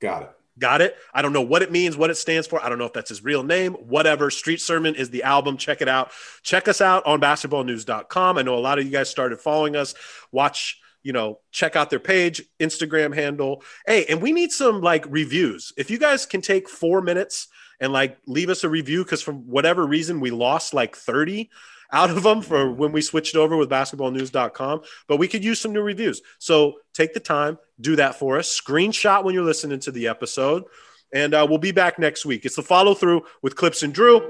Got 0.00 0.22
it. 0.22 0.30
Got 0.56 0.82
it. 0.82 0.96
I 1.12 1.20
don't 1.20 1.32
know 1.32 1.42
what 1.42 1.62
it 1.62 1.72
means, 1.72 1.96
what 1.96 2.10
it 2.10 2.14
stands 2.14 2.46
for. 2.46 2.64
I 2.64 2.68
don't 2.68 2.78
know 2.78 2.84
if 2.84 2.92
that's 2.92 3.08
his 3.08 3.24
real 3.24 3.42
name, 3.42 3.72
whatever. 3.72 4.30
Street 4.30 4.60
Sermon 4.60 4.94
is 4.94 5.10
the 5.10 5.24
album. 5.24 5.56
Check 5.56 5.82
it 5.82 5.88
out. 5.88 6.12
Check 6.44 6.68
us 6.68 6.80
out 6.80 7.04
on 7.06 7.20
basketballnews.com. 7.20 8.38
I 8.38 8.42
know 8.42 8.54
a 8.54 8.60
lot 8.60 8.78
of 8.78 8.84
you 8.84 8.92
guys 8.92 9.10
started 9.10 9.40
following 9.40 9.74
us. 9.74 9.94
Watch, 10.30 10.80
you 11.02 11.12
know, 11.12 11.40
check 11.50 11.74
out 11.74 11.90
their 11.90 11.98
page, 11.98 12.40
Instagram 12.60 13.12
handle. 13.12 13.64
Hey, 13.84 14.04
and 14.04 14.22
we 14.22 14.30
need 14.30 14.52
some 14.52 14.80
like 14.80 15.06
reviews. 15.08 15.72
If 15.76 15.90
you 15.90 15.98
guys 15.98 16.24
can 16.24 16.40
take 16.40 16.68
four 16.68 17.00
minutes 17.00 17.48
and 17.80 17.92
like 17.92 18.16
leave 18.28 18.48
us 18.48 18.62
a 18.62 18.68
review, 18.68 19.02
because 19.02 19.22
for 19.22 19.32
whatever 19.32 19.84
reason 19.84 20.20
we 20.20 20.30
lost 20.30 20.72
like 20.72 20.94
30 20.94 21.50
out 21.94 22.10
of 22.10 22.22
them 22.24 22.42
for 22.42 22.70
when 22.70 22.92
we 22.92 23.00
switched 23.00 23.36
over 23.36 23.56
with 23.56 23.70
basketballnews.com, 23.70 24.82
but 25.06 25.16
we 25.16 25.28
could 25.28 25.44
use 25.44 25.60
some 25.60 25.72
new 25.72 25.80
reviews. 25.80 26.20
So 26.38 26.74
take 26.92 27.14
the 27.14 27.20
time, 27.20 27.58
do 27.80 27.96
that 27.96 28.16
for 28.16 28.36
us. 28.36 28.60
Screenshot 28.60 29.24
when 29.24 29.34
you're 29.34 29.44
listening 29.44 29.78
to 29.80 29.92
the 29.92 30.08
episode, 30.08 30.64
and 31.12 31.32
uh, 31.32 31.46
we'll 31.48 31.58
be 31.58 31.72
back 31.72 31.98
next 31.98 32.26
week. 32.26 32.44
It's 32.44 32.56
the 32.56 32.62
follow 32.62 32.94
through 32.94 33.22
with 33.42 33.54
Clipps 33.54 33.84
and 33.84 33.94
Drew, 33.94 34.20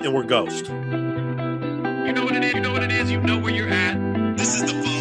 and 0.00 0.12
we're 0.12 0.24
Ghost. 0.24 0.66
You 0.66 2.12
know 2.12 2.24
what 2.24 2.34
it 2.34 2.44
is. 2.44 2.54
You 2.54 2.60
know 2.60 2.72
what 2.72 2.82
it 2.82 2.90
is. 2.90 3.10
You 3.10 3.20
know 3.20 3.38
where 3.38 3.54
you're 3.54 3.68
at. 3.68 4.36
This 4.36 4.56
is 4.56 4.62
the 4.62 4.82
follow 4.82 4.97